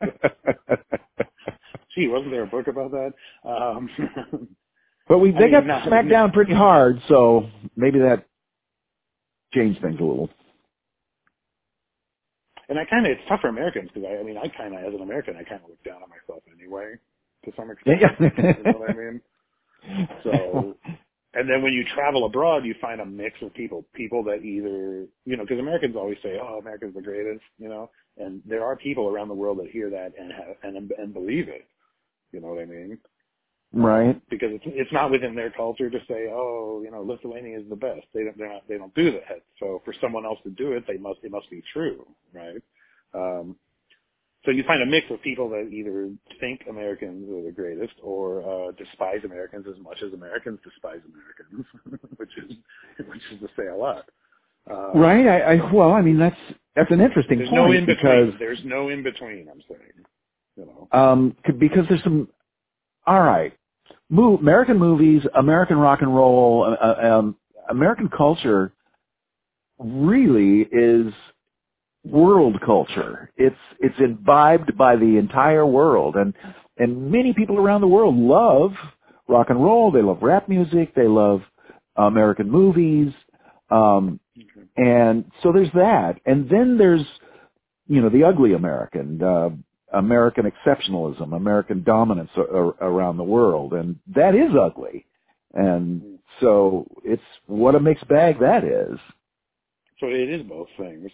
uh, 0.00 0.76
gee, 1.94 2.08
wasn't 2.08 2.30
there 2.30 2.44
a 2.44 2.46
book 2.46 2.68
about 2.68 2.90
that? 2.92 3.12
Um, 3.48 3.88
but 5.08 5.18
we 5.18 5.30
I 5.36 5.38
they 5.38 5.40
mean, 5.46 5.50
got 5.52 5.66
not- 5.66 5.86
smacked 5.86 6.08
down 6.10 6.32
pretty 6.32 6.54
hard, 6.54 7.00
so 7.08 7.48
maybe 7.76 7.98
that 8.00 8.26
changed 9.54 9.80
things 9.82 10.00
a 10.00 10.04
little. 10.04 10.30
and 12.68 12.78
I 12.78 12.84
kind 12.86 13.06
of 13.06 13.12
it's 13.12 13.20
tough 13.28 13.40
for 13.40 13.48
Americans 13.48 13.90
because 13.92 14.08
I, 14.10 14.20
I 14.20 14.22
mean, 14.22 14.38
I 14.38 14.48
kind 14.48 14.74
of 14.74 14.80
as 14.84 14.94
an 14.94 15.02
American, 15.02 15.36
I 15.36 15.42
kind 15.44 15.60
of 15.62 15.70
look 15.70 15.82
down 15.84 16.02
on 16.02 16.08
myself 16.08 16.42
anyway 16.58 16.94
to 17.44 17.52
some 17.56 17.70
extent. 17.70 18.00
Yeah. 18.00 18.16
you 18.56 18.62
know 18.64 18.78
what 18.78 18.90
I 18.90 18.94
mean? 18.94 19.20
So, 20.22 20.76
and 21.34 21.50
then 21.50 21.60
when 21.60 21.72
you 21.72 21.84
travel 21.92 22.24
abroad, 22.24 22.64
you 22.64 22.72
find 22.80 23.00
a 23.00 23.04
mix 23.04 23.34
of 23.42 23.52
people, 23.52 23.84
people 23.94 24.22
that 24.24 24.42
either, 24.44 25.06
you 25.24 25.36
know, 25.36 25.42
because 25.42 25.58
Americans 25.58 25.96
always 25.96 26.18
say, 26.22 26.38
"Oh, 26.40 26.58
America's 26.60 26.94
the 26.94 27.02
greatest," 27.02 27.42
you 27.58 27.68
know, 27.68 27.90
and 28.16 28.40
there 28.46 28.64
are 28.64 28.76
people 28.76 29.08
around 29.08 29.26
the 29.26 29.34
world 29.34 29.58
that 29.58 29.70
hear 29.72 29.90
that 29.90 30.12
and 30.16 30.30
have 30.32 30.54
and 30.62 30.92
and 30.96 31.12
believe 31.12 31.48
it. 31.48 31.66
You 32.32 32.40
know 32.40 32.48
what 32.48 32.62
I 32.62 32.66
mean? 32.66 32.98
right. 33.72 34.20
Because 34.30 34.50
it's 34.52 34.64
it's 34.66 34.92
not 34.92 35.10
within 35.10 35.34
their 35.34 35.50
culture 35.50 35.90
to 35.90 35.98
say, 36.08 36.28
"Oh, 36.30 36.82
you 36.84 36.90
know, 36.90 37.02
Lithuania 37.02 37.58
is 37.58 37.68
the 37.68 37.76
best." 37.76 38.06
They 38.14 38.24
don't 38.24 38.36
they're 38.38 38.48
not 38.52 38.68
they 38.68 38.78
don't 38.78 38.94
do 38.94 39.12
that. 39.12 39.42
So 39.60 39.80
for 39.84 39.94
someone 40.00 40.24
else 40.24 40.38
to 40.44 40.50
do 40.50 40.72
it, 40.72 40.84
they 40.86 40.98
must 40.98 41.20
it 41.22 41.30
must 41.30 41.50
be 41.50 41.62
true, 41.72 42.06
right? 42.34 42.62
Um, 43.14 43.56
so 44.44 44.50
you 44.50 44.64
find 44.66 44.82
a 44.82 44.86
mix 44.86 45.06
of 45.10 45.22
people 45.22 45.48
that 45.50 45.68
either 45.72 46.10
think 46.40 46.62
Americans 46.68 47.28
are 47.30 47.44
the 47.44 47.52
greatest 47.52 47.94
or 48.02 48.42
uh, 48.42 48.72
despise 48.72 49.20
Americans 49.24 49.66
as 49.68 49.80
much 49.82 49.98
as 50.04 50.12
Americans 50.12 50.58
despise 50.64 51.00
Americans, 51.06 52.00
which 52.16 52.30
is 52.38 52.56
which 53.08 53.22
is 53.32 53.40
to 53.40 53.48
say 53.56 53.68
a 53.68 53.76
lot. 53.76 54.04
Uh, 54.70 54.92
Right. 54.94 55.26
I, 55.26 55.54
I 55.54 55.72
well, 55.72 55.92
I 55.92 56.02
mean 56.02 56.18
that's 56.18 56.36
that's 56.76 56.90
an 56.90 57.00
interesting 57.00 57.38
There's 57.38 57.50
point 57.50 57.62
no 57.62 57.72
in 57.72 57.86
between. 57.86 58.26
because 58.26 58.38
There's 58.38 58.60
no 58.64 58.88
in 58.88 59.02
between. 59.02 59.48
I'm 59.48 59.62
saying, 59.68 60.04
you 60.62 60.66
know. 60.66 60.88
um 60.92 61.36
because 61.58 61.86
there's 61.88 62.02
some 62.04 62.28
all 63.06 63.20
right 63.22 63.52
Mo- 64.10 64.36
American 64.36 64.78
movies, 64.78 65.22
American 65.38 65.78
rock 65.78 66.02
and 66.02 66.14
roll, 66.14 66.64
uh, 66.64 66.84
uh, 66.84 67.18
um, 67.18 67.36
American 67.70 68.10
culture 68.14 68.72
really 69.78 70.68
is 70.70 71.12
world 72.04 72.60
culture. 72.64 73.32
It's 73.36 73.56
it's 73.80 73.94
imbibed 74.00 74.76
by 74.76 74.96
the 74.96 75.16
entire 75.18 75.66
world, 75.66 76.16
and 76.16 76.34
and 76.78 77.10
many 77.10 77.32
people 77.32 77.58
around 77.58 77.80
the 77.80 77.88
world 77.88 78.16
love 78.16 78.72
rock 79.28 79.48
and 79.50 79.62
roll. 79.62 79.90
They 79.90 80.02
love 80.02 80.18
rap 80.22 80.48
music. 80.48 80.94
They 80.94 81.08
love 81.08 81.42
American 81.96 82.50
movies. 82.50 83.12
Um, 83.70 84.20
and 84.76 85.24
so 85.42 85.52
there's 85.52 85.72
that. 85.74 86.16
And 86.26 86.50
then 86.50 86.78
there's, 86.78 87.04
you 87.88 88.02
know, 88.02 88.10
the 88.10 88.24
ugly 88.24 88.54
American, 88.54 89.22
uh, 89.22 89.50
American 89.92 90.50
exceptionalism, 90.50 91.34
American 91.34 91.82
dominance 91.82 92.30
a- 92.36 92.40
a- 92.42 92.74
around 92.80 93.16
the 93.16 93.24
world. 93.24 93.72
And 93.74 93.96
that 94.14 94.34
is 94.34 94.50
ugly. 94.58 95.06
And 95.54 96.18
so 96.40 96.86
it's 97.04 97.22
what 97.46 97.74
a 97.74 97.80
mixed 97.80 98.08
bag 98.08 98.38
that 98.40 98.64
is. 98.64 98.98
So 100.00 100.06
it 100.08 100.28
is 100.28 100.42
both 100.42 100.68
things. 100.76 101.10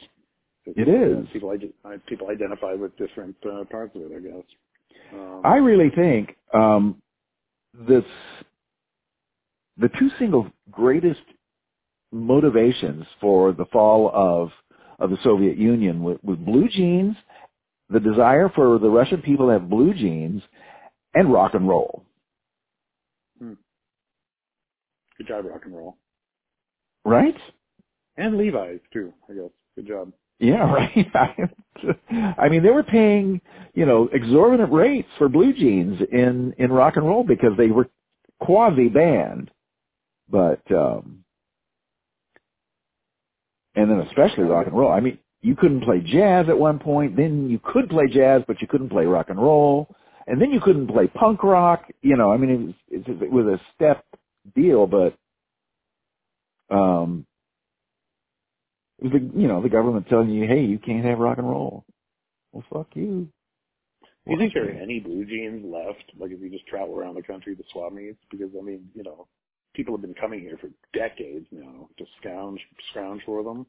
It 0.64 0.88
is. 0.88 1.26
People 1.32 1.56
people 2.06 2.28
identify 2.28 2.74
with 2.74 2.96
different 2.96 3.36
uh, 3.44 3.64
parts 3.70 3.96
of 3.96 4.02
it, 4.02 4.12
I 4.14 4.20
guess. 4.20 4.44
Um, 5.12 5.40
I 5.44 5.56
really 5.56 5.90
think 5.90 6.36
um, 6.52 7.00
this 7.88 8.04
the 9.78 9.88
two 9.98 10.10
single 10.18 10.50
greatest 10.70 11.20
motivations 12.12 13.04
for 13.20 13.52
the 13.52 13.64
fall 13.66 14.10
of 14.12 14.50
of 14.98 15.10
the 15.10 15.18
Soviet 15.22 15.56
Union 15.56 16.02
with, 16.02 16.18
with 16.24 16.44
blue 16.44 16.68
jeans, 16.68 17.16
the 17.90 18.00
desire 18.00 18.48
for 18.54 18.78
the 18.78 18.88
Russian 18.90 19.22
people 19.22 19.46
to 19.46 19.52
have 19.52 19.68
blue 19.70 19.94
jeans, 19.94 20.42
and 21.14 21.32
rock 21.32 21.54
and 21.54 21.68
roll. 21.68 22.04
good 25.18 25.26
job, 25.28 25.44
rock 25.46 25.62
and 25.64 25.74
roll, 25.76 25.96
Right? 27.04 27.36
and 28.16 28.36
Levi's 28.36 28.80
too. 28.92 29.12
I 29.30 29.34
guess. 29.34 29.50
Good 29.76 29.86
job. 29.88 30.12
Yeah, 30.40 30.70
right. 30.72 31.06
I 32.38 32.48
mean, 32.48 32.62
they 32.62 32.70
were 32.70 32.82
paying, 32.84 33.40
you 33.74 33.86
know, 33.86 34.08
exorbitant 34.12 34.72
rates 34.72 35.08
for 35.18 35.28
blue 35.28 35.52
jeans 35.52 36.00
in 36.12 36.54
in 36.58 36.70
rock 36.72 36.96
and 36.96 37.06
roll 37.06 37.24
because 37.24 37.52
they 37.56 37.68
were 37.68 37.88
quasi 38.40 38.88
banned. 38.88 39.50
But 40.28 40.60
um 40.72 41.24
and 43.74 43.90
then 43.90 44.00
especially 44.00 44.44
rock 44.44 44.66
and 44.66 44.76
roll. 44.76 44.90
I 44.92 45.00
mean, 45.00 45.18
you 45.40 45.54
couldn't 45.54 45.82
play 45.82 46.00
jazz 46.00 46.46
at 46.48 46.58
one 46.58 46.78
point, 46.78 47.16
then 47.16 47.48
you 47.48 47.60
could 47.62 47.88
play 47.88 48.06
jazz, 48.08 48.42
but 48.46 48.60
you 48.60 48.66
couldn't 48.66 48.88
play 48.90 49.06
rock 49.06 49.26
and 49.28 49.40
roll, 49.40 49.94
and 50.26 50.40
then 50.40 50.50
you 50.50 50.60
couldn't 50.60 50.88
play 50.88 51.06
punk 51.06 51.42
rock, 51.42 51.84
you 52.02 52.16
know, 52.16 52.32
I 52.32 52.36
mean 52.36 52.74
it 52.90 53.06
was 53.06 53.18
it 53.20 53.32
was 53.32 53.46
a 53.46 53.60
step 53.74 54.04
deal, 54.54 54.86
but 54.86 55.16
um 56.74 57.26
it 58.98 59.04
was 59.04 59.12
the 59.12 59.40
you 59.40 59.46
know, 59.46 59.62
the 59.62 59.68
government 59.68 60.08
telling 60.08 60.30
you, 60.30 60.46
"Hey, 60.46 60.64
you 60.64 60.78
can't 60.78 61.04
have 61.04 61.18
rock 61.18 61.38
and 61.38 61.48
roll." 61.48 61.84
Well, 62.52 62.64
fuck 62.72 62.88
you. 62.94 63.28
Do 64.26 64.32
you 64.32 64.38
think 64.38 64.52
there 64.52 64.68
are 64.68 64.82
any 64.82 65.00
blue 65.00 65.24
jeans 65.24 65.64
left? 65.64 66.12
Like 66.18 66.32
if 66.32 66.40
you 66.40 66.50
just 66.50 66.66
travel 66.66 66.98
around 66.98 67.14
the 67.14 67.22
country 67.22 67.56
to 67.56 67.62
swap 67.72 67.92
meets? 67.92 68.18
Because 68.30 68.50
I 68.58 68.62
mean, 68.62 68.90
you 68.94 69.02
know, 69.02 69.26
people 69.74 69.94
have 69.94 70.02
been 70.02 70.14
coming 70.14 70.40
here 70.40 70.58
for 70.60 70.70
decades 70.92 71.46
now 71.50 71.88
to 71.96 72.04
scrounge 72.18 72.60
scrounge 72.90 73.22
for 73.24 73.42
them. 73.42 73.66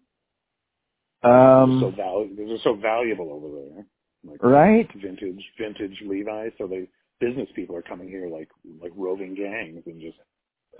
Um, 1.23 1.79
so 1.81 1.91
val- 1.91 2.29
they're 2.35 2.57
so 2.63 2.75
valuable 2.75 3.31
over 3.33 3.55
there. 3.55 3.85
Like 4.25 4.43
right? 4.43 4.89
vintage 5.01 5.43
vintage 5.57 6.01
Levi's. 6.05 6.51
So 6.57 6.67
they 6.67 6.87
business 7.19 7.49
people 7.55 7.75
are 7.75 7.81
coming 7.81 8.07
here 8.07 8.29
like 8.29 8.49
like 8.81 8.91
roving 8.95 9.35
gangs 9.35 9.83
and 9.85 10.01
just 10.01 10.17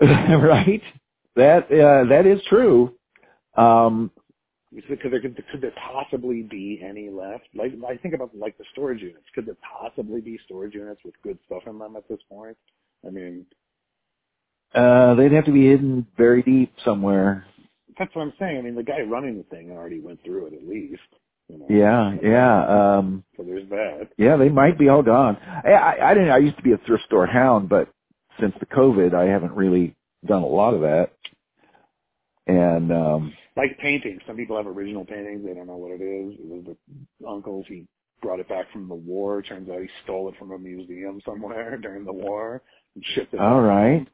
right? 0.00 0.82
That 1.36 1.64
uh, 1.70 2.08
that 2.08 2.26
is 2.26 2.40
true. 2.48 2.94
Um, 3.56 4.10
could 4.72 5.12
there 5.12 5.20
could, 5.20 5.42
could 5.50 5.60
there 5.60 5.74
possibly 5.92 6.42
be 6.42 6.82
any 6.86 7.10
left? 7.10 7.44
Like 7.54 7.72
I 7.88 7.96
think 7.96 8.14
about 8.14 8.36
like 8.36 8.56
the 8.58 8.64
storage 8.72 9.02
units. 9.02 9.26
Could 9.34 9.46
there 9.46 9.56
possibly 9.78 10.20
be 10.20 10.38
storage 10.44 10.74
units 10.74 11.00
with 11.04 11.14
good 11.22 11.38
stuff 11.46 11.62
in 11.66 11.78
them 11.78 11.96
at 11.96 12.08
this 12.08 12.20
point? 12.30 12.56
I 13.06 13.10
mean, 13.10 13.46
uh, 14.74 15.14
they'd 15.14 15.32
have 15.32 15.46
to 15.46 15.52
be 15.52 15.68
hidden 15.68 16.06
very 16.16 16.42
deep 16.42 16.72
somewhere. 16.84 17.44
That's 18.00 18.14
what 18.16 18.22
I'm 18.22 18.32
saying. 18.40 18.58
I 18.58 18.62
mean, 18.62 18.74
the 18.74 18.82
guy 18.82 19.00
running 19.02 19.36
the 19.36 19.44
thing 19.44 19.70
already 19.70 20.00
went 20.00 20.24
through 20.24 20.46
it 20.46 20.54
at 20.54 20.66
least. 20.66 21.02
You 21.48 21.58
know? 21.58 21.66
Yeah, 21.68 22.16
yeah, 22.22 22.96
um, 22.98 23.24
So 23.36 23.42
there's 23.42 23.68
that. 23.68 24.08
yeah. 24.16 24.36
They 24.36 24.48
might 24.48 24.78
be 24.78 24.88
all 24.88 25.02
gone. 25.02 25.36
I, 25.36 25.70
I, 25.72 26.10
I 26.10 26.14
didn't. 26.14 26.30
I 26.30 26.38
used 26.38 26.56
to 26.56 26.62
be 26.62 26.72
a 26.72 26.78
thrift 26.86 27.04
store 27.04 27.26
hound, 27.26 27.68
but 27.68 27.88
since 28.40 28.54
the 28.58 28.66
COVID, 28.66 29.14
I 29.14 29.24
haven't 29.24 29.52
really 29.52 29.94
done 30.26 30.42
a 30.42 30.46
lot 30.46 30.74
of 30.74 30.80
that. 30.80 31.10
And 32.46 32.90
um, 32.92 33.34
Like 33.56 33.78
paintings. 33.78 34.22
Some 34.26 34.36
people 34.36 34.56
have 34.56 34.66
original 34.66 35.04
paintings. 35.04 35.44
They 35.44 35.54
don't 35.54 35.66
know 35.66 35.76
what 35.76 35.92
it 35.92 36.02
is. 36.02 36.34
It 36.40 36.46
was 36.46 36.76
the 37.20 37.28
uncle's. 37.28 37.66
He 37.68 37.86
brought 38.22 38.40
it 38.40 38.48
back 38.48 38.70
from 38.72 38.88
the 38.88 38.94
war. 38.94 39.42
Turns 39.42 39.68
out 39.68 39.80
he 39.80 39.88
stole 40.04 40.28
it 40.28 40.34
from 40.38 40.52
a 40.52 40.58
museum 40.58 41.20
somewhere 41.24 41.76
during 41.82 42.04
the 42.04 42.12
war 42.12 42.62
and 42.94 43.04
shipped 43.14 43.34
it. 43.34 43.40
all 43.40 43.60
right, 43.60 44.06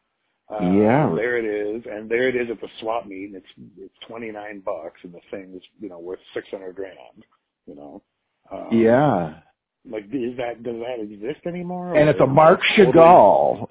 Uh, 0.50 0.60
Yeah. 0.70 1.12
There 1.16 1.38
it 1.38 1.44
is, 1.44 1.82
and 1.90 2.08
there 2.08 2.28
it 2.28 2.36
is 2.36 2.48
at 2.50 2.60
the 2.60 2.68
swap 2.80 3.06
meet, 3.06 3.26
and 3.26 3.36
it's 3.36 3.70
it's 3.78 3.94
twenty 4.06 4.30
nine 4.30 4.60
bucks, 4.64 5.00
and 5.02 5.12
the 5.12 5.20
thing's 5.30 5.62
you 5.80 5.88
know 5.88 5.98
worth 5.98 6.20
six 6.34 6.48
hundred 6.50 6.76
grand. 6.76 7.24
You 7.66 7.74
know. 7.74 8.02
Um, 8.52 8.68
yeah. 8.70 9.34
Like, 9.88 10.04
is 10.12 10.36
that 10.36 10.62
does 10.62 10.76
that 10.80 11.00
exist 11.00 11.46
anymore? 11.46 11.96
And 11.96 12.08
it's 12.08 12.20
a 12.20 12.24
is 12.24 12.28
Marc 12.30 12.60
Chagall. 12.76 13.66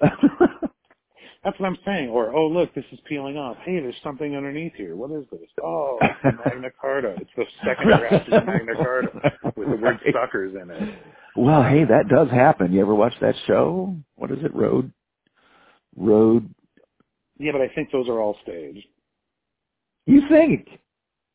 That's 1.44 1.60
what 1.60 1.66
I'm 1.66 1.78
saying. 1.84 2.08
Or 2.08 2.34
oh 2.34 2.48
look, 2.48 2.74
this 2.74 2.84
is 2.90 2.98
peeling 3.08 3.36
off. 3.36 3.56
Hey, 3.64 3.78
there's 3.80 3.94
something 4.02 4.34
underneath 4.36 4.72
here. 4.74 4.96
What 4.96 5.12
is 5.12 5.24
this? 5.30 5.48
Oh, 5.62 5.96
it's 6.00 6.14
the 6.24 6.32
Magna 6.44 6.70
Carta. 6.80 7.14
It's 7.20 7.30
the 7.36 7.44
second 7.64 7.86
draft 7.98 8.28
of 8.28 8.44
the 8.46 8.50
Magna 8.52 8.74
Carta 8.74 9.10
with 9.56 9.68
the 9.70 9.76
word 9.76 10.00
suckers 10.12 10.54
in 10.60 10.70
it. 10.70 10.94
Well, 11.36 11.62
hey, 11.62 11.84
that 11.84 12.08
does 12.08 12.30
happen. 12.30 12.72
You 12.72 12.80
ever 12.80 12.94
watch 12.94 13.14
that 13.20 13.34
show? 13.46 13.94
What 14.16 14.30
is 14.32 14.38
it? 14.42 14.54
Road, 14.54 14.90
Road. 15.94 16.52
Yeah, 17.38 17.52
but 17.52 17.60
I 17.60 17.68
think 17.74 17.90
those 17.92 18.08
are 18.08 18.20
all 18.20 18.36
staged. 18.42 18.86
You 20.06 20.22
think? 20.28 20.68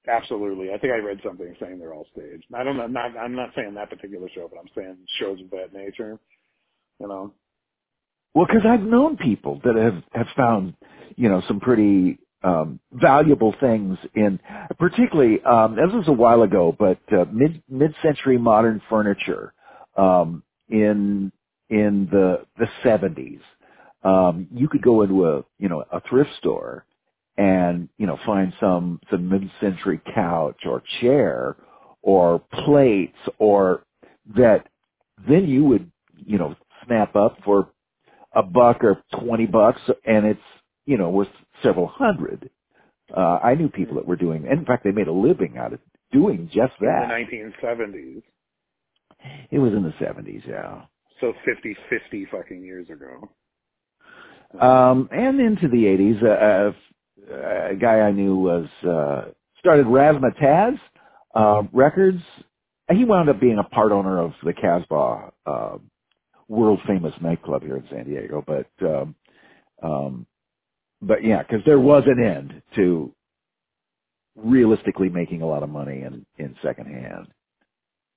Absolutely. 0.08 0.70
I 0.74 0.78
think 0.78 0.94
I 0.94 0.98
read 0.98 1.20
something 1.24 1.56
saying 1.60 1.80
they're 1.80 1.94
all 1.94 2.08
staged. 2.12 2.46
I 2.56 2.64
don't 2.64 2.78
know. 2.78 2.88
Not, 2.88 3.18
I'm 3.18 3.36
not 3.36 3.50
saying 3.56 3.76
that 3.76 3.90
particular 3.90 4.28
show, 4.34 4.50
but 4.52 4.60
I'm 4.60 4.70
saying 4.76 4.98
shows 5.20 5.40
of 5.42 5.50
that 5.52 5.74
nature. 5.74 6.18
You 7.00 7.08
know. 7.08 7.34
Well, 8.34 8.46
because 8.48 8.64
I've 8.68 8.82
known 8.82 9.18
people 9.18 9.60
that 9.64 9.76
have 9.76 10.04
have 10.14 10.28
found, 10.36 10.76
you 11.18 11.30
know, 11.30 11.42
some 11.48 11.60
pretty 11.60 12.20
um, 12.44 12.80
valuable 12.94 13.54
things 13.60 13.98
in, 14.16 14.40
particularly. 14.80 15.42
Um, 15.44 15.76
this 15.76 15.94
was 15.94 16.08
a 16.08 16.14
while 16.14 16.42
ago, 16.44 16.76
but 16.78 17.00
uh, 17.12 17.26
mid 17.32 17.62
mid 17.70 17.94
century 18.02 18.38
modern 18.38 18.82
furniture 18.90 19.54
um, 19.98 20.44
in 20.70 21.32
in 21.70 22.08
the 22.12 22.46
the 22.58 22.68
seventies. 22.84 23.42
Um, 24.04 24.48
you 24.54 24.68
could 24.68 24.82
go 24.82 25.02
into 25.04 25.28
a 25.28 25.44
you 25.60 25.70
know 25.70 25.84
a 25.92 26.02
thrift 26.02 26.32
store 26.40 26.86
and 27.38 27.90
you 27.98 28.08
know 28.08 28.18
find 28.26 28.54
some 28.60 29.00
some 29.10 29.30
mid 29.30 29.50
century 29.60 30.02
couch 30.14 30.62
or 30.66 30.84
chair 31.00 31.56
or 32.02 32.40
plates 32.66 33.18
or 33.38 33.84
that 34.36 34.68
then 35.28 35.48
you 35.48 35.64
would 35.64 35.92
you 36.16 36.38
know 36.38 36.56
snap 36.86 37.16
up 37.16 37.38
for 37.46 37.70
a 38.34 38.44
buck 38.44 38.84
or 38.84 39.04
twenty 39.20 39.46
bucks 39.46 39.82
and 40.06 40.26
it's 40.26 40.40
you 40.86 40.98
know 40.98 41.10
worth 41.10 41.28
several 41.64 41.88
hundred 41.88 42.50
uh 43.16 43.40
i 43.44 43.54
knew 43.56 43.70
people 43.70 43.96
that 43.96 44.08
were 44.08 44.16
doing 44.16 44.46
and 44.50 44.60
in 44.60 44.66
fact 44.66 44.84
they 44.84 44.92
made 44.92 45.08
a 45.08 45.12
living 45.14 45.58
out 45.58 45.74
of 45.74 45.80
doing 46.12 46.50
just 46.54 46.74
that 46.82 47.04
In 47.04 47.28
the 47.30 47.58
1970s. 47.68 48.24
it 49.52 49.60
was 49.60 49.74
in 49.74 49.84
the 49.84 49.94
seventies 50.00 50.42
yeah 50.48 50.84
So 51.22 51.34
50, 51.46 51.76
50 51.90 52.28
fucking 52.32 52.64
years 52.64 52.90
ago. 52.90 53.30
Um 54.60 55.10
and 55.12 55.40
into 55.40 55.68
the 55.68 55.88
eighties 55.88 56.18
uh, 56.24 56.28
uh 56.28 56.72
a 57.72 57.76
guy 57.76 58.00
i 58.02 58.12
knew 58.12 58.36
was 58.36 58.68
uh 58.88 59.32
started 59.60 59.86
razzmatazz 59.86 60.80
uh 61.36 61.64
records. 61.74 62.22
He 62.92 63.06
wound 63.06 63.30
up 63.30 63.40
being 63.40 63.58
a 63.60 63.64
part 63.64 63.92
owner 63.94 64.20
of 64.20 64.34
the 64.44 64.54
casbah 64.54 65.32
uh 65.46 65.78
world 66.48 66.80
famous 66.88 67.14
nightclub 67.22 67.64
here 67.64 67.78
in 67.78 67.86
san 67.90 68.06
diego 68.06 68.44
but 68.46 68.68
um 68.86 69.16
um 69.84 70.28
but 71.02 71.24
yeah 71.24 71.44
because 71.44 71.62
there 71.66 71.80
was 71.80 72.04
an 72.08 72.24
end 72.24 72.62
to 72.76 73.12
realistically 74.36 75.10
making 75.10 75.42
a 75.42 75.48
lot 75.48 75.64
of 75.64 75.70
money 75.70 76.02
in 76.04 76.26
in 76.38 76.56
secondhand. 76.64 77.28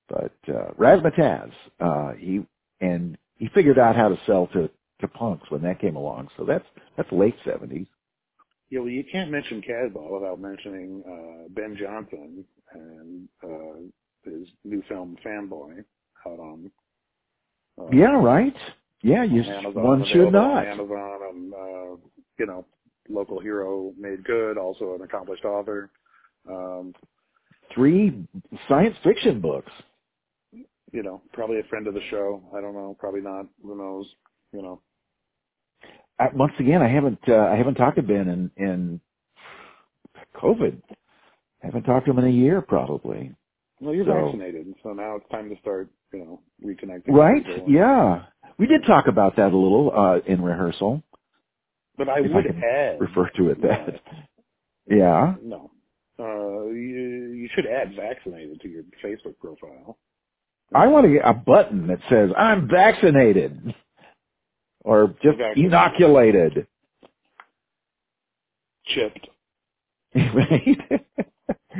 But 0.09 0.33
uh 0.49 0.73
razzmatazz 0.79 1.51
uh 1.79 2.13
he 2.19 2.45
and 2.81 3.17
he 3.37 3.49
figured 3.53 3.79
out 3.79 3.95
how 3.95 4.09
to 4.09 4.19
sell 4.25 4.47
to 4.53 4.69
to 5.01 5.07
punks 5.07 5.49
when 5.49 5.61
that 5.61 5.79
came 5.79 5.95
along 5.95 6.27
so 6.37 6.45
that's 6.45 6.65
that's 6.97 7.11
late 7.11 7.35
seventies 7.45 7.87
Yeah, 8.69 8.79
well, 8.79 8.89
you 8.89 9.03
can't 9.11 9.31
mention 9.31 9.61
Casbah 9.61 10.11
without 10.11 10.39
mentioning 10.39 11.03
uh, 11.07 11.49
Ben 11.49 11.77
Johnson 11.79 12.45
and 12.73 13.29
uh, 13.43 14.29
his 14.29 14.47
new 14.63 14.81
film 14.87 15.17
Fanboy 15.25 15.83
out 16.25 16.39
on 16.39 16.71
uh, 17.79 17.89
yeah 17.91 18.15
right 18.15 18.55
yeah 19.01 19.23
you 19.23 19.41
on 19.41 19.49
Amazon, 19.49 19.83
one 19.83 20.05
should 20.05 20.21
available 20.21 20.39
on 20.39 20.55
not 20.55 20.67
Amazon 20.67 21.19
and 21.29 21.53
uh, 21.53 21.95
you 22.39 22.45
know 22.45 22.65
local 23.09 23.39
hero 23.39 23.93
made 23.97 24.23
good, 24.23 24.57
also 24.57 24.95
an 24.95 25.01
accomplished 25.01 25.45
author. 25.45 25.91
Um, 26.49 26.93
three 27.73 28.27
science 28.67 28.95
fiction 29.03 29.39
books 29.39 29.71
you 30.95 31.03
know, 31.03 31.21
probably 31.33 31.59
a 31.59 31.63
friend 31.63 31.87
of 31.87 31.93
the 31.93 32.01
show. 32.09 32.41
I 32.55 32.61
don't 32.61 32.73
know, 32.73 32.95
probably 32.97 33.21
not. 33.21 33.47
Who 33.61 33.77
knows? 33.77 34.07
You 34.53 34.61
know, 34.61 34.81
I, 36.19 36.27
once 36.33 36.53
again 36.59 36.81
i 36.81 36.87
haven't 36.87 37.19
uh, 37.27 37.35
i 37.51 37.55
haven't 37.55 37.75
talked 37.75 37.97
to 37.97 38.03
ben 38.03 38.27
in 38.29 38.51
in 38.65 39.01
covid. 40.35 40.81
I 41.63 41.67
haven't 41.67 41.83
talked 41.83 42.05
to 42.05 42.11
him 42.11 42.19
in 42.19 42.25
a 42.25 42.29
year 42.29 42.61
probably. 42.61 43.33
Well, 43.81 43.93
you're 43.93 44.05
So- 44.05 44.25
vaccinated, 44.25 44.73
so 44.83 44.93
now 44.93 45.15
it's 45.17 45.27
time 45.29 45.49
to 45.49 45.59
start, 45.59 45.89
you 46.13 46.19
know, 46.19 46.41
reconnecting. 46.63 47.09
right? 47.09 47.43
yeah. 47.67 48.25
We 48.57 48.67
did 48.67 48.85
talk 48.85 49.07
about 49.07 49.35
that 49.35 49.51
a 49.51 49.57
little 49.57 49.91
uh 49.95 50.19
in 50.25 50.41
rehearsal. 50.41 51.03
But 51.97 52.07
I 52.09 52.17
I 52.17 52.21
would 52.21 52.45
can 52.45 52.63
add 52.63 53.01
refer 53.01 53.29
to 53.37 53.49
it 53.49 53.61
that 53.61 53.99
yeah. 54.87 55.35
No. 55.41 55.71
Uh, 56.17 56.67
you, 56.69 57.33
you 57.35 57.49
should 57.53 57.65
add 57.65 57.93
vaccinated 57.93 58.61
to 58.61 58.69
your 58.69 58.83
Facebook 59.03 59.37
profile. 59.37 59.97
I 60.73 60.87
want 60.87 61.05
to 61.05 61.11
get 61.11 61.23
a 61.25 61.33
button 61.33 61.87
that 61.87 61.99
says 62.09 62.29
I'm 62.37 62.69
vaccinated 62.69 63.75
or 64.85 65.07
just 65.21 65.37
Vaccinated. 65.37 65.65
inoculated. 65.65 66.67
Chipped. 68.87 69.27
right? 70.15 71.03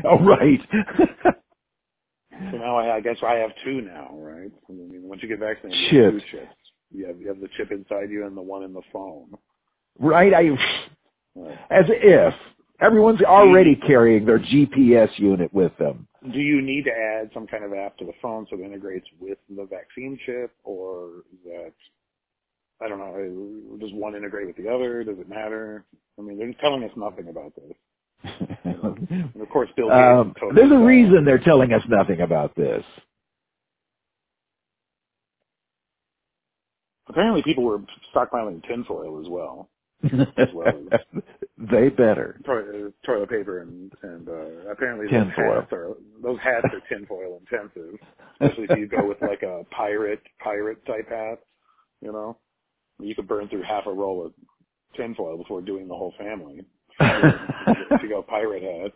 oh, 0.04 0.20
right. 0.26 0.60
So 2.52 2.58
now 2.58 2.76
I, 2.78 2.98
I 2.98 3.00
guess 3.00 3.16
I 3.26 3.36
have 3.36 3.52
two 3.64 3.80
now, 3.80 4.10
right? 4.20 4.52
I 4.70 4.72
mean, 4.74 5.04
once 5.04 5.24
you 5.24 5.30
get 5.30 5.40
vaccinated, 5.40 5.80
you 5.94 6.04
have 6.04 6.12
two 6.12 6.20
Chips. 6.20 6.32
chips. 6.32 6.56
You 6.92 7.08
have 7.08 7.18
you 7.22 7.28
have 7.30 7.40
the 7.40 7.48
chip 7.56 7.72
inside 7.72 8.10
you 8.12 8.28
and 8.28 8.36
the 8.36 8.42
one 8.42 8.64
in 8.64 8.74
the 8.74 8.82
phone. 8.92 9.30
right? 10.00 10.34
I, 10.34 10.50
Right. 11.38 11.58
as 11.72 11.86
if 11.88 12.34
everyone's 12.82 13.22
already 13.22 13.76
carrying 13.76 14.26
their 14.26 14.40
GPS 14.40 15.18
unit 15.18 15.54
with 15.54 15.72
them. 15.78 16.08
Do 16.34 16.40
you 16.40 16.62
need 16.62 16.84
to 16.86 16.92
add 16.92 17.30
some 17.34 17.48
kind 17.48 17.64
of 17.64 17.72
app 17.74 17.98
to 18.00 18.06
the 18.06 18.14
phone 18.22 18.46
so 18.50 18.58
it 18.60 18.66
integrates 18.66 19.08
with 19.20 19.38
the 19.50 19.66
vaccine 19.66 20.20
chip, 20.26 20.52
or 20.66 21.24
is 21.32 21.40
that 21.46 21.74
I 22.82 22.88
don't 22.90 23.00
know? 23.00 23.78
Does 23.80 23.92
one 23.94 24.16
integrate 24.16 24.48
with 24.48 24.58
the 24.58 24.68
other? 24.70 25.04
Does 25.04 25.18
it 25.20 25.30
matter? 25.30 25.86
I 26.20 26.22
mean, 26.22 26.38
they're 26.38 26.54
telling 26.62 26.84
us 26.84 26.92
nothing 26.96 27.30
about 27.30 27.54
this. 27.56 27.74
And 28.66 29.42
of 29.42 29.50
course, 29.50 29.70
Bill 29.76 29.92
Um, 29.92 30.34
totally 30.40 30.56
there's 30.56 30.72
a 30.72 30.76
wrong. 30.76 30.86
reason 30.86 31.26
they're 31.26 31.38
telling 31.38 31.74
us 31.74 31.82
nothing 31.88 32.22
about 32.22 32.56
this. 32.56 32.84
Apparently, 37.08 37.44
people 37.44 37.64
were 37.64 37.80
stockpiling 38.14 38.64
tinfoil 38.68 39.22
as 39.22 39.30
well, 39.30 39.70
as 40.38 40.48
well 40.54 40.72
they 41.58 41.90
better. 41.90 42.40
toilet, 42.46 42.94
toilet 43.06 43.30
paper, 43.30 43.62
and 43.62 43.92
and 44.02 44.28
uh, 44.28 44.72
apparently 44.72 45.06
those 45.06 45.28
hats 45.36 45.72
are 45.72 45.90
those 46.24 46.40
hats 46.44 46.66
are 46.74 46.82
tinfoil 46.90 47.40
intensive, 47.40 48.00
especially 48.42 48.66
if 48.70 48.78
you 48.80 48.88
go 48.88 49.08
with 49.08 49.22
like 49.22 49.44
a 49.44 49.64
pirate 49.72 50.22
pirate 50.44 50.84
type 50.88 51.08
hat. 51.10 51.40
You 52.02 52.12
know, 52.12 52.38
you 53.00 53.16
could 53.16 53.28
burn 53.28 53.48
through 53.48 53.64
half 53.64 53.86
a 53.88 53.92
roll 53.92 54.26
of 54.26 54.34
tinfoil 54.96 55.38
before 55.38 55.62
doing 55.62 55.88
the 55.88 55.96
whole 55.96 56.14
family. 56.18 56.62
if 57.00 58.02
you 58.02 58.10
go 58.10 58.22
pirate 58.22 58.64
hats. 58.64 58.96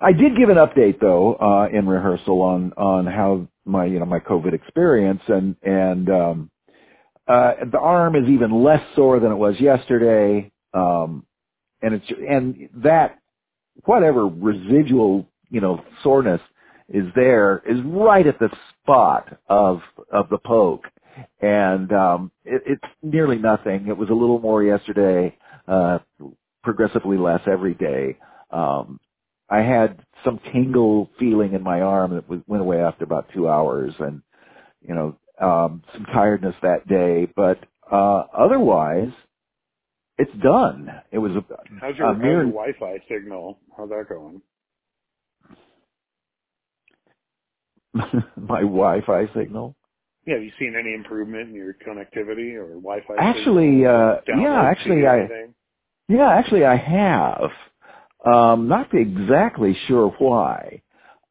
I 0.00 0.12
did 0.12 0.36
give 0.36 0.48
an 0.48 0.56
update 0.56 1.00
though 1.00 1.34
uh, 1.34 1.68
in 1.72 1.86
rehearsal 1.86 2.40
on 2.42 2.72
on 2.76 3.06
how 3.06 3.46
my 3.64 3.84
you 3.84 3.98
know 3.98 4.06
my 4.06 4.18
COVID 4.18 4.52
experience 4.52 5.20
and 5.28 5.54
and 5.62 6.10
um, 6.10 6.50
uh, 7.28 7.52
the 7.70 7.78
arm 7.78 8.16
is 8.16 8.28
even 8.28 8.64
less 8.64 8.82
sore 8.96 9.20
than 9.20 9.30
it 9.30 9.36
was 9.36 9.54
yesterday, 9.60 10.50
um, 10.74 11.24
and 11.80 11.94
it's 11.94 12.12
and 12.28 12.68
that 12.82 13.20
whatever 13.84 14.26
residual 14.26 15.28
you 15.50 15.60
know 15.60 15.84
soreness 16.02 16.40
is 16.88 17.04
there 17.14 17.62
is 17.66 17.78
right 17.84 18.26
at 18.26 18.38
the 18.40 18.50
spot 18.82 19.38
of 19.48 19.80
of 20.12 20.28
the 20.30 20.38
poke, 20.38 20.86
and 21.40 21.92
um, 21.92 22.32
it, 22.44 22.62
it's 22.66 22.94
nearly 23.02 23.36
nothing. 23.38 23.86
It 23.88 23.96
was 23.96 24.10
a 24.10 24.14
little 24.14 24.38
more 24.40 24.62
yesterday, 24.62 25.36
uh, 25.68 25.98
progressively 26.62 27.18
less 27.18 27.40
every 27.46 27.74
day. 27.74 28.18
Um, 28.50 29.00
I 29.48 29.58
had 29.58 30.04
some 30.24 30.40
tingle 30.52 31.10
feeling 31.18 31.52
in 31.54 31.62
my 31.62 31.80
arm 31.80 32.14
that 32.14 32.28
was, 32.28 32.40
went 32.46 32.62
away 32.62 32.80
after 32.80 33.04
about 33.04 33.28
two 33.34 33.48
hours, 33.48 33.92
and 33.98 34.22
you 34.80 34.94
know 34.94 35.16
um, 35.40 35.82
some 35.92 36.04
tiredness 36.06 36.54
that 36.62 36.86
day. 36.88 37.30
But 37.34 37.58
uh, 37.90 38.24
otherwise, 38.36 39.10
it's 40.18 40.32
done. 40.42 40.88
It 41.10 41.18
was 41.18 41.32
a, 41.32 41.44
How's 41.80 41.96
your, 41.96 42.10
a 42.10 42.14
how's 42.14 42.22
your 42.24 42.44
Wi-Fi 42.46 42.98
signal? 43.08 43.58
How's 43.76 43.88
that 43.90 44.06
going? 44.08 44.42
my 48.36 48.60
Wi-Fi 48.60 49.26
signal. 49.34 49.76
Yeah, 50.26 50.34
have 50.34 50.44
you 50.44 50.52
seen 50.58 50.74
any 50.78 50.94
improvement 50.94 51.48
in 51.50 51.54
your 51.54 51.74
connectivity 51.74 52.54
or 52.54 52.68
Wi-Fi? 52.74 53.14
Actually, 53.18 53.84
uh, 53.84 54.16
yeah, 54.38 54.62
actually, 54.70 55.06
I 55.06 55.28
yeah, 56.08 56.28
actually, 56.30 56.64
I 56.64 56.76
have. 56.76 57.50
Um, 58.24 58.68
not 58.68 58.94
exactly 58.94 59.76
sure 59.88 60.14
why. 60.18 60.82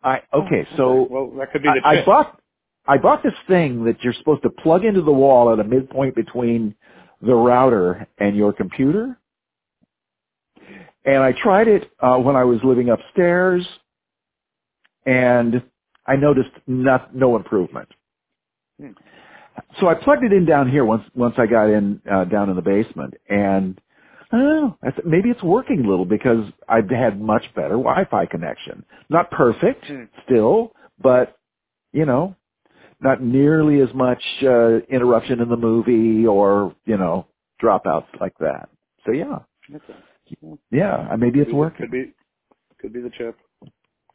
I 0.04 0.22
okay, 0.34 0.68
Oh, 0.74 0.78
so 0.78 1.08
well, 1.10 1.32
that 1.40 1.52
could 1.54 1.64
be 1.64 1.70
the 1.70 1.82
I, 1.88 2.02
I 2.02 2.06
bought 2.06 2.42
I 2.88 2.98
bought 2.98 3.24
this 3.24 3.34
thing 3.48 3.86
that 3.86 4.04
you're 4.04 4.14
supposed 4.14 4.44
to 4.44 4.50
plug 4.50 4.84
into 4.84 5.02
the 5.02 5.12
wall 5.12 5.54
at 5.54 5.60
a 5.60 5.64
midpoint 5.64 6.16
between 6.16 6.76
the 7.22 7.34
router 7.34 8.08
and 8.18 8.36
your 8.36 8.52
computer. 8.52 9.18
And 11.06 11.18
I 11.24 11.32
tried 11.34 11.68
it 11.68 11.90
uh, 12.00 12.18
when 12.18 12.36
I 12.36 12.44
was 12.44 12.60
living 12.64 12.90
upstairs, 12.90 13.66
and 15.06 15.64
I 16.06 16.16
noticed 16.16 16.52
not, 16.68 17.16
no 17.16 17.36
improvement. 17.36 17.90
So 19.80 19.88
I 19.88 19.96
plugged 19.96 20.24
it 20.24 20.34
in 20.34 20.46
down 20.46 20.70
here 20.70 20.86
once 20.86 21.04
once 21.16 21.36
I 21.38 21.46
got 21.46 21.70
in 21.70 22.02
uh, 22.12 22.26
down 22.26 22.50
in 22.50 22.56
the 22.56 22.62
basement, 22.62 23.16
and 23.30 23.80
I 24.32 24.38
don't 24.38 24.46
know. 24.62 24.78
I 24.84 24.92
th- 24.92 25.06
maybe 25.06 25.30
it's 25.30 25.44
working 25.44 25.84
a 25.86 25.90
little 25.90 26.06
because 26.06 26.46
I've 26.68 26.90
had 26.90 27.20
much 27.22 27.44
better 27.56 27.76
Wi-Fi 27.78 28.26
connection. 28.28 28.86
Not 29.10 29.30
perfect 29.32 29.86
Hmm. 29.86 30.04
still, 30.26 30.74
but 31.02 31.38
you 31.94 32.06
know, 32.06 32.36
not 33.02 33.22
nearly 33.22 33.82
as 33.82 33.94
much 33.94 34.24
uh, 34.44 34.78
interruption 34.90 35.42
in 35.42 35.50
the 35.50 35.58
movie 35.58 36.26
or 36.26 36.76
you 36.86 36.98
know 36.98 37.28
dropouts 37.62 38.08
like 38.20 38.38
that. 38.40 38.70
So 39.06 39.12
yeah, 39.12 39.40
Okay. 39.76 39.94
yeah, 40.72 41.16
maybe 41.18 41.40
it's 41.40 41.48
be 41.48 41.52
the- 41.52 41.58
working. 41.58 41.88
Could 41.88 41.92
be, 41.92 42.14
could 42.80 42.94
be 42.94 43.02
the 43.02 43.12
chip. 43.18 43.38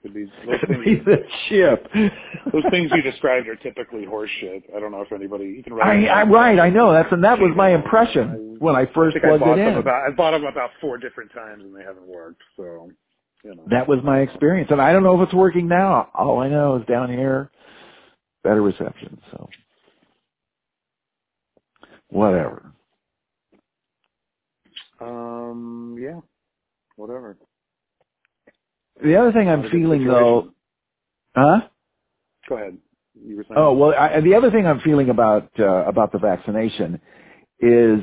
Could 0.07 0.15
be 0.15 0.25
those 0.47 0.61
Could 0.61 0.69
things. 0.69 0.85
be 0.85 0.95
the 1.05 1.23
chip. 1.49 1.89
Those 2.53 2.63
things 2.71 2.93
you 2.95 3.03
described 3.03 3.49
are 3.49 3.57
typically 3.57 4.07
horseshit. 4.07 4.63
I 4.75 4.79
don't 4.79 4.93
know 4.93 5.03
if 5.03 5.11
anybody 5.11 5.47
you 5.47 5.63
can 5.65 5.75
write. 5.75 6.07
I, 6.09 6.21
I 6.21 6.23
right, 6.23 6.61
I 6.61 6.71
know 6.71 6.93
that's 6.93 7.11
and 7.11 7.25
that 7.25 7.41
was 7.41 7.53
my 7.57 7.71
impression 7.71 8.31
I- 8.31 8.65
when 8.65 8.77
I 8.77 8.83
I 8.83 8.87
first 8.95 9.17
I 9.17 9.21
plugged 9.21 9.41
bought 9.41 9.59
it 9.59 9.67
in. 9.67 9.77
about 9.79 10.07
I 10.07 10.15
bought 10.15 10.31
them 10.31 10.45
about 10.45 10.71
four 10.81 10.97
different 10.97 11.33
times 11.33 11.65
and 11.65 11.75
they 11.75 11.83
haven't 11.83 12.07
worked. 12.07 12.41
So, 12.57 12.91
you 13.45 13.55
know. 13.57 13.65
That 13.69 13.89
was 13.89 13.99
my 14.05 14.21
experience, 14.21 14.71
and 14.71 14.81
I 14.81 14.93
don't 14.93 15.03
know 15.03 15.21
if 15.21 15.27
it's 15.27 15.35
working 15.35 15.67
now. 15.67 16.09
All 16.15 16.39
I 16.41 16.49
know 16.49 16.77
is 16.77 16.87
down 16.87 17.11
here, 17.11 17.51
better 18.45 18.63
reception. 18.63 19.21
So, 19.33 19.49
whatever. 22.11 22.71
Um. 25.01 25.97
Yeah. 26.01 26.21
Whatever. 26.95 27.37
The 29.03 29.17
other 29.17 29.33
thing 29.33 29.49
I'm 29.49 29.69
feeling 29.71 30.07
though, 30.07 30.51
huh? 31.35 31.61
Go 32.49 32.57
ahead. 32.57 32.79
You 33.15 33.37
were 33.37 33.45
saying. 33.45 33.55
Oh 33.57 33.73
well, 33.75 33.95
I, 33.99 34.21
the 34.21 34.35
other 34.35 34.51
thing 34.51 34.67
I'm 34.67 34.81
feeling 34.81 35.11
about 35.11 35.51
uh, 35.59 35.85
about 35.85 36.13
the 36.13 36.19
vaccination 36.19 37.01
is 37.61 38.01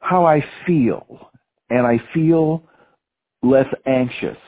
how 0.00 0.24
I 0.24 0.44
feel, 0.66 1.30
and 1.70 1.86
I 1.86 2.00
feel 2.14 2.64
less 3.42 3.66
anxious 3.86 4.38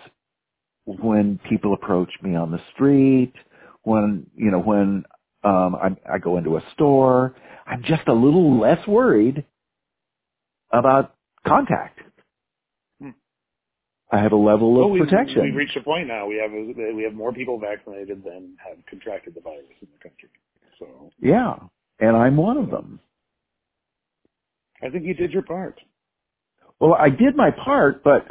when 0.85 1.39
people 1.49 1.75
approach 1.75 2.11
me 2.23 2.35
on 2.35 2.51
the 2.51 2.61
street, 2.75 3.33
when 3.83 4.27
you 4.37 4.51
know 4.51 4.61
when 4.61 5.05
um, 5.45 5.77
I, 5.77 5.97
I 6.15 6.19
go 6.19 6.39
into 6.39 6.57
a 6.57 6.63
store. 6.75 7.35
I'm 7.67 7.83
just 7.85 8.09
a 8.09 8.13
little 8.13 8.59
less 8.59 8.85
worried 8.87 9.45
about 10.73 11.15
contact. 11.47 12.01
I 14.13 14.19
have 14.19 14.33
a 14.33 14.37
level 14.37 14.73
of 14.73 14.79
Well, 14.79 14.91
we, 14.91 15.01
protection. 15.01 15.43
We've 15.43 15.55
reached 15.55 15.77
a 15.77 15.83
point 15.83 16.09
now. 16.09 16.27
We 16.27 16.37
have 16.37 16.51
a, 16.53 16.95
we 16.95 17.05
have 17.05 17.15
more 17.15 17.33
people 17.33 17.59
vaccinated 17.61 18.25
than 18.25 18.57
have 18.67 18.85
contracted 18.87 19.35
the 19.35 19.41
virus 19.41 19.67
in 19.81 19.89
the 19.93 20.09
country. 20.09 20.29
So 20.79 21.11
yeah, 21.21 21.55
and 22.01 22.17
I'm 22.17 22.37
one 22.37 22.57
of 22.57 22.71
them. 22.71 23.01
I 24.83 24.89
think 24.89 25.05
you 25.05 25.15
did 25.15 25.33
your 25.33 25.43
part. 25.43 25.79
Well, 26.81 26.95
I 26.99 27.11
did 27.11 27.37
my 27.37 27.51
part, 27.51 28.03
but 28.03 28.27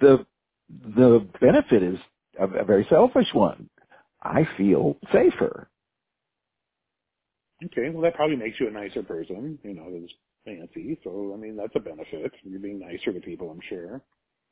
the 0.00 0.24
the 0.70 1.26
benefit 1.40 1.82
is 1.82 1.98
a, 2.38 2.44
a 2.44 2.64
very 2.64 2.86
selfish 2.88 3.28
one. 3.32 3.68
I 4.22 4.48
feel 4.56 4.96
safer. 5.12 5.68
Okay, 7.64 7.90
well 7.90 8.02
that 8.02 8.14
probably 8.14 8.36
makes 8.36 8.60
you 8.60 8.68
a 8.68 8.70
nicer 8.70 9.02
person. 9.02 9.58
You 9.62 9.74
know, 9.74 9.86
it's 9.88 10.12
fancy. 10.44 10.98
So 11.04 11.32
I 11.34 11.40
mean, 11.40 11.56
that's 11.56 11.74
a 11.74 11.80
benefit. 11.80 12.32
You're 12.44 12.60
being 12.60 12.78
nicer 12.78 13.12
to 13.12 13.20
people, 13.20 13.50
I'm 13.50 13.60
sure. 13.68 14.00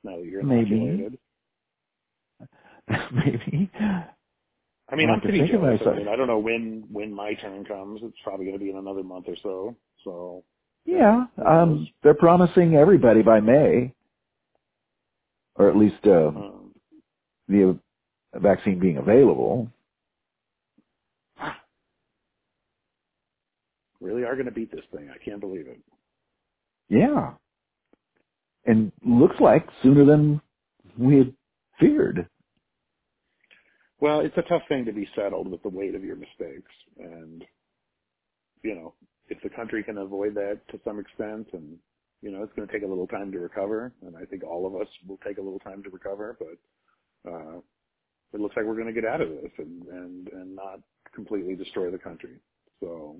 Now 0.05 0.19
that 0.19 0.27
you're 0.27 0.43
Maybe. 0.43 1.19
Maybe. 3.13 3.71
I 4.87 4.97
mean, 4.97 5.09
I'm 5.09 5.21
to 5.21 5.27
pretty 5.27 5.39
think 5.41 5.55
of 5.55 5.63
jealous. 5.63 5.81
I 5.87 5.97
mean, 5.97 6.09
I 6.09 6.17
don't 6.17 6.27
know 6.27 6.39
when 6.39 6.85
when 6.93 7.13
my 7.13 7.33
turn 7.35 7.65
comes. 7.65 8.01
It's 8.05 8.19
probably 8.23 8.45
going 8.45 8.59
to 8.59 8.63
be 8.65 8.71
in 8.71 8.77
another 8.77 9.03
month 9.03 9.25
or 9.29 9.37
so. 9.43 9.75
So 10.05 10.45
Yeah, 10.85 11.25
um, 11.45 11.89
they're 12.03 12.15
promising 12.15 12.77
everybody 12.77 13.23
by 13.23 13.41
May, 13.41 13.95
or 15.57 15.71
at 15.71 15.77
least 15.77 16.07
uh, 16.07 16.29
um, 16.29 16.75
the 17.49 17.79
vaccine 18.35 18.79
being 18.79 18.99
available. 18.99 19.71
really 24.01 24.25
are 24.25 24.35
going 24.35 24.47
to 24.47 24.53
beat 24.53 24.71
this 24.71 24.85
thing. 24.95 25.09
I 25.13 25.19
can't 25.25 25.41
believe 25.41 25.67
it. 25.67 25.81
Yeah, 26.91 27.33
and 28.67 28.93
looks 29.05 29.37
like 29.41 29.67
sooner 29.83 30.05
than 30.05 30.41
we 30.99 31.19
had 31.19 31.35
feared. 31.79 32.29
Well, 34.01 34.21
it's 34.21 34.37
a 34.37 34.43
tough 34.43 34.63
thing 34.69 34.85
to 34.85 34.93
be 34.93 35.09
settled 35.17 35.51
with 35.51 35.63
the 35.63 35.69
weight 35.69 35.95
of 35.95 36.05
your 36.05 36.17
mistakes, 36.17 36.71
and 36.99 37.45
you 38.63 38.75
know, 38.75 38.95
if 39.29 39.41
the 39.43 39.51
country 39.51 39.83
can 39.83 39.99
avoid 39.99 40.35
that 40.35 40.61
to 40.71 40.81
some 40.85 40.99
extent, 40.99 41.49
and 41.53 41.79
you 42.23 42.31
know, 42.31 42.43
it's 42.43 42.53
going 42.55 42.67
to 42.67 42.73
take 42.73 42.83
a 42.83 42.87
little 42.87 43.07
time 43.07 43.31
to 43.33 43.39
recover, 43.39 43.93
and 44.03 44.17
I 44.17 44.25
think 44.25 44.43
all 44.45 44.67
of 44.67 44.75
us 44.81 44.89
will 45.07 45.19
take 45.27 45.39
a 45.39 45.43
little 45.43 45.59
time 45.59 45.83
to 45.83 45.91
recover, 45.91 46.37
but 46.39 47.31
uh, 47.31 47.59
it 48.33 48.41
looks 48.41 48.57
like 48.57 48.65
we're 48.65 48.75
going 48.75 48.93
to 48.93 49.01
get 49.01 49.09
out 49.09 49.21
of 49.21 49.29
this 49.29 49.51
and 49.59 49.87
and 49.87 50.29
and 50.29 50.57
not 50.57 50.81
completely 51.15 51.55
destroy 51.55 51.91
the 51.91 51.99
country. 51.99 52.37
So, 52.81 53.19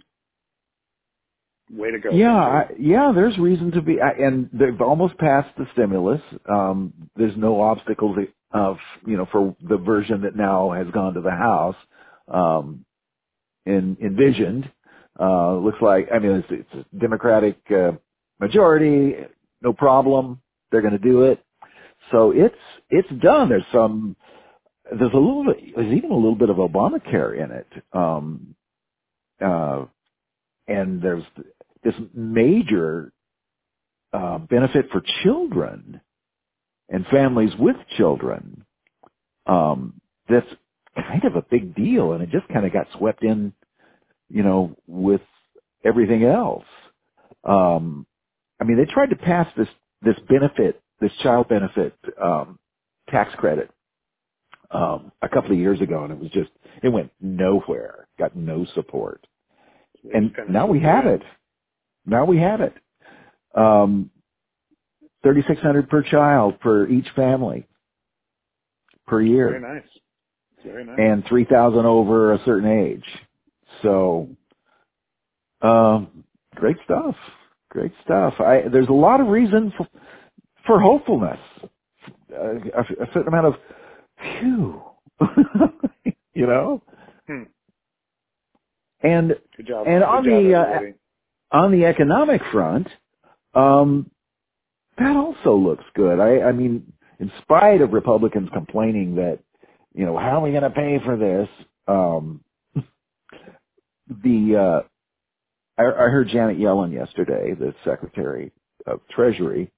way 1.77 1.91
to 1.93 1.99
go! 2.01 2.11
Yeah, 2.13 2.35
I, 2.37 2.65
yeah. 2.79 3.13
There's 3.15 3.39
reason 3.39 3.73
to 3.73 3.83
be, 3.83 3.99
I- 4.01 4.23
and 4.25 4.51
they've 4.53 4.81
almost 4.81 5.19
passed 5.19 5.51
the 5.59 5.67
stimulus. 5.75 6.21
Um, 6.51 6.93
there's 7.17 7.37
no 7.37 7.61
obstacles 7.63 8.19
of 8.53 8.77
you 9.07 9.17
know 9.17 9.27
for 9.33 9.57
the 9.69 9.79
version 9.79 10.23
that 10.23 10.37
now 10.37 10.73
has 10.73 10.87
gone 10.93 11.15
to 11.15 11.21
the 11.23 11.31
House. 11.33 11.77
Um, 12.29 12.81
in, 13.67 13.99
envisioned. 14.03 14.71
Uh, 15.21 15.57
looks 15.59 15.83
like, 15.83 16.09
I 16.15 16.21
mean, 16.21 16.33
it's, 16.33 16.49
it's 16.51 16.87
a 16.95 16.99
Democratic 16.99 17.59
uh, 17.71 17.93
majority, 18.41 19.17
no 19.63 19.75
problem. 19.75 20.41
They're 20.73 20.83
going 20.83 20.95
to 20.95 20.99
do 21.01 21.25
it. 21.25 21.41
So 22.13 22.33
it's 22.33 22.57
it's 22.91 23.09
done. 23.23 23.49
There's 23.51 23.65
some 23.73 24.17
there's 24.91 25.13
a 25.15 25.19
little 25.19 25.45
bit 25.45 25.77
there's 25.77 25.95
even 25.95 26.11
a 26.11 26.17
little 26.17 26.37
bit 26.37 26.51
of 26.51 26.57
Obamacare 26.57 27.43
in 27.45 27.51
it. 27.53 27.69
Um, 27.93 28.57
uh, 29.45 29.87
and 30.69 31.03
there's 31.03 31.25
this 31.85 31.95
major 32.15 33.13
uh, 34.13 34.39
benefit 34.39 34.87
for 34.93 35.03
children 35.25 36.01
and 36.91 37.07
families 37.09 37.53
with 37.59 37.77
children. 37.99 38.65
Um, 39.47 40.01
that's 40.29 40.47
kind 40.97 41.25
of 41.25 41.37
a 41.37 41.43
big 41.51 41.75
deal, 41.75 42.13
and 42.13 42.23
it 42.23 42.31
just 42.31 42.49
kind 42.49 42.67
of 42.67 42.73
got 42.73 42.87
swept 42.99 43.25
in, 43.25 43.53
you 44.31 44.43
know, 44.43 44.77
with 44.87 45.23
everything 45.85 46.25
else. 46.25 46.65
Um, 47.45 48.07
I 48.61 48.65
mean, 48.65 48.79
they 48.79 48.93
tried 48.93 49.11
to 49.11 49.17
pass 49.17 49.49
this 49.57 49.69
this 50.03 50.17
benefit, 50.29 50.83
this 51.01 51.13
child 51.23 51.49
benefit 51.49 51.95
um, 52.23 52.59
tax 53.11 53.35
credit, 53.37 53.71
um, 54.71 55.13
a 55.23 55.29
couple 55.29 55.53
of 55.53 55.59
years 55.59 55.81
ago, 55.81 56.05
and 56.05 56.13
it 56.13 56.21
was 56.21 56.31
just 56.33 56.51
it 56.83 56.91
went 56.91 57.13
nowhere, 57.21 58.09
got 58.19 58.37
no 58.37 58.67
support, 58.75 59.27
It's 60.05 60.15
and 60.15 60.33
now 60.55 60.67
we 60.67 60.81
have 60.81 61.07
it. 61.07 61.23
Now 62.07 62.25
we 62.25 62.39
have 62.39 62.61
it. 62.61 62.75
Um, 63.55 64.11
Thirty 65.23 65.43
six 65.49 65.61
hundred 65.63 65.89
per 65.89 66.03
child 66.03 66.57
for 66.63 66.87
each 66.87 67.07
family 67.17 67.67
per 69.07 69.23
year. 69.23 69.59
Very 69.59 69.75
nice. 69.75 69.89
Very 70.63 70.85
nice. 70.85 70.99
and 70.99 71.25
three 71.27 71.45
thousand 71.47 71.87
over 71.87 72.35
a 72.35 72.45
certain 72.45 72.69
age. 72.71 73.05
So, 73.83 74.29
um, 75.63 76.25
great 76.55 76.77
stuff. 76.85 77.17
Great 77.71 77.93
stuff. 78.05 78.35
I, 78.39 78.65
there's 78.71 78.89
a 78.89 78.93
lot 78.93 79.21
of 79.21 79.29
reason 79.29 79.73
for, 79.77 79.89
for 80.67 80.81
hopefulness. 80.81 81.41
Uh, 82.31 82.57
a, 82.75 82.81
a 83.03 83.07
certain 83.13 83.29
amount 83.29 83.47
of, 83.47 83.55
phew, 84.21 84.83
you 86.35 86.47
know. 86.47 86.83
Hmm. 87.27 87.43
And 89.01 89.35
Good 89.57 89.67
job. 89.67 89.87
And 89.87 90.01
Good 90.01 90.09
on 90.09 90.25
job, 90.25 90.43
the, 90.43 90.55
uh. 90.55 90.81
On 91.55 91.71
the 91.71 91.87
economic 91.87 92.43
front, 92.53 92.89
um, 93.55 94.11
that 94.99 95.17
also 95.17 95.55
looks 95.55 95.85
good. 95.95 96.21
I, 96.21 96.49
I 96.49 96.53
mean, 96.53 96.93
in 97.21 97.31
spite 97.43 97.81
of 97.81 97.93
Republicans 97.93 98.49
complaining 98.53 99.15
that, 99.17 99.39
you 99.95 100.05
know, 100.05 100.19
how 100.19 100.39
are 100.39 100.41
we 100.41 100.51
going 100.51 100.65
to 100.65 100.71
pay 100.71 100.99
for 101.05 101.17
this? 101.17 101.49
Um, 101.87 102.41
the 104.09 104.57
uh, 104.57 105.81
I, 105.81 105.85
I 105.85 106.09
heard 106.09 106.29
Janet 106.29 106.59
Yellen 106.59 106.93
yesterday, 106.93 107.55
the 107.55 107.75
Secretary 107.85 108.53
of 108.87 109.01
Treasury, 109.11 109.71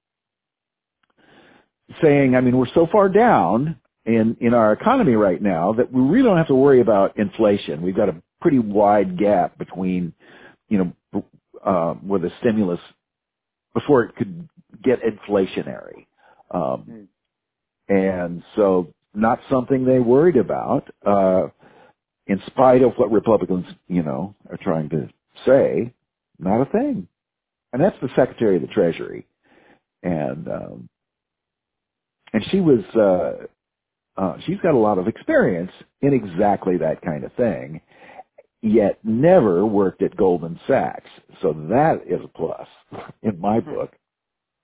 saying, 2.03 2.35
I 2.35 2.41
mean, 2.41 2.57
we're 2.57 2.73
so 2.75 2.87
far 2.91 3.09
down 3.09 3.77
in 4.05 4.37
in 4.41 4.55
our 4.55 4.73
economy 4.73 5.15
right 5.15 5.41
now 5.41 5.75
that 5.75 5.93
we 5.93 6.01
really 6.01 6.25
don't 6.25 6.39
have 6.39 6.49
to 6.49 6.55
worry 6.55 6.81
about 6.81 7.19
inflation. 7.19 7.83
We've 7.83 7.97
got 7.97 8.09
a 8.09 8.23
pretty 8.41 8.59
wide 8.59 9.19
gap 9.19 9.59
between, 9.59 10.15
you 10.69 10.79
know, 10.79 10.93
uh, 11.67 11.95
with 12.03 12.23
the 12.23 12.33
stimulus 12.41 12.81
before 13.75 14.05
it 14.05 14.17
could 14.17 14.49
get 14.83 15.01
inflationary, 15.03 16.07
um, 16.51 17.09
and 17.89 18.43
so 18.57 18.95
not 19.15 19.41
something 19.51 19.85
they 19.85 19.99
worried 19.99 20.37
about. 20.37 20.89
Uh, 21.05 21.49
in 22.29 22.41
spite 22.47 22.83
of 22.83 22.93
what 22.97 23.13
Republicans, 23.13 23.67
you 23.89 24.03
know, 24.03 24.35
are 24.51 24.59
trying 24.61 24.89
to 24.91 25.09
say, 25.47 25.93
not 26.39 26.61
a 26.61 26.67
thing. 26.67 27.09
And 27.73 27.83
that's 27.83 27.97
the 28.03 28.09
Secretary 28.17 28.57
of 28.57 28.63
the 28.63 28.69
Treasury, 28.69 29.27
and 30.03 30.49
um, 30.49 30.89
and 32.33 32.45
she 32.51 32.61
was 32.61 32.85
uh, 32.95 33.47
uh, 34.21 34.37
she's 34.47 34.59
got 34.63 34.75
a 34.75 34.79
lot 34.79 34.99
of 34.99 35.09
experience 35.09 35.73
in 36.01 36.15
exactly 36.15 36.79
that 36.79 37.03
kind 37.03 37.25
of 37.25 37.33
thing, 37.35 37.81
yet 38.63 38.99
never 39.05 39.65
worked 39.67 40.03
at 40.03 40.17
Goldman 40.17 40.59
Sachs. 40.67 41.11
So 41.43 41.53
that 41.69 42.03
is 42.07 42.21
a 42.25 42.29
plus 42.29 42.67
in 43.23 43.41
my 43.41 43.61
Hmm. 43.61 43.75
book. 43.75 43.93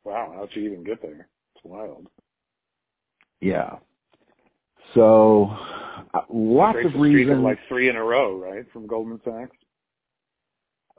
Wow, 0.04 0.32
how'd 0.34 0.50
you 0.54 0.64
even 0.64 0.82
get 0.84 1.00
there? 1.00 1.28
It's 1.54 1.64
wild. 1.64 2.08
Yeah. 3.40 3.76
So 4.94 5.44
uh, 6.12 6.22
lots 6.28 6.78
of 6.84 6.94
reasons. 7.00 7.38
of 7.38 7.44
like 7.44 7.58
three 7.68 7.88
in 7.88 7.96
a 7.96 8.02
row, 8.02 8.36
right, 8.36 8.64
from 8.72 8.86
Goldman 8.86 9.20
Sachs. 9.24 9.56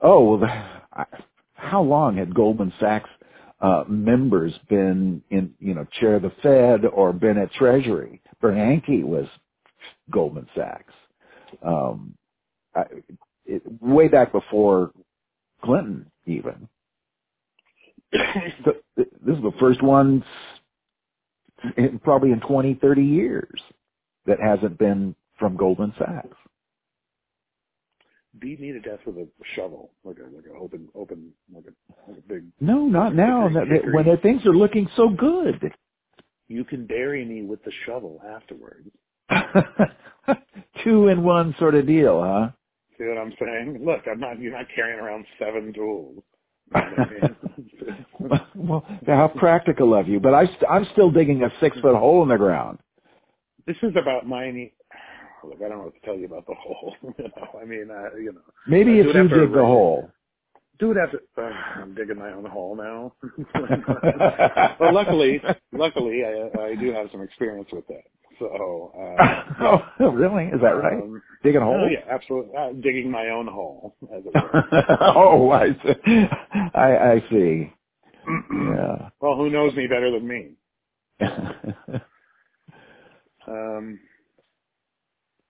Oh, 0.01 0.23
well, 0.31 0.39
the, 0.39 0.47
I, 0.47 1.05
how 1.53 1.81
long 1.81 2.17
had 2.17 2.33
Goldman 2.33 2.73
Sachs 2.79 3.09
uh, 3.61 3.83
members 3.87 4.53
been 4.69 5.21
in, 5.29 5.53
you 5.59 5.73
know, 5.73 5.85
chair 5.99 6.15
of 6.15 6.23
the 6.23 6.31
Fed 6.41 6.85
or 6.85 7.13
been 7.13 7.37
at 7.37 7.51
Treasury? 7.53 8.21
Bernanke 8.41 9.03
was 9.03 9.27
Goldman 10.11 10.47
Sachs. 10.55 10.93
Um, 11.65 12.15
I, 12.75 12.83
it, 13.45 13.63
way 13.81 14.07
back 14.07 14.31
before 14.31 14.91
Clinton, 15.63 16.11
even. 16.25 16.67
So, 18.63 18.73
this 18.95 19.07
is 19.37 19.41
the 19.43 19.51
first 19.59 19.81
one, 19.83 20.23
in, 21.77 21.99
probably 21.99 22.31
in 22.31 22.39
20, 22.41 22.75
30 22.75 23.01
years, 23.03 23.59
that 24.25 24.37
hasn't 24.39 24.77
been 24.77 25.15
from 25.39 25.57
Goldman 25.57 25.93
Sachs. 25.97 26.37
Beat 28.39 28.59
me 28.59 28.71
to 28.71 28.79
death 28.79 28.99
with 29.05 29.17
a 29.17 29.27
shovel, 29.55 29.91
like 30.03 30.17
a 30.17 30.23
like 30.35 30.45
a 30.45 30.57
open 30.57 30.89
open 30.95 31.33
like 31.53 31.65
a 31.65 32.09
like 32.11 32.17
a 32.17 32.21
big. 32.21 32.45
No, 32.59 32.85
not 32.87 33.13
now. 33.13 33.47
Hickory- 33.47 33.53
That- 33.69 33.85
that- 33.85 33.93
When 33.93 34.17
things 34.21 34.45
are 34.47 34.55
looking 34.55 34.87
so 34.95 35.09
good. 35.09 35.71
You 36.47 36.63
can 36.63 36.85
bury 36.87 37.25
me 37.25 37.43
with 37.43 37.63
the 37.63 37.71
shovel 37.85 38.21
afterwards. 38.27 38.89
Two 40.83 41.07
in 41.07 41.23
one 41.23 41.55
sort 41.59 41.75
of 41.75 41.85
deal, 41.87 42.21
huh? 42.21 42.49
See 42.97 43.05
what 43.05 43.17
I'm 43.17 43.33
saying? 43.39 43.81
Look, 43.85 44.01
I'm 44.11 44.19
not. 44.19 44.39
You're 44.39 44.53
not 44.53 44.67
carrying 44.75 44.99
around 44.99 45.25
seven 45.39 45.73
tools. 45.73 46.23
You 46.73 46.81
know 46.81 46.87
what 46.89 46.99
I 46.99 48.29
mean? 48.29 48.41
well, 48.55 48.85
how 49.07 49.27
practical 49.29 49.95
of 49.95 50.07
you. 50.07 50.19
But 50.19 50.33
I 50.33 50.45
st- 50.45 50.65
I'm 50.69 50.85
still 50.93 51.11
digging 51.11 51.43
a 51.43 51.49
six 51.59 51.77
foot 51.81 51.95
hole 51.95 52.23
in 52.23 52.29
the 52.29 52.37
ground. 52.37 52.79
this 53.67 53.77
is 53.83 53.93
about 54.01 54.27
mining. 54.27 54.71
Look, 55.43 55.57
I 55.57 55.69
don't 55.69 55.79
know 55.79 55.83
what 55.85 55.95
to 55.95 56.01
tell 56.05 56.17
you 56.17 56.25
about 56.25 56.45
the 56.47 56.55
hole. 56.55 56.95
you 57.03 57.23
know, 57.23 57.59
I 57.61 57.65
mean, 57.65 57.89
uh, 57.91 58.15
you 58.17 58.33
know, 58.33 58.41
Maybe 58.67 58.99
if 58.99 59.07
you 59.07 59.27
dig 59.27 59.29
the 59.31 59.37
rain. 59.37 59.65
hole. 59.65 60.09
do 60.79 60.91
it 60.91 60.97
after. 60.97 61.21
Uh, 61.37 61.81
I'm 61.81 61.95
digging 61.95 62.17
my 62.19 62.31
own 62.31 62.45
hole 62.45 62.75
now. 62.75 63.13
well, 64.79 64.93
luckily, 64.93 65.41
luckily, 65.73 66.21
I, 66.25 66.61
I 66.61 66.75
do 66.75 66.93
have 66.93 67.07
some 67.11 67.21
experience 67.21 67.69
with 67.71 67.87
that. 67.87 68.03
So, 68.43 68.91
uh, 68.97 69.79
oh, 70.01 70.11
really? 70.11 70.45
Is 70.45 70.59
that 70.61 70.75
right? 70.75 71.01
um, 71.01 71.21
Digging 71.43 71.61
a 71.61 71.65
oh 71.65 71.77
hole? 71.77 71.89
yeah, 71.89 72.13
absolutely. 72.13 72.51
Uh, 72.57 72.71
digging 72.73 73.09
my 73.09 73.29
own 73.29 73.47
hole, 73.47 73.95
as 74.13 74.23
it 74.25 74.33
were. 74.33 74.51
oh, 75.15 75.49
I 75.51 75.67
see. 75.69 76.25
I, 76.73 76.97
I 76.97 77.23
see. 77.29 77.73
Yeah. 78.53 79.09
well, 79.19 79.35
who 79.35 79.49
knows 79.49 79.75
me 79.75 79.87
better 79.87 80.11
than 80.11 80.27
me? 80.27 80.55
Um, 83.45 83.99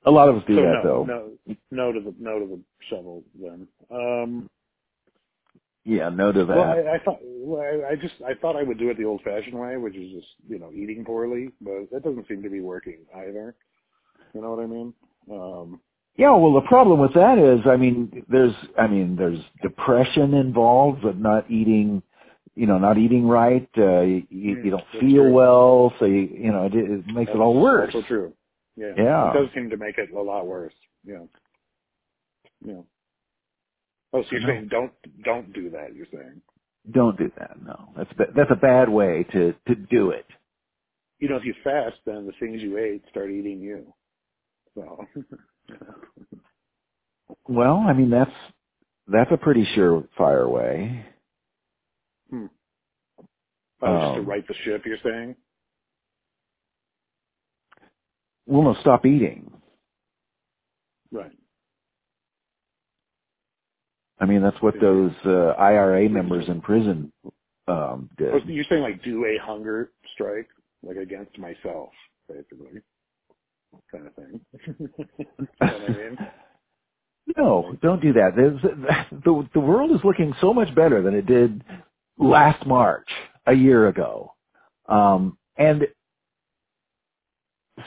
a 0.06 0.12
lot 0.12 0.30
of 0.30 0.38
us 0.38 0.44
do 0.48 0.56
so 0.56 0.62
that, 0.64 0.84
no, 0.84 0.84
though. 0.84 1.04
no, 1.06 1.56
no 1.72 1.92
to 1.94 2.00
the 2.02 2.16
no 2.20 2.40
to 2.40 2.46
the 2.48 2.62
shovel 2.90 3.24
then. 3.40 3.68
Um, 3.92 4.50
Yeah, 5.86 6.10
no 6.10 6.32
to 6.32 6.46
that. 6.46 6.56
well, 6.56 6.64
I, 6.66 6.96
I 6.96 7.00
thought 7.04 7.20
well, 7.22 7.62
I, 7.62 7.92
I 7.92 7.96
just 7.96 8.16
I 8.26 8.34
thought 8.42 8.56
I 8.56 8.64
would 8.64 8.80
do 8.80 8.90
it 8.90 8.98
the 8.98 9.06
old-fashioned 9.06 9.58
way, 9.58 9.78
which 9.78 9.96
is 9.96 10.12
just 10.14 10.28
you 10.48 10.60
know 10.60 10.72
eating 10.72 11.04
poorly, 11.06 11.50
but 11.62 11.90
that 11.92 12.04
doesn't 12.04 12.28
seem 12.28 12.44
to 12.44 12.50
be 12.50 12.62
working 12.62 13.00
either. 13.16 13.56
You 14.34 14.42
know 14.42 14.52
what 14.52 14.64
I 14.64 14.68
mean? 14.68 14.94
Um, 15.32 15.82
Yeah, 16.18 16.32
well, 16.32 16.54
the 16.54 16.68
problem 16.68 17.00
with 17.00 17.14
that 17.16 17.38
is, 17.38 17.66
I 17.68 17.78
mean, 17.78 18.24
there's, 18.30 18.54
I 18.78 18.88
mean, 18.88 19.16
there's 19.16 19.40
depression 19.62 20.34
involved 20.36 21.04
with 21.04 21.18
not 21.18 21.50
eating, 21.50 22.04
you 22.56 22.68
know, 22.68 22.78
not 22.78 22.98
eating 22.98 23.28
right. 23.28 23.68
Uh, 23.78 24.02
you, 24.02 24.24
you 24.30 24.56
you 24.64 24.70
don't 24.72 24.84
that's 24.94 25.02
feel 25.02 25.24
true. 25.24 25.34
well, 25.34 25.94
so 26.00 26.06
you, 26.06 26.30
you 26.40 26.52
know, 26.52 26.66
it, 26.66 26.74
it 26.76 27.08
makes 27.08 27.32
it 27.34 27.38
all 27.38 27.60
worse. 27.60 27.94
Also 27.96 28.08
true. 28.08 28.34
Yeah. 28.76 28.94
Yeah. 28.98 29.30
It 29.30 29.34
does 29.34 29.50
seem 29.56 29.70
to 29.72 29.78
make 29.78 29.98
it 29.98 30.12
a 30.12 30.22
lot 30.22 30.46
worse. 30.48 30.74
Yeah. 31.06 31.26
Yeah. 32.66 32.82
Oh, 34.14 34.22
so 34.24 34.28
you're 34.32 34.42
No. 34.42 34.48
saying 34.48 34.70
don't 34.72 34.94
don't 35.24 35.54
do 35.54 35.70
that? 35.72 35.96
You're 35.96 36.08
saying 36.14 36.42
Don't 36.92 37.18
do 37.18 37.32
that. 37.40 37.62
No, 37.64 37.90
that's 37.98 38.12
that's 38.36 38.52
a 38.52 38.56
bad 38.58 38.90
way 38.90 39.26
to 39.34 39.54
to 39.68 39.76
do 39.76 40.12
it. 40.12 40.26
you 41.20 41.30
know 41.30 41.38
if 41.38 41.46
you 41.46 41.56
fast, 41.64 41.98
then 42.06 42.26
the 42.28 42.34
things 42.40 42.62
you 42.62 42.78
ate 42.78 43.04
start 43.12 43.32
eating 43.32 43.62
you. 43.62 43.94
So 44.76 45.06
Well, 47.48 47.78
I 47.88 47.94
mean 47.94 48.10
that's 48.12 48.32
that's 49.08 49.32
a 49.32 49.38
pretty 49.38 49.66
surefire 49.78 50.50
way. 50.50 51.06
hmm. 52.30 52.48
oh, 53.82 53.98
just 53.98 54.14
to 54.16 54.22
Um, 54.22 54.24
right 54.24 54.48
the 54.48 54.56
ship. 54.66 54.84
You're 54.86 54.98
saying 55.04 55.36
Well, 58.48 58.64
no, 58.64 58.76
stop 58.82 59.06
eating. 59.06 59.52
right? 61.12 61.32
I 64.24 64.26
mean 64.26 64.42
that's 64.42 64.62
what 64.62 64.76
those 64.80 65.12
uh, 65.26 65.54
IRA 65.60 66.08
members 66.08 66.48
in 66.48 66.62
prison 66.62 67.12
um, 67.26 67.30
Oh, 67.68 68.08
did. 68.18 68.32
so 68.44 68.50
you're 68.50 68.64
saying 68.70 68.82
like 68.82 69.04
do 69.04 69.26
a 69.26 69.38
hunger 69.44 69.92
strike, 70.14 70.48
like 70.82 70.96
against 70.96 71.38
myself, 71.38 71.90
basically, 72.30 72.80
kind 73.92 74.08
of 74.08 74.16
thing. 74.16 74.40
you 75.18 75.28
know 75.28 75.46
what 75.60 75.84
I 75.84 75.88
mean? 75.90 76.18
No, 77.38 77.76
don't 77.82 78.02
do 78.02 78.14
that. 78.14 78.32
There's, 78.38 78.62
the 79.12 79.50
the 79.54 79.60
world 79.60 79.92
is 79.92 80.00
looking 80.06 80.34
so 80.40 80.54
much 80.54 80.74
better 80.74 81.02
than 81.02 81.16
it 81.16 81.26
did 81.26 81.62
last 82.18 82.66
March, 82.66 83.08
a 83.46 83.54
year 83.54 83.90
ago, 83.90 84.34
um, 84.88 85.38
and 85.58 85.86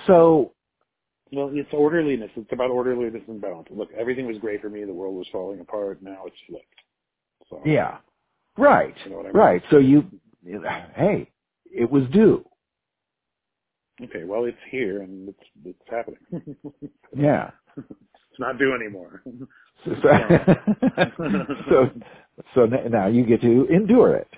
so 0.07 0.53
Well, 1.33 1.51
it's 1.53 1.68
orderliness. 1.72 2.31
It's 2.37 2.53
about 2.53 2.70
orderliness 2.70 3.22
and 3.27 3.41
balance. 3.41 3.68
Look, 3.70 3.91
everything 3.99 4.27
was 4.27 4.39
great 4.39 4.61
for 4.61 4.70
me. 4.70 4.85
The 4.85 4.93
world 4.93 5.16
was 5.16 5.27
falling 5.33 5.61
apart. 5.61 6.03
Now 6.03 6.24
it's 6.27 6.37
flipped. 6.49 6.66
So 7.51 7.61
yeah, 7.64 7.99
right, 8.57 8.95
You 9.05 9.11
know 9.11 9.16
what 9.18 9.27
I 9.27 9.29
mean? 9.29 9.37
right. 9.37 9.62
So 9.70 9.79
you, 9.79 10.05
hey, 10.95 11.31
it 11.66 11.91
was 11.91 12.05
due. 12.12 12.45
Okay, 14.03 14.24
well, 14.24 14.45
it's 14.45 14.59
here 14.70 15.03
and 15.03 15.29
it's 15.29 15.39
it's 15.64 15.91
happening. 15.91 16.18
Yeah. 17.16 17.51
it's 17.77 18.41
not 18.41 18.59
due 18.59 18.74
anymore. 18.74 19.22
So, 19.85 19.93
so, 21.70 21.91
so 22.55 22.66
now 22.66 23.07
you 23.07 23.24
get 23.24 23.41
to 23.43 23.66
endure 23.68 24.16
it. 24.16 24.29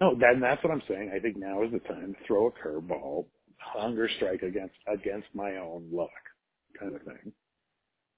no, 0.00 0.14
that, 0.14 0.34
that's 0.40 0.62
what 0.64 0.72
I'm 0.72 0.82
saying. 0.88 1.10
I 1.14 1.18
think 1.18 1.36
now 1.36 1.62
is 1.64 1.72
the 1.72 1.80
time 1.80 2.14
to 2.14 2.26
throw 2.26 2.46
a 2.46 2.50
curveball, 2.52 3.26
hunger 3.62 4.08
strike 4.16 4.42
against 4.42 4.74
against 4.92 5.28
my 5.34 5.56
own 5.56 5.88
luck, 5.92 6.10
kind 6.78 6.94
of 6.94 7.02
thing. 7.02 7.32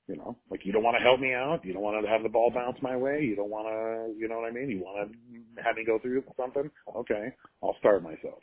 You 0.08 0.16
know, 0.16 0.36
like 0.50 0.66
you 0.66 0.72
don't 0.72 0.82
want 0.82 0.96
to 0.98 1.02
help 1.02 1.18
me 1.20 1.32
out. 1.32 1.64
You 1.64 1.72
don't 1.72 1.82
want 1.82 2.04
to 2.04 2.10
have 2.10 2.22
the 2.22 2.28
ball 2.28 2.50
bounce 2.54 2.76
my 2.82 2.96
way. 2.96 3.22
You 3.22 3.36
don't 3.36 3.50
want 3.50 3.66
to, 3.68 4.20
you 4.20 4.28
know 4.28 4.36
what 4.38 4.48
I 4.48 4.50
mean? 4.52 4.68
You 4.68 4.80
want 4.80 5.10
to 5.10 5.62
have 5.62 5.76
me 5.76 5.84
go 5.84 5.98
through 5.98 6.22
something? 6.38 6.70
Okay, 6.94 7.32
I'll 7.62 7.76
start 7.78 8.02
myself. 8.02 8.40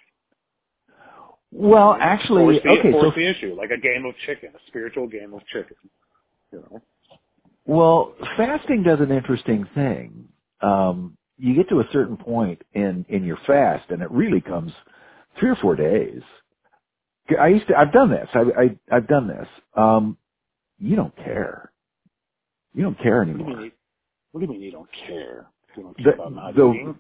well, 1.52 1.96
actually, 2.00 2.60
force 2.60 2.60
the, 2.64 2.70
okay, 2.80 2.92
force 2.92 3.14
so 3.14 3.20
the 3.20 3.30
issue, 3.30 3.56
like 3.56 3.70
a 3.70 3.80
game 3.80 4.06
of 4.06 4.16
chicken, 4.26 4.50
a 4.56 4.60
spiritual 4.68 5.08
game 5.08 5.34
of 5.36 5.42
chicken. 5.54 5.78
You 6.52 6.60
know, 6.72 6.82
Well, 7.66 8.16
fasting 8.38 8.84
does 8.84 9.00
an 9.00 9.12
interesting 9.12 9.68
thing. 9.76 10.30
Um, 10.62 11.18
you 11.38 11.56
get 11.56 11.70
to 11.70 11.80
a 11.80 11.86
certain 11.94 12.18
point 12.18 12.62
in 12.74 13.06
in 13.10 13.24
your 13.24 13.38
fast, 13.46 13.92
and 13.92 14.02
it 14.02 14.10
really 14.12 14.42
comes 14.42 14.72
three 15.40 15.50
or 15.50 15.56
four 15.58 15.76
days. 15.76 16.22
I 17.40 17.48
used 17.48 17.68
to. 17.68 17.76
I've 17.78 17.94
done 17.94 18.10
this. 18.10 18.28
I, 18.34 18.40
I 18.40 18.96
I've 18.98 19.08
done 19.08 19.28
this. 19.28 19.48
Um, 19.76 20.18
you 20.80 20.96
don't 20.96 21.16
care. 21.16 21.72
You 22.74 22.84
don't 22.84 22.98
care 23.00 23.20
what 23.20 23.26
do 23.26 23.32
you 23.32 23.36
anymore. 23.44 23.62
mean? 23.62 23.72
What 24.32 24.42
do 24.42 24.46
you 24.48 24.52
mean 24.52 24.62
you 24.62 24.72
don't 24.72 24.90
care? 25.08 25.48
You 25.78 25.84
don't 25.84 25.98
The- 25.98 26.14
about 26.14 26.34
not 26.34 26.56
the- 26.56 26.72
eating? 26.72 27.00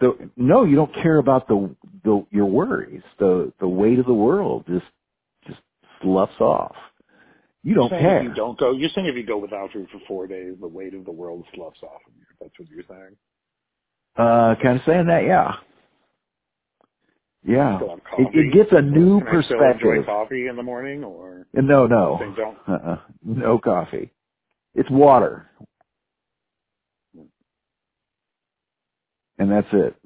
The, 0.00 0.30
no, 0.36 0.64
you 0.64 0.74
don't 0.74 0.92
care 0.94 1.18
about 1.18 1.46
the 1.48 1.76
the 2.04 2.26
your 2.30 2.46
worries. 2.46 3.02
The 3.18 3.52
the 3.60 3.68
weight 3.68 3.98
of 3.98 4.06
the 4.06 4.14
world 4.14 4.64
just 4.66 4.86
just 5.46 5.60
sloughs 6.02 6.40
off. 6.40 6.74
You 7.62 7.74
don't 7.74 7.90
care. 7.90 8.22
you 8.24 8.34
don't 8.34 8.58
go, 8.58 8.72
you're 8.72 8.90
saying 8.94 9.06
if 9.06 9.14
you 9.16 9.24
go 9.24 9.38
without 9.38 9.70
food 9.72 9.88
for 9.92 10.00
four 10.08 10.26
days, 10.26 10.56
the 10.60 10.66
weight 10.66 10.94
of 10.94 11.04
the 11.04 11.12
world 11.12 11.44
sloughs 11.54 11.76
off 11.82 12.00
of 12.08 12.12
you. 12.16 12.24
That's 12.40 12.52
what 12.58 12.68
you're 12.70 12.84
saying. 12.88 13.16
Uh, 14.16 14.54
kind 14.62 14.78
of 14.80 14.84
saying 14.84 15.06
that, 15.06 15.24
yeah, 15.24 15.56
yeah. 17.44 17.78
It, 18.18 18.28
it 18.34 18.52
gets 18.54 18.70
a 18.72 18.82
new 18.82 19.20
Can 19.20 19.28
I 19.28 19.42
still 19.42 19.56
enjoy 19.62 19.78
perspective. 19.78 20.06
coffee 20.06 20.46
in 20.48 20.56
the 20.56 20.62
morning, 20.62 21.04
or 21.04 21.46
No, 21.54 21.86
no, 21.86 22.20
uh-uh. 22.68 22.96
no 23.24 23.58
coffee. 23.58 24.12
It's 24.74 24.90
water, 24.90 25.50
and 29.38 29.50
that's 29.50 29.66
it. 29.72 29.96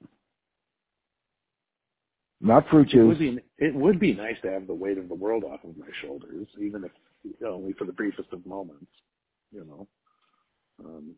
Not 2.41 2.69
fruit 2.69 2.93
It 2.93 3.03
would 3.03 3.19
juice. 3.19 3.37
be 3.37 3.39
it 3.59 3.75
would 3.75 3.99
be 4.01 4.15
nice 4.15 4.37
to 4.43 4.51
have 4.51 4.67
the 4.67 4.75
weight 4.75 4.99
of 4.99 5.09
the 5.09 5.15
world 5.15 5.45
off 5.45 5.61
of 5.65 5.77
my 5.77 5.87
shoulders, 6.03 6.47
even 6.61 6.85
if 6.85 6.93
only 7.47 7.73
for 7.75 7.85
the 7.87 7.93
briefest 7.93 8.29
of 8.33 8.45
moments. 8.47 8.87
You 9.53 9.65
know. 9.65 9.89
Um, 10.85 11.15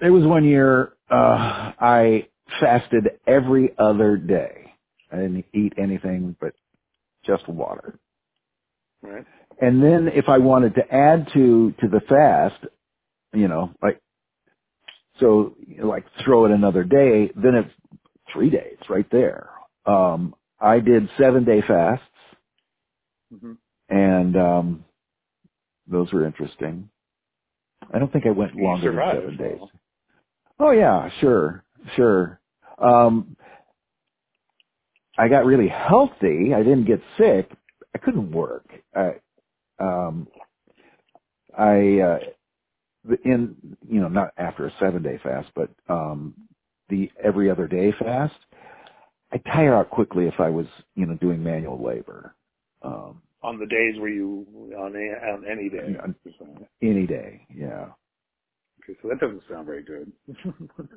There 0.00 0.12
was 0.12 0.24
one 0.24 0.44
year 0.44 0.94
uh, 1.10 1.72
I 1.80 2.28
fasted 2.60 3.08
every 3.26 3.74
other 3.78 4.16
day. 4.16 4.71
I 5.12 5.16
didn't 5.16 5.46
eat 5.54 5.74
anything 5.78 6.36
but 6.40 6.54
just 7.26 7.48
water. 7.48 7.98
right. 9.02 9.26
And 9.60 9.82
then 9.82 10.08
if 10.14 10.26
I 10.28 10.38
wanted 10.38 10.74
to 10.76 10.82
add 10.94 11.28
to 11.34 11.72
to 11.80 11.88
the 11.88 12.00
fast, 12.08 12.64
you 13.34 13.48
know, 13.48 13.72
like 13.82 14.00
so, 15.20 15.56
like 15.82 16.04
throw 16.24 16.46
it 16.46 16.52
another 16.52 16.84
day, 16.84 17.30
then 17.36 17.54
it's 17.56 17.74
three 18.32 18.50
days 18.50 18.78
right 18.88 19.06
there. 19.12 19.50
Um, 19.86 20.34
I 20.60 20.80
did 20.80 21.08
seven 21.20 21.44
day 21.44 21.62
fasts, 21.66 22.04
hmm 23.32 23.54
and 23.90 24.36
um, 24.36 24.84
those 25.88 26.12
were 26.12 26.26
interesting. 26.26 26.90
I 27.92 27.98
don't 27.98 28.12
think 28.12 28.26
I 28.26 28.30
went 28.30 28.56
longer 28.56 28.92
than 28.92 29.02
seven 29.10 29.36
days. 29.38 29.60
Oh 30.60 30.72
yeah, 30.72 31.10
sure, 31.20 31.64
sure. 31.96 32.40
Um, 32.78 33.36
I 35.22 35.28
got 35.28 35.46
really 35.46 35.68
healthy. 35.68 36.54
I 36.54 36.64
didn't 36.64 36.86
get 36.86 37.00
sick. 37.18 37.50
I 37.94 37.98
couldn't 37.98 38.32
work. 38.32 38.66
I, 38.96 39.20
um, 39.80 40.28
I, 41.56 42.00
uh, 42.00 42.18
in, 43.24 43.76
you 43.88 44.00
know, 44.00 44.08
not 44.08 44.30
after 44.38 44.66
a 44.66 44.72
seven 44.80 45.02
day 45.02 45.20
fast, 45.22 45.50
but, 45.56 45.70
um, 45.88 46.34
the 46.90 47.10
every 47.22 47.50
other 47.50 47.68
day 47.68 47.92
fast, 47.98 48.34
I 49.32 49.38
tire 49.38 49.74
out 49.76 49.90
quickly 49.90 50.26
if 50.26 50.40
I 50.40 50.50
was, 50.50 50.66
you 50.96 51.06
know, 51.06 51.16
doing 51.16 51.42
manual 51.44 51.82
labor. 51.84 52.34
Um, 52.82 53.22
On 53.42 53.58
the 53.58 53.66
days 53.66 54.00
where 54.00 54.10
you 54.10 54.46
on, 54.78 54.94
a, 54.96 55.32
on 55.34 55.44
any 55.50 55.70
day. 55.70 55.98
On- 56.02 56.16
any 56.82 57.06
day, 57.06 57.46
yeah. 57.54 57.90
Okay, 58.84 58.98
so 59.02 59.08
that 59.08 59.20
doesn't 59.20 59.42
sound 59.50 59.66
very 59.66 59.82
good. 59.82 60.12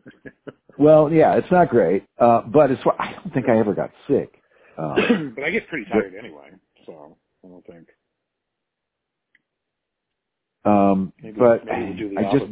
Well, 0.78 1.12
yeah, 1.12 1.36
it's 1.36 1.52
not 1.52 1.70
great, 1.70 2.04
uh, 2.20 2.42
but 2.42 2.72
it's, 2.72 2.82
I 3.00 3.14
don't 3.14 3.34
think 3.34 3.48
I 3.50 3.60
ever 3.60 3.74
got 3.74 3.92
sick. 4.08 4.42
Um, 4.78 5.34
but 5.36 5.44
I 5.46 5.52
get 5.52 5.68
pretty 5.70 5.86
tired 5.86 6.16
anyway, 6.20 6.52
so 6.86 7.18
I 7.46 7.48
don't 7.48 7.66
think. 7.66 7.88
um, 10.66 11.14
Maybe 11.22 11.40
but 11.40 11.66
maybe 11.66 11.84
we'll 11.86 11.98
do 11.98 12.10
the 12.10 12.20
I 12.28 12.32
just. 12.34 12.46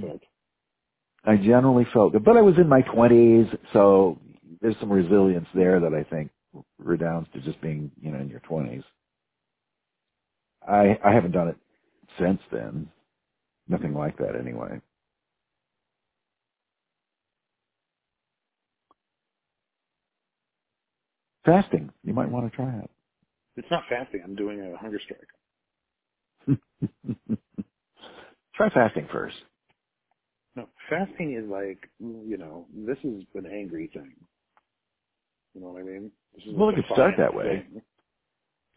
I 1.25 1.37
generally 1.37 1.87
felt 1.93 2.13
good, 2.13 2.23
but 2.25 2.37
I 2.37 2.41
was 2.41 2.55
in 2.57 2.69
my 2.69 2.81
twenties, 2.81 3.47
so 3.73 4.19
there's 4.61 4.75
some 4.79 4.91
resilience 4.91 5.47
there 5.55 5.79
that 5.81 5.93
I 5.93 6.03
think 6.03 6.31
redounds 6.79 7.29
to 7.33 7.41
just 7.41 7.61
being, 7.61 7.91
you 8.01 8.11
know, 8.11 8.19
in 8.19 8.29
your 8.29 8.41
twenties. 8.41 8.83
I 10.67 10.99
I 11.05 11.13
haven't 11.13 11.31
done 11.31 11.49
it 11.49 11.57
since 12.19 12.41
then. 12.51 12.89
Nothing 13.67 13.93
like 13.93 14.17
that 14.19 14.35
anyway. 14.39 14.81
Fasting, 21.45 21.91
you 22.03 22.13
might 22.13 22.29
want 22.29 22.49
to 22.49 22.55
try 22.55 22.69
it. 22.79 22.89
It's 23.55 23.67
not 23.69 23.83
fasting. 23.89 24.21
I'm 24.23 24.35
doing 24.35 24.61
a 24.61 24.77
hunger 24.77 24.99
strike. 25.03 26.57
try 28.55 28.69
fasting 28.69 29.07
first. 29.11 29.35
No, 30.55 30.67
fasting 30.89 31.35
is 31.35 31.49
like 31.49 31.89
you 31.99 32.37
know 32.37 32.67
this 32.75 32.97
is 33.03 33.23
an 33.35 33.45
angry 33.45 33.89
thing. 33.93 34.13
You 35.53 35.61
know 35.61 35.69
what 35.69 35.81
I 35.81 35.83
mean? 35.83 36.11
This 36.35 36.45
is 36.45 36.53
Well, 36.55 36.69
it 36.69 36.75
could 36.75 36.85
start 36.85 37.15
that 37.17 37.33
way. 37.33 37.65
thing. 37.71 37.81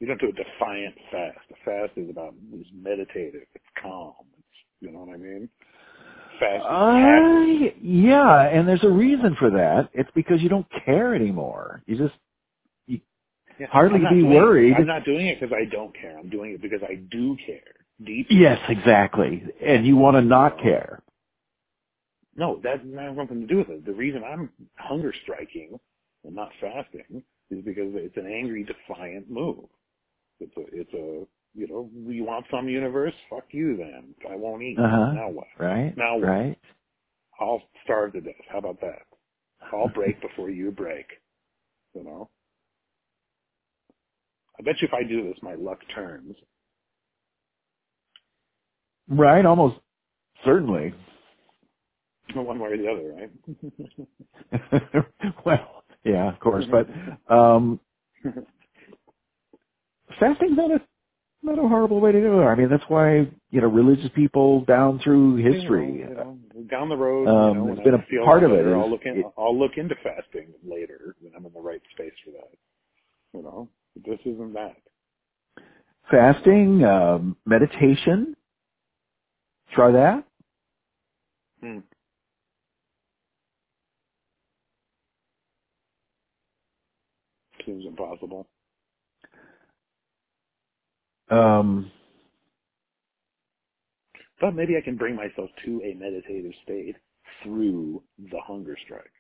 You 0.01 0.07
don't 0.07 0.21
do 0.21 0.29
a 0.29 0.33
defiant 0.33 0.95
fast. 1.11 1.39
A 1.51 1.65
fast 1.65 1.93
is 1.97 2.11
about 2.11 2.35
it's 2.53 2.69
meditative. 2.75 3.47
It's 3.55 3.65
calm. 3.83 4.15
It's 4.39 4.47
you 4.81 4.91
know 4.91 5.01
what 5.01 5.15
I 5.15 5.17
mean? 5.17 5.49
Fast 6.39 6.65
is. 6.65 7.73
Uh, 7.73 7.75
yeah, 7.83 8.49
and 8.49 8.69
there's 8.69 8.85
a 8.85 8.91
reason 8.91 9.37
for 9.39 9.51
that. 9.51 9.89
It's 9.95 10.11
because 10.15 10.43
you 10.43 10.49
don't 10.51 10.67
care 10.85 11.15
anymore. 11.15 11.83
You 11.87 11.97
just 11.97 12.15
Yeah, 13.59 13.67
hardly 13.71 14.01
be 14.11 14.23
worried. 14.23 14.75
I'm 14.75 14.87
not 14.87 15.05
doing 15.05 15.27
it 15.29 15.41
because 15.41 15.55
I 15.55 15.69
don't 15.71 15.95
care. 15.99 16.19
I'm 16.19 16.29
doing 16.29 16.53
it 16.53 16.63
because 16.63 16.81
I 16.83 16.97
do 17.11 17.37
care 17.47 17.61
deeply. 18.05 18.37
Yes, 18.37 18.59
exactly. 18.69 19.43
And 19.65 19.87
you 19.87 19.97
want 19.97 20.17
to 20.17 20.23
not 20.23 20.61
care. 20.61 21.03
No, 22.37 22.61
that 22.63 22.81
have 22.81 23.17
nothing 23.17 23.41
to 23.41 23.47
do 23.47 23.59
with 23.59 23.71
it. 23.71 23.87
The 23.87 23.95
reason 23.95 24.23
I'm 24.23 24.51
hunger 24.77 25.13
striking 25.23 25.79
and 26.25 26.35
not 26.35 26.51
fasting 26.61 27.23
is 27.51 27.65
because 27.65 27.93
it's 27.95 28.17
an 28.17 28.27
angry, 28.27 28.65
defiant 28.65 29.31
move. 29.31 29.65
It's 30.41 30.55
a, 30.57 30.65
it's 30.73 30.93
a, 30.93 31.27
you 31.59 31.67
know, 31.67 31.89
you 32.07 32.25
want 32.25 32.45
some 32.51 32.69
universe? 32.69 33.15
Fuck 33.31 33.47
you 33.53 33.77
then. 33.79 34.15
I 34.31 34.37
won't 34.37 34.63
eat. 34.63 34.77
Uh-huh. 34.79 35.13
Now 35.13 35.31
what? 35.31 35.47
Right? 35.59 35.97
Now 35.97 36.17
what? 36.19 36.29
Right? 36.29 36.59
I'll 37.41 37.63
starve 37.85 38.13
to 38.15 38.21
death. 38.21 38.35
How 38.51 38.59
about 38.59 38.81
that? 38.83 39.03
I'll 39.73 39.89
break 39.89 40.21
before 40.29 40.51
you 40.51 40.71
break. 40.71 41.07
You 41.95 42.05
know? 42.05 42.31
I 44.59 44.63
bet 44.63 44.81
you 44.81 44.89
if 44.89 44.95
I 44.95 45.03
do 45.07 45.25
this, 45.29 45.39
my 45.43 45.55
luck 45.55 45.79
turns. 45.95 46.35
Right, 49.09 49.45
almost 49.45 49.77
certainly. 50.45 50.95
One 52.35 52.59
way 52.59 52.71
or 52.71 52.77
the 52.77 52.89
other, 52.91 53.15
right? 54.53 55.05
well, 55.47 55.85
yeah, 56.05 56.33
of 56.33 56.41
course, 56.41 56.65
but 56.71 56.89
um 57.35 57.81
fasting's 60.19 60.57
not 60.57 60.71
a 60.71 60.81
not 61.43 61.59
a 61.65 61.69
horrible 61.69 62.01
way 62.01 62.11
to 62.13 62.21
do 62.21 62.41
it. 62.41 62.45
I 62.45 62.55
mean, 62.57 62.69
that's 62.69 62.85
why 62.89 63.31
you 63.51 63.61
know 63.61 63.69
religious 63.69 64.11
people 64.15 64.63
down 64.65 64.99
through 64.99 65.37
history. 65.37 65.99
You 65.99 66.15
know, 66.15 66.39
you 66.53 66.63
know, 66.63 66.67
down 66.69 66.89
the 66.89 66.97
road, 66.97 67.29
Um, 67.29 67.49
you 67.49 67.65
know, 67.67 67.73
it's 67.75 67.83
been 67.85 67.95
a 67.95 68.25
part 68.25 68.43
of 68.43 68.53
it 68.53 68.67
I'll 68.67 68.91
look 68.91 69.03
in, 69.05 69.19
it- 69.19 69.27
I'll 69.39 69.57
look 69.57 69.73
into 69.77 69.95
fasting 70.03 70.49
later 70.65 71.15
when 71.21 71.33
I'm 71.37 71.47
in 71.47 71.53
the 71.53 71.61
right 71.61 71.83
space 71.93 72.13
for 72.25 72.33
that. 72.33 72.51
You 73.35 73.43
know, 73.43 73.69
this 74.05 74.19
isn't 74.25 74.53
that. 74.55 74.77
fasting, 76.11 76.85
um, 76.85 77.37
meditation. 77.47 78.37
Try 79.73 79.91
that. 79.93 80.25
Hmm. 81.61 81.79
Seems 87.65 87.85
impossible. 87.87 88.47
Um, 91.31 91.91
But 94.41 94.55
maybe 94.55 94.77
I 94.77 94.83
can 94.85 94.97
bring 94.97 95.17
myself 95.17 95.51
to 95.65 95.83
a 95.83 95.95
meditative 95.95 96.53
state 96.63 96.95
through 97.43 98.03
the 98.19 98.39
hunger 98.47 98.77
strike. 98.85 99.11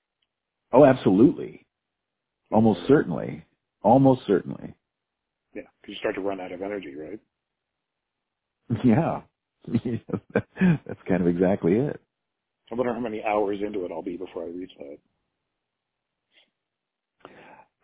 oh, 0.72 0.85
absolutely. 0.85 1.64
Almost 2.53 2.87
certainly. 2.87 3.45
Almost 3.87 4.22
certainly. 4.26 4.74
Yeah, 5.55 5.62
because 5.82 5.95
you 5.95 5.97
start 6.01 6.16
to 6.16 6.20
run 6.22 6.41
out 6.41 6.53
of 6.53 6.62
energy, 6.62 6.95
right? 6.97 7.20
Yeah. 8.84 9.22
That's 10.87 11.01
kind 11.09 11.22
of 11.22 11.28
exactly 11.28 11.74
it. 11.74 12.01
I 12.72 12.74
wonder 12.74 12.93
how 12.95 13.01
many 13.01 13.22
hours 13.24 13.59
into 13.64 13.84
it 13.84 13.93
I'll 13.93 14.03
be 14.03 14.16
before 14.16 14.45
I 14.45 14.49
reach 14.49 14.72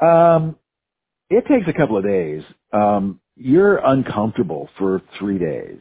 that. 0.01 0.07
Um, 0.07 0.57
it 1.31 1.45
takes 1.47 1.69
a 1.69 1.73
couple 1.73 1.97
of 1.99 2.05
days. 2.05 2.43
Um, 2.73 3.21
you're 3.37 3.79
uncomfortable 3.79 4.69
for 4.79 5.03
three 5.19 5.39
days. 5.39 5.81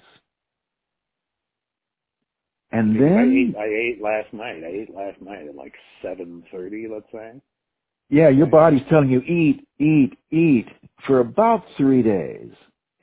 And 2.72 2.94
Because 2.94 3.08
I 3.08 3.22
then, 3.24 3.56
ate, 3.56 3.58
I 3.58 3.66
ate 3.66 4.02
last 4.04 4.34
night. 4.34 4.64
I 4.64 4.70
ate 4.84 4.96
last 4.96 5.22
night 5.22 5.48
at 5.48 5.56
like 5.56 5.74
seven 6.04 6.44
thirty, 6.52 6.88
let's 6.94 7.08
say. 7.12 7.42
Yeah, 8.12 8.28
your 8.30 8.46
body's 8.48 8.82
telling 8.90 9.10
you 9.10 9.22
eat, 9.22 9.66
eat, 9.80 10.18
eat 10.32 10.68
for 11.08 11.20
about 11.22 11.64
three 11.78 12.04
days. 12.04 12.52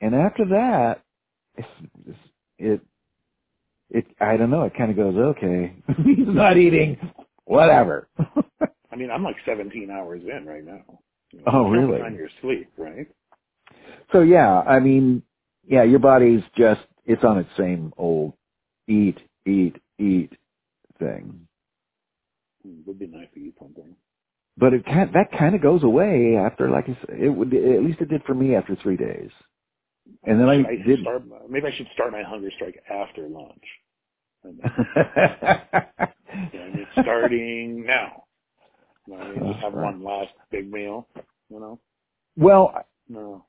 And 0.01 0.13
after 0.15 0.45
that, 0.45 1.01
it's, 1.55 1.67
it, 2.59 2.81
it, 3.89 4.05
I 4.21 4.37
don't 4.37 4.51
know, 4.51 4.63
it 4.63 4.73
kind 4.77 4.91
of 4.91 4.95
goes, 4.97 5.15
okay, 5.15 5.75
he's 6.05 6.27
not 6.27 6.57
eating, 6.57 6.97
whatever. 7.45 8.07
I 8.91 8.95
mean, 8.95 9.09
I'm 9.11 9.23
like 9.23 9.35
17 9.45 9.89
hours 9.91 10.21
in 10.23 10.45
right 10.45 10.63
now. 10.63 10.83
You 11.31 11.39
know, 11.39 11.45
Oh, 11.51 11.69
really? 11.69 12.01
On 12.01 12.15
your 12.15 12.29
sleep, 12.41 12.69
right? 12.77 13.07
so 14.11 14.21
yeah, 14.21 14.59
I 14.61 14.79
mean, 14.79 15.23
yeah, 15.67 15.83
your 15.83 15.99
body's 15.99 16.41
just, 16.55 16.81
it's 17.05 17.23
on 17.23 17.39
its 17.39 17.49
same 17.57 17.93
old 17.97 18.33
eat, 18.87 19.17
eat, 19.47 19.75
eat 19.97 20.33
thing. 20.99 21.47
Hmm, 22.63 22.81
Would 22.85 22.99
be 22.99 23.07
nice 23.07 23.27
to 23.33 23.39
eat 23.39 23.55
something. 23.59 23.95
But 24.59 24.73
it 24.73 24.85
can 24.85 25.11
that 25.13 25.31
kind 25.37 25.55
of 25.55 25.61
goes 25.61 25.83
away 25.83 26.35
after, 26.37 26.69
like 26.69 26.85
I 26.89 26.97
said, 27.05 27.19
it 27.19 27.29
would, 27.29 27.53
at 27.53 27.83
least 27.83 28.01
it 28.01 28.09
did 28.09 28.23
for 28.25 28.33
me 28.33 28.55
after 28.55 28.75
three 28.75 28.97
days. 28.97 29.29
And 30.25 30.39
then 30.39 30.49
I 30.49 30.55
I 30.69 30.75
did. 30.85 30.99
start. 31.01 31.23
Maybe 31.49 31.67
I 31.67 31.75
should 31.77 31.87
start 31.93 32.11
my 32.11 32.23
hunger 32.23 32.49
strike 32.55 32.81
after 32.91 33.27
lunch. 33.29 33.63
And, 34.43 34.59
know, 36.53 36.85
starting 37.01 37.85
now. 37.85 38.23
You 39.07 39.13
know, 39.15 39.19
I 39.21 39.31
mean, 39.31 39.53
just 39.53 39.63
have 39.63 39.73
one 39.73 40.03
last 40.03 40.31
big 40.51 40.71
meal. 40.71 41.07
You 41.49 41.59
know. 41.59 41.79
well, 42.37 42.85
No. 43.07 43.45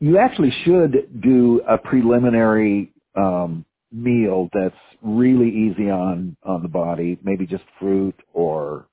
you 0.00 0.18
actually 0.18 0.52
should 0.64 1.20
do 1.22 1.60
a 1.68 1.78
preliminary 1.78 2.92
um, 3.16 3.64
meal 3.92 4.48
that's 4.52 4.74
really 5.02 5.48
easy 5.50 5.90
on 5.90 6.36
on 6.44 6.62
the 6.62 6.68
body. 6.68 7.18
Maybe 7.22 7.46
just 7.46 7.64
fruit 7.78 8.14
or 8.32 8.86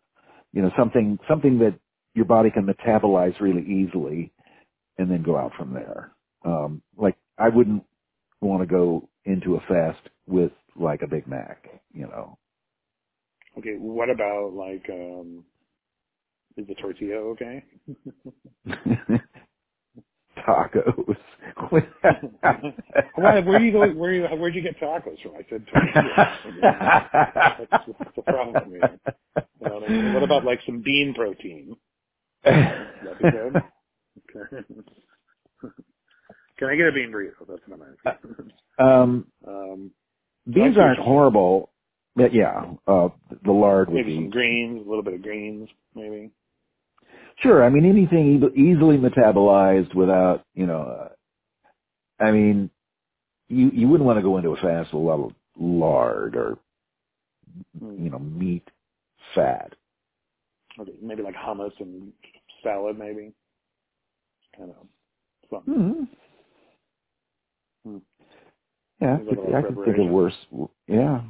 you 0.53 0.61
know 0.61 0.71
something 0.77 1.19
something 1.29 1.59
that 1.59 1.79
your 2.15 2.25
body 2.25 2.51
can 2.51 2.67
metabolize 2.67 3.39
really 3.39 3.63
easily, 3.63 4.33
and 4.97 5.11
then 5.11 5.23
go 5.23 5.37
out 5.37 5.53
from 5.57 5.73
there. 5.73 6.13
Um, 6.45 6.81
like 6.97 7.15
I 7.37 7.49
wouldn't 7.49 7.83
want 8.41 8.61
to 8.61 8.67
go 8.67 9.09
into 9.25 9.55
a 9.55 9.61
fast 9.61 10.01
with 10.27 10.51
like 10.75 11.01
a 11.03 11.07
Big 11.07 11.27
Mac, 11.27 11.65
you 11.93 12.03
know. 12.07 12.37
Okay. 13.57 13.75
What 13.79 14.09
about 14.09 14.53
like? 14.53 14.85
um 14.91 15.43
Is 16.57 16.67
the 16.67 16.75
tortilla 16.75 17.15
okay? 17.33 17.63
Tacos. 20.47 21.17
Where 23.15 23.59
do 23.59 23.65
you 23.65 23.71
go? 23.73 23.89
Where 23.91 24.13
you? 24.13 24.23
Where'd 24.37 24.55
you 24.55 24.61
get 24.61 24.79
tacos 24.79 25.21
from? 25.23 25.33
I 25.35 25.45
said 25.49 25.65
tortilla. 25.67 26.39
What's, 27.59 27.73
what's 27.99 28.15
the 28.15 28.23
problem 28.23 28.71
here? 28.71 28.99
You 29.61 29.67
know 29.67 29.73
what, 29.75 29.83
I 29.83 29.89
mean? 29.89 30.13
what 30.13 30.23
about 30.23 30.45
like 30.45 30.59
some 30.65 30.81
bean 30.83 31.13
protein? 31.15 31.75
That'd 32.43 33.17
be 33.19 33.25
good. 33.25 33.61
Okay. 34.35 34.65
Can 36.59 36.69
I 36.69 36.75
get 36.75 36.87
a 36.87 36.91
bean 36.91 37.11
burrito? 37.13 37.47
That's 37.47 37.61
what 37.67 37.79
I'm 37.79 37.97
asking. 38.15 38.51
um, 38.79 39.27
um, 39.47 39.91
beans 40.45 40.75
what 40.77 40.85
aren't 40.85 40.99
horrible, 40.99 41.71
but 42.15 42.33
yeah, 42.33 42.73
uh, 42.87 43.09
the 43.45 43.51
lard 43.51 43.89
would 43.89 43.95
maybe 43.95 44.09
be 44.11 44.15
some 44.17 44.29
greens, 44.29 44.85
a 44.85 44.89
little 44.89 45.03
bit 45.03 45.13
of 45.15 45.21
greens, 45.21 45.69
maybe. 45.95 46.31
sure. 47.41 47.63
I 47.63 47.69
mean, 47.69 47.85
anything 47.85 48.41
e- 48.43 48.61
easily 48.61 48.97
metabolized 48.97 49.95
without, 49.95 50.45
you 50.53 50.65
know, 50.65 50.81
uh, 50.81 52.23
I 52.23 52.31
mean, 52.31 52.69
you 53.47 53.71
you 53.73 53.87
wouldn't 53.87 54.05
want 54.05 54.17
to 54.17 54.23
go 54.23 54.37
into 54.37 54.49
a 54.51 54.55
fast 54.57 54.93
with 54.93 55.01
a 55.01 55.05
lot 55.05 55.25
of 55.25 55.31
lard 55.57 56.35
or 56.35 56.57
Hmm. 57.79 58.03
you 58.03 58.09
know 58.09 58.19
meat, 58.19 58.63
fat. 59.35 59.73
Okay, 60.79 60.93
maybe 61.01 61.23
like 61.23 61.35
hummus 61.35 61.71
and 61.79 62.11
salad, 62.63 62.97
maybe. 62.97 63.31
Kind 64.57 64.71
of 64.71 64.87
something. 65.49 65.73
hmm 65.73 66.03
Hmm. 67.89 67.97
Yeah, 69.01 69.17
Seems 69.17 69.29
like 69.29 69.37
a 69.37 69.41
lot 69.41 69.49
of 69.49 69.55
I 69.55 69.67
can 69.67 69.75
think 69.85 69.97
of 69.97 70.07
worse. 70.13 70.33
Yeah. 70.87 71.21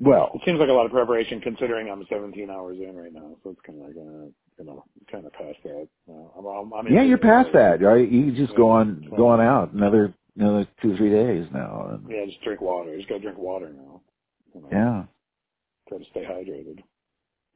Well, 0.00 0.30
It 0.34 0.40
seems 0.44 0.58
like 0.58 0.68
a 0.68 0.72
lot 0.72 0.86
of 0.86 0.92
preparation 0.92 1.40
considering 1.40 1.88
I'm 1.88 2.04
17 2.08 2.50
hours 2.50 2.78
in 2.78 2.96
right 2.96 3.12
now, 3.12 3.36
so 3.42 3.50
it's 3.50 3.60
kind 3.66 3.80
of 3.80 3.88
like, 3.88 3.96
uh, 3.96 4.26
you 4.58 4.64
know, 4.64 4.84
kind 5.10 5.26
of 5.26 5.32
past 5.32 5.58
that. 5.64 5.88
I'm, 6.08 6.46
I'm, 6.46 6.72
I'm 6.72 6.92
yeah, 6.92 7.02
you're 7.02 7.18
past 7.18 7.50
that, 7.54 7.80
right? 7.80 8.10
You 8.10 8.32
just 8.32 8.56
go 8.56 8.70
on 8.70 9.06
go 9.10 9.26
on 9.26 9.40
out 9.40 9.72
another 9.72 10.14
another 10.36 10.66
two 10.82 10.96
three 10.96 11.10
days 11.10 11.46
now. 11.52 11.88
And, 11.90 12.10
Yeah, 12.10 12.24
just 12.26 12.42
drink 12.42 12.60
water. 12.60 12.96
Just 12.96 13.08
gotta 13.08 13.20
drink 13.20 13.38
water 13.38 13.70
now. 13.72 14.00
You 14.54 14.60
know, 14.62 14.68
yeah, 14.72 15.04
Try 15.88 15.98
to 15.98 16.04
stay 16.10 16.24
hydrated. 16.24 16.82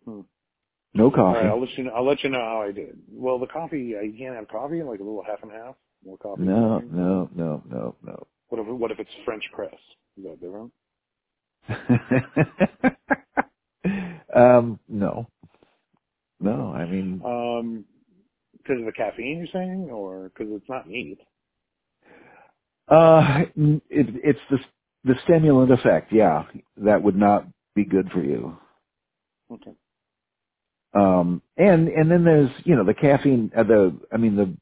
Hmm. 0.09 0.21
no 0.95 1.11
coffee. 1.11 1.39
right, 1.39 1.47
I'll 1.47 1.61
let 1.61 1.71
you 1.79 1.85
know. 1.85 1.91
I'll 1.97 2.07
let 2.07 2.23
you 2.25 2.31
know 2.31 2.39
how 2.41 2.63
I 2.69 2.73
did. 2.73 2.99
Well, 3.11 3.39
the 3.39 3.47
coffee, 3.49 3.95
uh, 3.97 4.03
you 4.03 4.15
can't 4.19 4.37
have 4.37 4.49
coffee, 4.49 4.83
like 4.83 5.01
a 5.01 5.05
little 5.05 5.23
half 5.27 5.43
and 5.43 5.53
half. 5.53 5.75
More 6.05 6.19
coffee. 6.19 6.43
No, 6.45 6.79
no, 6.81 7.29
no, 7.35 7.63
no, 7.69 7.95
no. 8.05 8.27
What 8.49 8.61
if 8.61 8.67
what 8.69 8.91
if 8.93 8.99
it's 9.01 9.11
French 9.25 9.43
press? 9.53 9.75
Is 10.19 10.25
that 10.25 10.41
different? 10.41 10.73
um, 14.37 14.79
no, 14.89 15.27
no. 16.41 16.73
I 16.75 16.85
mean, 16.87 17.21
Um, 17.25 17.85
because 18.53 18.81
of 18.81 18.87
the 18.87 18.93
caffeine, 18.93 19.39
you're 19.39 19.47
saying, 19.53 19.89
or 19.93 20.31
because 20.31 20.49
it's 20.53 20.69
not 20.69 20.89
meat? 20.89 21.19
uh, 22.89 23.43
it, 23.57 23.83
it's 24.25 24.39
the 24.51 24.59
the 25.05 25.15
stimulant 25.25 25.73
effect. 25.73 26.13
Yeah, 26.13 26.45
that 26.79 27.03
would 27.03 27.17
not 27.17 27.47
be 27.75 27.85
good 27.85 28.11
for 28.13 28.23
you. 28.23 28.57
Okay. 29.53 29.73
Um, 30.95 31.43
and 31.57 31.89
and 31.89 32.11
then 32.11 32.25
there's 32.25 32.51
you 32.65 32.77
know 32.77 32.85
the 32.85 32.95
caffeine. 32.95 33.53
Uh, 33.57 33.63
the 33.65 33.99
I 34.13 34.17
mean 34.19 34.37
the 34.37 34.57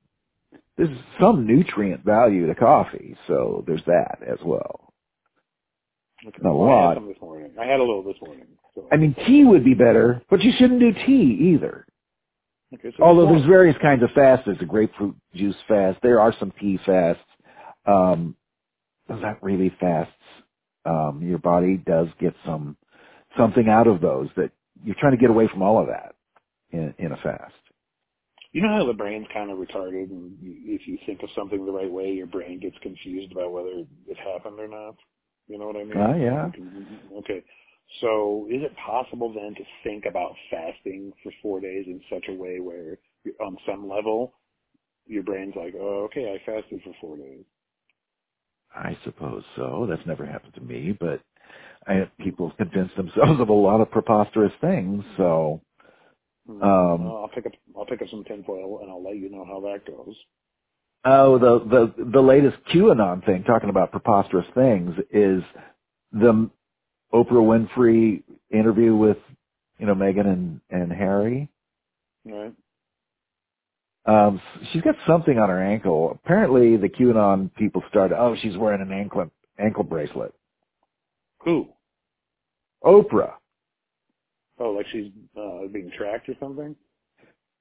there's 0.77 0.97
some 1.21 1.47
nutrient 1.47 2.05
value 2.05 2.47
to 2.47 2.55
coffee, 2.55 3.17
so 3.29 3.65
there's 3.67 3.85
that 3.87 4.19
as 4.27 4.39
well. 4.45 4.93
Okay. 6.27 6.39
Not 6.43 6.51
a 6.51 6.55
Well, 6.55 6.71
I 6.79 6.89
had 6.91 6.97
some 6.97 7.09
this 7.09 7.21
morning. 7.23 7.53
I 7.61 7.65
had 7.67 7.81
a 7.81 7.85
little 7.85 8.03
this 8.03 8.17
morning. 8.25 8.47
So. 8.75 8.87
I 8.93 8.97
mean, 8.97 9.15
tea 9.27 9.45
would 9.45 9.65
be 9.65 9.75
better, 9.75 10.23
but 10.31 10.43
you 10.43 10.53
shouldn't 10.59 10.81
do 10.81 10.93
tea 11.07 11.53
either. 11.55 11.87
okay, 12.75 12.93
so 12.99 13.05
Although 13.05 13.27
there's 13.27 13.47
various 13.47 13.77
kinds 13.83 14.03
of 14.03 14.11
fasts. 14.15 14.45
There's 14.47 14.63
a 14.63 14.67
grapefruit 14.67 15.17
juice 15.35 15.57
fast. 15.69 15.99
There 16.03 16.21
are 16.21 16.35
some 16.41 16.53
tea 16.61 16.79
fasts. 16.87 17.23
Um, 17.87 18.37
those 19.09 19.23
aren't 19.25 19.43
really 19.43 19.75
fasts. 19.81 20.13
Um, 20.87 21.23
your 21.25 21.39
body 21.39 21.79
does 21.79 22.09
get 22.21 22.35
some 22.47 22.77
something 23.39 23.69
out 23.69 23.89
of 23.89 24.03
those 24.03 24.31
that 24.37 24.53
you're 24.85 24.97
trying 25.01 25.13
to 25.13 25.19
get 25.19 25.31
away 25.31 25.49
from 25.49 25.63
all 25.63 25.81
of 25.81 25.89
that 25.89 26.16
in, 26.71 26.95
in 26.99 27.13
a 27.13 27.17
fast. 27.17 27.55
You 28.53 28.63
know 28.63 28.75
how 28.75 28.87
the 28.87 28.95
brain's 28.95 29.27
kind 29.35 29.51
of 29.51 29.59
retarded, 29.59 30.11
and 30.11 30.35
if 30.41 30.87
you 30.87 30.99
think 31.05 31.23
of 31.23 31.29
something 31.37 31.67
the 31.67 31.73
right 31.73 31.91
way, 31.91 32.11
your 32.13 32.27
brain 32.27 32.59
gets 32.59 32.77
confused 32.81 33.33
about 33.33 33.53
whether 33.53 33.85
it 34.09 34.17
happened 34.17 34.59
or 34.59 34.69
not. 34.69 34.97
You 35.47 35.59
know 35.59 35.67
what 35.67 35.77
I 35.77 35.85
mean? 35.85 35.99
Ah, 35.99 36.15
yeah. 36.15 37.19
Okay. 37.19 37.45
So, 38.01 38.47
is 38.51 38.63
it 38.63 38.73
possible 38.77 39.33
then 39.33 39.55
to 39.55 39.63
think 39.85 40.07
about 40.07 40.35
fasting 40.51 41.13
for 41.23 41.33
four 41.43 41.61
days 41.61 41.85
in 41.87 42.01
such 42.11 42.25
a 42.29 42.35
way 42.35 42.59
where, 42.59 42.99
on 43.41 43.57
some 43.69 43.89
level, 43.89 44.33
your 45.07 45.23
brain's 45.23 45.55
like, 45.55 45.75
"Oh, 45.79 46.05
okay, 46.05 46.35
I 46.35 46.39
fasted 46.45 46.83
for 46.83 46.95
four 47.01 47.17
days." 47.17 47.45
I 48.75 48.97
suppose 49.05 49.45
so. 49.55 49.87
That's 49.89 50.07
never 50.07 50.27
happened 50.27 50.55
to 50.55 50.61
me, 50.63 50.97
but 50.99 51.21
I, 51.87 51.95
have 51.95 52.17
people 52.19 52.51
convince 52.57 52.91
themselves 52.97 53.41
of 53.41 53.51
a 53.51 53.53
lot 53.53 53.81
of 53.81 53.91
preposterous 53.91 54.53
things. 54.61 55.05
So. 55.17 55.61
Um, 56.49 56.61
Well, 56.63 57.17
I'll 57.23 57.31
pick 57.35 57.47
up 57.47 57.53
I'll 57.77 57.87
pick 57.87 58.03
up 58.03 58.09
some 58.09 58.25
tinfoil 58.25 58.81
and 58.83 58.91
I'll 58.91 59.03
let 59.03 59.17
you 59.17 59.29
know 59.31 59.45
how 59.45 59.61
that 59.61 59.87
goes. 59.87 60.15
oh, 61.05 61.39
the 61.39 61.93
the 61.97 62.05
the 62.13 62.21
latest 62.21 62.57
QAnon 62.73 63.25
thing, 63.25 63.45
talking 63.45 63.71
about 63.71 63.91
preposterous 63.91 64.47
things, 64.55 64.95
is 65.11 65.43
the 66.13 66.51
Oprah 67.13 67.31
Winfrey 67.77 68.23
interview 68.51 68.95
with 68.95 69.19
you 69.79 69.87
know 69.87 69.95
Meghan 69.95 70.27
and 70.27 70.61
and 70.71 70.93
Harry. 70.93 71.49
Right? 72.25 72.53
Um, 74.07 74.41
she's 74.73 74.83
got 74.83 74.95
something 75.07 75.37
on 75.39 75.49
her 75.49 75.61
ankle. 75.63 76.13
Apparently, 76.25 76.77
the 76.77 76.89
QAnon 76.89 77.53
people 77.55 77.83
started. 77.89 78.17
Oh, 78.17 78.37
she's 78.41 78.57
wearing 78.57 78.81
an 78.81 78.93
ankle 78.93 79.31
ankle 79.59 79.85
bracelet. 79.85 80.33
Who? 81.45 81.69
Oprah, 82.85 83.35
Oh, 84.59 84.71
like 84.71 84.87
she's 84.91 85.11
uh, 85.39 85.67
being 85.73 85.91
tracked 85.97 86.29
or 86.29 86.35
something? 86.41 86.75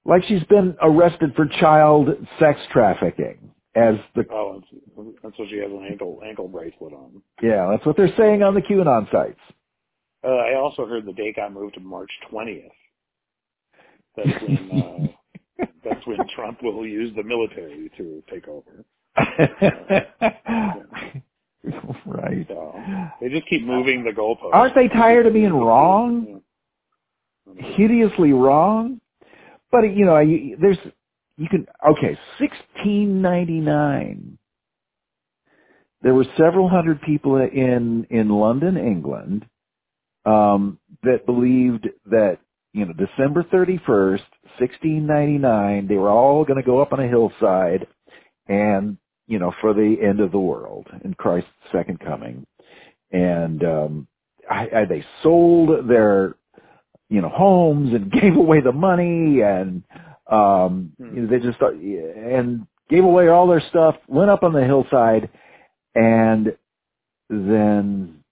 like 0.06 0.24
she's 0.28 0.44
been 0.44 0.76
arrested 0.82 1.34
for 1.36 1.48
child 1.60 2.10
sex 2.40 2.60
trafficking. 2.72 3.52
As 3.76 3.96
the 4.16 4.26
Oh, 4.32 4.62
and, 4.98 5.14
and 5.22 5.34
so 5.36 5.46
she 5.50 5.58
has 5.58 5.70
an 5.70 5.86
ankle 5.92 6.22
ankle 6.26 6.48
bracelet 6.48 6.94
on. 6.94 7.22
yeah, 7.42 7.68
that's 7.70 7.86
what 7.86 7.98
they're 7.98 8.16
saying 8.16 8.42
on 8.42 8.54
the 8.54 8.62
QAnon 8.62 9.12
sites. 9.12 9.40
Uh, 10.24 10.30
I 10.30 10.56
also 10.56 10.86
heard 10.86 11.06
the 11.06 11.12
date 11.12 11.36
got 11.36 11.52
moved 11.52 11.74
to 11.74 11.82
March 11.82 12.10
20th. 12.32 12.70
That's 14.16 14.42
when 14.42 14.72
uh, 14.72 15.66
that's 15.84 16.08
when 16.08 16.20
Trump 16.34 16.64
will 16.64 16.88
use 16.88 17.14
the 17.18 17.24
military 17.24 17.92
to 17.98 18.24
take 18.32 18.48
over. 18.48 18.86
right. 22.06 22.48
So 22.48 22.82
they 23.20 23.28
just 23.28 23.48
keep 23.50 23.66
moving 23.66 24.06
the 24.06 24.12
goalposts. 24.12 24.54
Aren't 24.54 24.76
they 24.76 24.88
tired 24.88 25.26
of 25.26 25.34
being 25.34 25.54
wrong? 25.54 26.35
Hideously 27.78 28.34
wrong? 28.34 29.02
But 29.72 29.84
you 29.96 30.06
know, 30.06 30.18
there's 30.60 30.78
you 31.38 31.50
can 31.50 31.68
okay, 31.92 32.18
1699. 32.40 34.38
There 36.02 36.14
were 36.14 36.26
several 36.38 36.70
hundred 36.70 37.02
people 37.02 37.38
in 37.38 38.08
in 38.10 38.30
London, 38.30 38.78
England, 38.78 39.46
um, 40.26 40.80
that 41.04 41.26
believed 41.26 41.88
that 42.08 42.40
you 42.74 42.86
know 42.86 42.94
December 42.94 43.44
31st, 43.44 44.22
1699, 44.60 45.88
they 45.88 45.96
were 45.96 46.10
all 46.10 46.46
going 46.46 46.62
to 46.62 46.66
go 46.66 46.82
up 46.82 46.94
on 46.94 47.00
a 47.00 47.08
hillside, 47.08 47.88
and 48.48 48.98
you 49.28 49.40
know 49.40 49.54
for 49.62 49.74
the 49.74 49.96
end 50.02 50.20
of 50.20 50.32
the 50.32 50.40
world 50.40 50.88
and 51.04 51.18
Christ's 51.18 51.50
second 51.72 52.00
coming, 52.00 52.46
and 53.12 53.64
um, 53.64 54.08
I, 54.50 54.68
I, 54.76 54.86
they 54.86 55.06
sold 55.24 55.90
their 55.90 56.36
you 57.10 57.22
know 57.22 57.30
homes 57.30 57.94
and 57.94 58.12
gave 58.22 58.36
away 58.36 58.62
the 58.62 58.72
money 58.72 59.42
and 59.42 59.84
um 60.32 60.94
Hmm. 61.00 61.16
you 61.16 61.22
know, 61.24 61.28
they 61.30 61.40
just 61.40 61.58
start, 61.58 61.76
and 61.76 62.66
gave 62.90 63.04
away 63.04 63.28
all 63.28 63.48
their 63.48 63.64
stuff 63.70 63.96
went 64.08 64.30
up 64.30 64.44
on 64.44 64.54
the 64.54 64.64
hillside 64.64 65.30
and 65.96 66.56
then 67.30 68.24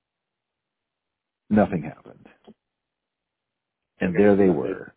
nothing 1.50 1.84
happened 1.84 2.28
and 4.00 4.16
Okay, 4.16 4.24
there 4.24 4.36
they 4.36 4.50
were 4.50 4.94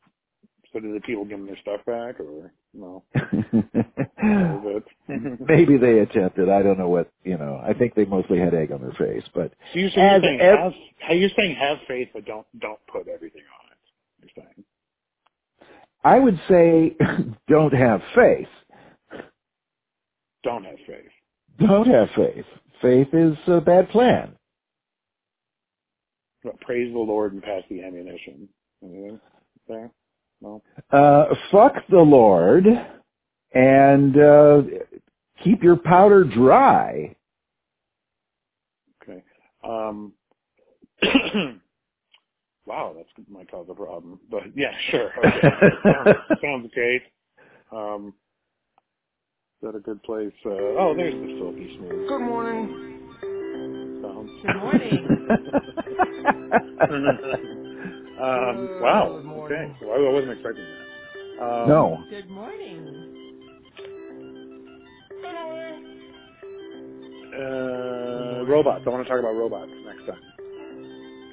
So 0.72 0.80
did 0.80 0.94
the 0.94 1.00
people 1.00 1.24
give 1.24 1.38
them 1.38 1.46
their 1.46 1.58
stuff 1.62 1.80
back, 1.86 2.20
or 2.20 2.52
no? 2.74 3.02
That 3.14 4.50
was 4.50 4.82
it. 5.08 5.40
maybe 5.48 5.76
they 5.78 6.00
attempted 6.00 6.48
i 6.48 6.62
don't 6.62 6.78
know 6.78 6.88
what 6.88 7.10
you 7.24 7.36
know 7.38 7.60
i 7.64 7.72
think 7.74 7.94
they 7.94 8.04
mostly 8.04 8.38
had 8.38 8.54
egg 8.54 8.72
on 8.72 8.80
their 8.82 8.92
face 8.92 9.24
but 9.34 9.52
So 9.72 9.78
you're, 9.80 9.90
you're 9.90 10.00
As 10.16 10.22
saying 10.22 10.40
ev- 10.40 10.58
have 10.58 10.72
you're 11.16 11.30
saying 11.36 11.56
have 11.60 11.78
faith, 11.88 12.08
but 12.14 12.24
don't 12.24 12.46
don't 12.60 12.80
put 12.92 13.08
everything 13.08 13.42
on. 13.60 13.65
You're 14.34 14.44
saying 14.44 14.64
i 16.04 16.18
would 16.18 16.40
say 16.48 16.96
don't 17.48 17.72
have 17.74 18.00
faith 18.14 18.48
don't 20.42 20.64
have 20.64 20.78
faith. 20.86 21.10
don't 21.58 21.86
have 21.88 22.08
faith 22.16 22.44
faith 22.82 23.08
is 23.12 23.36
a 23.46 23.60
bad 23.60 23.88
plan 23.90 24.32
But 26.44 26.60
praise 26.60 26.92
the 26.92 26.98
Lord 26.98 27.32
and 27.32 27.42
pass 27.42 27.62
the 27.68 27.82
ammunition. 27.82 28.48
Anything 28.82 29.20
there? 29.66 29.90
No. 30.40 30.62
uh, 30.92 31.34
fuck 31.50 31.74
the 31.90 31.98
Lord 31.98 32.66
and 33.52 34.16
uh, 34.16 34.62
keep 35.42 35.62
your 35.62 35.76
powder 35.76 36.22
dry. 36.24 37.16
Okay. 39.02 39.22
Um. 39.64 40.12
wow, 42.66 42.94
that's 42.96 43.08
might 43.28 43.50
cause 43.50 43.66
a 43.70 43.74
problem. 43.74 44.20
But 44.30 44.42
yeah, 44.54 44.72
sure. 44.90 45.10
Okay. 45.18 45.40
sounds, 45.84 46.16
sounds 46.42 46.70
great. 46.74 47.02
Um. 47.72 48.14
Is 49.62 49.72
that 49.72 49.76
a 49.78 49.80
good 49.80 50.02
place? 50.02 50.32
Uh, 50.44 50.50
oh, 50.50 50.94
there's 50.94 51.14
the 51.14 51.34
silky 51.38 51.70
smooth 51.78 52.08
Good 52.08 52.20
morning. 52.20 52.68
sound. 54.02 54.28
Good 54.42 54.54
morning. 54.54 55.06
um, 58.20 58.82
wow. 58.82 59.14
Good 59.16 59.24
morning. 59.24 59.74
Okay. 59.76 59.86
Well, 59.86 60.06
I 60.06 60.12
wasn't 60.12 60.32
expecting 60.32 60.64
that. 60.64 61.42
Um, 61.42 61.68
no. 61.68 62.04
Good 62.10 62.28
morning. 62.28 63.14
Uh, 67.34 68.44
robots. 68.44 68.84
I 68.86 68.90
want 68.90 69.04
to 69.06 69.08
talk 69.10 69.18
about 69.20 69.34
robots 69.34 69.72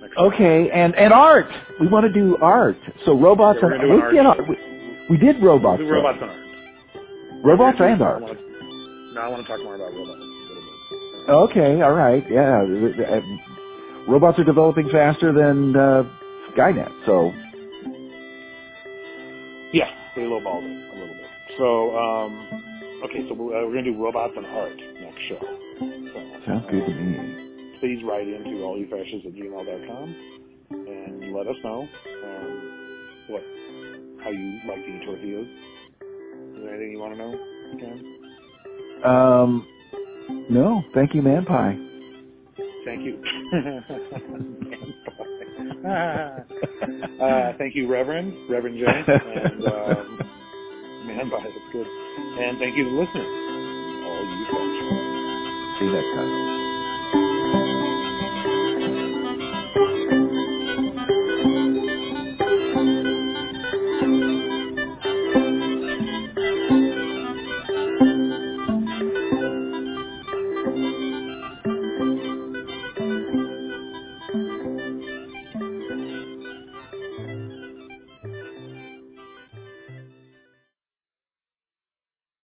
next 0.04 0.16
time. 0.16 0.26
Okay, 0.34 0.70
and 0.72 0.96
and 0.96 1.12
art. 1.14 1.48
We 1.80 1.88
want 1.88 2.06
to 2.06 2.14
do 2.14 2.38
art. 2.42 2.78
So 3.06 3.18
robots 3.18 3.60
Yeah, 3.62 3.70
and 3.74 3.84
an 3.84 4.02
art 4.02 4.40
art. 4.40 4.50
We, 4.50 4.56
we 5.10 5.18
did 5.18 5.42
robots. 5.42 5.82
We'll 5.82 5.92
robots 5.92 6.20
and 6.22 6.30
art. 6.30 7.44
robots 7.44 7.78
and 7.82 8.02
art. 8.02 8.22
want 8.22 8.38
to, 8.38 9.14
no, 9.14 9.22
I 9.22 9.28
want 9.30 9.42
to 9.42 9.48
talk 9.48 9.64
more 9.64 9.76
about 9.76 9.92
robots 9.94 10.20
a 10.20 10.24
little 10.24 10.64
bit. 11.26 11.60
Okay, 11.60 11.82
all 11.82 11.94
right, 11.94 12.24
yeah. 12.30 12.64
Robots 14.08 14.38
are 14.40 14.44
developing 14.44 14.90
faster 14.90 15.32
than 15.32 15.76
uh, 15.76 16.04
Skynet, 16.54 16.92
so 17.06 17.32
Yeah, 19.72 19.90
they 20.16 20.22
lowballed 20.24 20.64
it 20.66 20.92
a 20.92 21.00
little 21.00 21.16
bit. 21.16 21.28
So, 21.58 21.96
um, 21.98 23.02
okay, 23.06 23.28
so 23.30 23.34
we're, 23.36 23.56
uh, 23.58 23.66
we're 23.66 23.74
going 23.74 23.86
to 23.86 23.92
do 23.94 24.04
robots 24.04 24.34
and 24.36 24.46
art 24.46 24.76
next 25.02 25.22
show. 25.30 25.40
So, 25.80 26.42
sounds 26.46 26.66
good 26.70 26.86
to 26.86 26.94
me. 26.94 27.43
Please 27.84 28.00
write 28.06 28.26
into 28.26 28.64
allyoufascists 28.64 29.26
at 29.26 29.34
gmail.com 29.34 30.16
and 30.72 31.36
let 31.36 31.48
us 31.48 31.56
know 31.66 31.86
um, 32.24 33.28
what 33.28 33.44
how 34.24 34.30
you 34.32 34.62
like 34.66 34.78
to 34.78 34.88
eat 34.88 35.04
tortillas. 35.06 35.48
Is 36.56 36.64
there 36.64 36.76
anything 36.76 36.92
you 36.94 37.00
want 37.00 37.14
to 37.14 37.20
know, 37.20 37.36
Ken? 37.82 38.00
Um, 39.04 39.68
no, 40.50 40.82
thank 40.96 41.14
you, 41.14 41.22
man 41.22 41.44
pie. 41.44 41.78
Thank 42.86 43.02
you. 43.04 43.22
uh, 47.22 47.54
thank 47.58 47.76
you, 47.76 47.92
Reverend, 47.92 48.50
Reverend 48.50 48.78
J, 48.80 48.86
and 48.86 49.68
um, 49.68 50.20
man 51.06 51.30
pie, 51.30 51.44
that's 51.44 51.74
good. 51.74 51.86
And 51.86 52.58
thank 52.60 52.78
you 52.78 52.86
to 52.86 52.92
listeners, 52.92 53.28
all 54.08 54.24
you 54.24 54.46
fascists. 54.46 55.80
See 55.80 55.86
you 55.86 55.92
next 55.92 56.16
time. 56.16 56.63